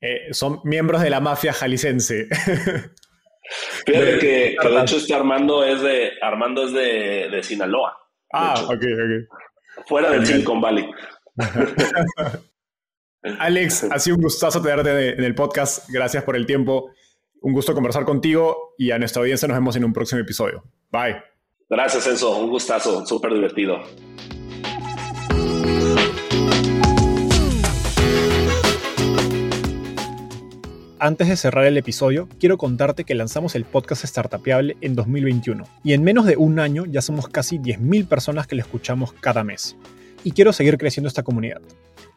Eh, 0.00 0.32
son 0.32 0.60
miembros 0.64 1.02
de 1.02 1.10
la 1.10 1.20
mafia 1.20 1.52
jalicense. 1.52 2.28
Fíjate 3.86 4.18
que, 4.18 4.56
de 4.62 4.80
hecho 4.82 4.96
este 4.96 5.14
Armando 5.14 5.64
es 5.64 5.80
de 5.80 6.12
Armando 6.20 6.66
es 6.66 6.72
de, 6.72 7.28
de 7.30 7.42
Sinaloa. 7.42 7.96
Ah, 8.32 8.54
ok, 8.64 8.70
ok. 8.70 9.86
Fuera 9.86 10.10
del 10.10 10.26
Silicon 10.26 10.60
Valley. 10.60 10.86
Alex, 13.22 13.84
ha 13.90 13.98
sido 13.98 14.16
un 14.16 14.22
gustazo 14.22 14.62
tenerte 14.62 15.10
en 15.10 15.24
el 15.24 15.34
podcast. 15.34 15.88
Gracias 15.90 16.24
por 16.24 16.36
el 16.36 16.46
tiempo. 16.46 16.90
Un 17.40 17.52
gusto 17.52 17.74
conversar 17.74 18.04
contigo 18.04 18.74
y 18.78 18.90
a 18.90 18.98
nuestra 18.98 19.20
audiencia 19.20 19.46
nos 19.46 19.56
vemos 19.56 19.76
en 19.76 19.84
un 19.84 19.92
próximo 19.92 20.20
episodio. 20.20 20.64
Bye. 20.90 21.22
Gracias, 21.68 22.06
Enzo. 22.06 22.36
Un 22.36 22.50
gustazo. 22.50 23.06
Súper 23.06 23.32
divertido. 23.34 23.78
Antes 31.00 31.28
de 31.28 31.36
cerrar 31.36 31.64
el 31.66 31.76
episodio, 31.76 32.28
quiero 32.40 32.58
contarte 32.58 33.04
que 33.04 33.14
lanzamos 33.14 33.54
el 33.54 33.64
podcast 33.64 34.04
Startupiable 34.04 34.76
en 34.80 34.96
2021 34.96 35.62
y 35.84 35.92
en 35.92 36.02
menos 36.02 36.26
de 36.26 36.36
un 36.36 36.58
año 36.58 36.86
ya 36.86 37.02
somos 37.02 37.28
casi 37.28 37.58
10.000 37.58 38.08
personas 38.08 38.48
que 38.48 38.56
lo 38.56 38.62
escuchamos 38.62 39.12
cada 39.12 39.44
mes. 39.44 39.76
Y 40.24 40.32
quiero 40.32 40.52
seguir 40.52 40.76
creciendo 40.76 41.06
esta 41.06 41.22
comunidad. 41.22 41.60